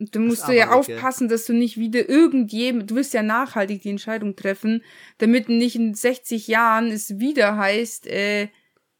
Dann 0.00 0.26
musst 0.26 0.48
du 0.48 0.56
ja 0.56 0.70
aufpassen, 0.70 1.28
dass 1.28 1.44
du 1.44 1.52
nicht 1.52 1.76
wieder 1.76 2.08
irgendjemand, 2.08 2.90
du 2.90 2.94
wirst 2.94 3.12
ja 3.12 3.22
nachhaltig 3.22 3.82
die 3.82 3.90
Entscheidung 3.90 4.34
treffen, 4.34 4.82
damit 5.18 5.50
nicht 5.50 5.76
in 5.76 5.92
60 5.92 6.48
Jahren 6.48 6.90
es 6.90 7.18
wieder 7.18 7.56
heißt, 7.56 8.06
äh, 8.06 8.48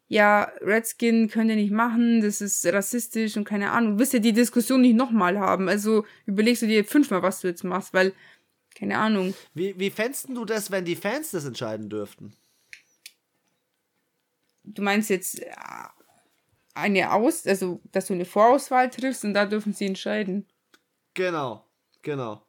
ja, 0.09 0.53
Redskin 0.61 1.29
könnt 1.29 1.49
ihr 1.51 1.57
nicht 1.57 1.71
machen, 1.71 2.21
das 2.21 2.43
ist 2.43 2.67
rassistisch 2.67 3.37
und 3.37 3.45
keine 3.45 3.71
Ahnung. 3.71 3.93
Du 3.93 4.01
wirst 4.01 4.13
ja 4.13 4.19
die 4.19 4.35
Diskussion 4.35 4.83
nicht 4.83 4.97
nochmal 4.97 5.39
haben. 5.39 5.69
Also 5.69 6.05
überlegst 6.27 6.63
du 6.63 6.67
dir 6.67 6.85
fünfmal, 6.85 7.23
was 7.23 7.41
du 7.41 7.49
jetzt 7.49 7.65
machst, 7.65 7.95
weil, 7.95 8.13
keine 8.75 8.99
Ahnung. 8.99 9.35
Wie, 9.55 9.79
wie 9.79 9.89
fändest 9.89 10.29
du 10.29 10.45
das, 10.45 10.71
wenn 10.71 10.85
die 10.85 10.97
Fans 10.97 11.31
das 11.31 11.47
entscheiden 11.47 11.89
dürften? 11.89 12.35
Du 14.65 14.83
meinst 14.83 15.09
jetzt 15.09 15.41
äh, 15.41 15.51
eine 16.75 17.13
Aus, 17.13 17.47
also, 17.47 17.81
dass 17.93 18.07
du 18.07 18.15
eine 18.15 18.27
Vorauswahl 18.27 18.91
triffst 18.91 19.25
und 19.25 19.33
da 19.33 19.47
dürfen 19.47 19.73
sie 19.73 19.87
entscheiden. 19.87 20.45
Genau, 21.15 21.65
genau. 22.03 22.43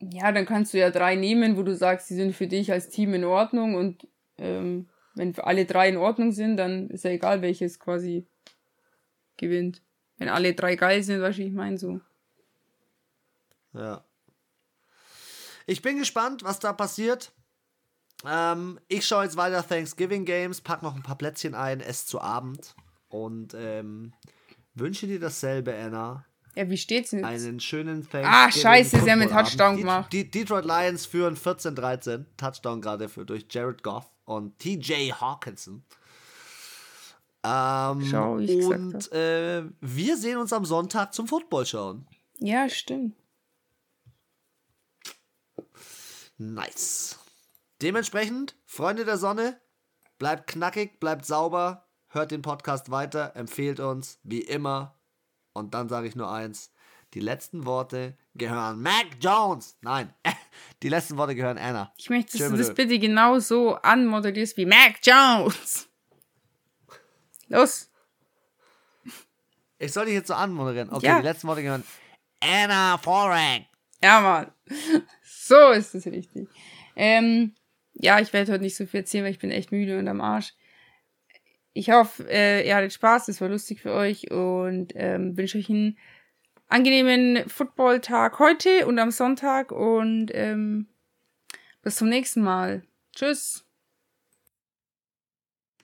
Ja, 0.00 0.32
dann 0.32 0.46
kannst 0.46 0.74
du 0.74 0.78
ja 0.78 0.90
drei 0.90 1.14
nehmen, 1.14 1.56
wo 1.56 1.62
du 1.62 1.74
sagst, 1.74 2.10
die 2.10 2.14
sind 2.14 2.34
für 2.34 2.46
dich 2.46 2.72
als 2.72 2.88
Team 2.88 3.14
in 3.14 3.24
Ordnung 3.24 3.74
und 3.74 4.06
ähm, 4.38 4.88
wenn 5.14 5.38
alle 5.38 5.64
drei 5.64 5.88
in 5.88 5.96
Ordnung 5.96 6.32
sind, 6.32 6.56
dann 6.56 6.90
ist 6.90 7.04
ja 7.04 7.10
egal, 7.10 7.40
welches 7.42 7.78
quasi 7.78 8.26
gewinnt. 9.36 9.82
Wenn 10.18 10.28
alle 10.28 10.54
drei 10.54 10.76
geil 10.76 11.02
sind, 11.02 11.22
was 11.22 11.38
ich 11.38 11.52
meine, 11.52 11.78
so. 11.78 12.00
Ja. 13.72 14.04
Ich 15.66 15.82
bin 15.82 15.98
gespannt, 15.98 16.42
was 16.44 16.58
da 16.58 16.72
passiert. 16.72 17.32
Ähm, 18.26 18.80
ich 18.88 19.06
schaue 19.06 19.24
jetzt 19.24 19.36
weiter 19.36 19.66
Thanksgiving 19.66 20.24
Games, 20.24 20.60
pack 20.60 20.82
noch 20.82 20.94
ein 20.94 21.02
paar 21.02 21.18
Plätzchen 21.18 21.54
ein, 21.54 21.80
esse 21.80 22.06
zu 22.06 22.20
Abend 22.20 22.74
und 23.08 23.54
ähm, 23.54 24.12
wünsche 24.74 25.06
dir 25.06 25.20
dasselbe, 25.20 25.74
Anna. 25.74 26.24
Ja, 26.54 26.70
wie 26.70 26.76
steht's 26.76 27.10
denn 27.10 27.20
jetzt? 27.20 27.28
Einen 27.28 27.60
schönen 27.60 28.02
Thanksgiving. 28.02 28.26
Ah, 28.26 28.50
scheiße, 28.50 29.00
sie 29.00 29.10
haben 29.10 29.20
einen 29.20 29.30
Touchdown 29.30 29.76
gemacht. 29.76 30.12
Die, 30.12 30.24
die 30.24 30.40
Detroit 30.40 30.64
Lions 30.64 31.06
führen 31.06 31.36
14-13. 31.36 32.24
Touchdown 32.36 32.80
gerade 32.80 33.08
für 33.08 33.24
durch 33.24 33.46
Jared 33.50 33.82
Goff 33.82 34.10
und 34.24 34.58
TJ 34.58 35.12
Hawkinson. 35.12 35.84
Ähm, 37.42 38.06
Schau, 38.10 38.38
ich 38.38 38.64
und 38.64 39.12
äh, 39.12 39.64
wir 39.80 40.16
sehen 40.16 40.38
uns 40.38 40.52
am 40.52 40.64
Sonntag 40.64 41.12
zum 41.12 41.28
Football 41.28 41.66
schauen. 41.66 42.06
Ja, 42.38 42.68
stimmt. 42.68 43.16
Nice. 46.38 47.18
Dementsprechend, 47.82 48.56
Freunde 48.64 49.04
der 49.04 49.18
Sonne, 49.18 49.60
bleibt 50.18 50.46
knackig, 50.46 51.00
bleibt 51.00 51.26
sauber, 51.26 51.86
hört 52.08 52.30
den 52.30 52.42
Podcast 52.42 52.90
weiter, 52.90 53.36
empfehlt 53.36 53.78
uns, 53.78 54.18
wie 54.22 54.40
immer, 54.40 54.93
und 55.54 55.72
dann 55.72 55.88
sage 55.88 56.06
ich 56.06 56.14
nur 56.14 56.30
eins. 56.30 56.70
Die 57.14 57.20
letzten 57.20 57.64
Worte 57.64 58.16
gehören 58.34 58.82
Mac 58.82 59.06
Jones. 59.20 59.78
Nein, 59.80 60.12
die 60.82 60.88
letzten 60.88 61.16
Worte 61.16 61.34
gehören 61.34 61.56
Anna. 61.58 61.92
Ich 61.96 62.10
möchte, 62.10 62.32
dass 62.32 62.48
Schön 62.48 62.52
du 62.52 62.58
das 62.58 62.74
bitte 62.74 62.98
genau 62.98 63.38
so 63.38 63.76
anmoderierst 63.76 64.56
wie 64.56 64.66
Mac 64.66 64.96
Jones. 65.02 65.88
Los. 67.48 67.90
Ich 69.78 69.92
soll 69.92 70.06
dich 70.06 70.14
jetzt 70.14 70.28
so 70.28 70.34
anmoderieren. 70.34 70.90
Okay, 70.90 71.06
ja. 71.06 71.20
die 71.20 71.26
letzten 71.26 71.46
Worte 71.46 71.62
gehören 71.62 71.84
Anna 72.40 72.98
Forang. 72.98 73.64
Ja, 74.02 74.20
Mann. 74.20 74.52
So 75.22 75.72
ist 75.72 75.94
es 75.94 76.06
richtig. 76.06 76.48
Ähm, 76.96 77.54
ja, 77.92 78.18
ich 78.18 78.32
werde 78.32 78.50
heute 78.50 78.62
nicht 78.62 78.76
so 78.76 78.86
viel 78.86 79.00
erzählen, 79.00 79.24
weil 79.24 79.32
ich 79.32 79.38
bin 79.38 79.50
echt 79.50 79.72
müde 79.72 79.98
und 79.98 80.08
am 80.08 80.22
Arsch 80.22 80.54
ich 81.74 81.90
hoffe, 81.90 82.26
äh, 82.30 82.66
ihr 82.66 82.76
hattet 82.76 82.92
Spaß, 82.92 83.28
es 83.28 83.40
war 83.40 83.48
lustig 83.48 83.82
für 83.82 83.92
euch 83.92 84.30
und 84.30 84.92
ähm, 84.94 85.36
wünsche 85.36 85.58
euch 85.58 85.68
einen 85.68 85.98
angenehmen 86.68 87.48
Football-Tag 87.48 88.38
heute 88.38 88.86
und 88.86 88.98
am 88.98 89.10
Sonntag 89.10 89.72
und 89.72 90.30
ähm, 90.32 90.86
bis 91.82 91.96
zum 91.96 92.08
nächsten 92.08 92.42
Mal. 92.42 92.82
Tschüss. 93.14 93.63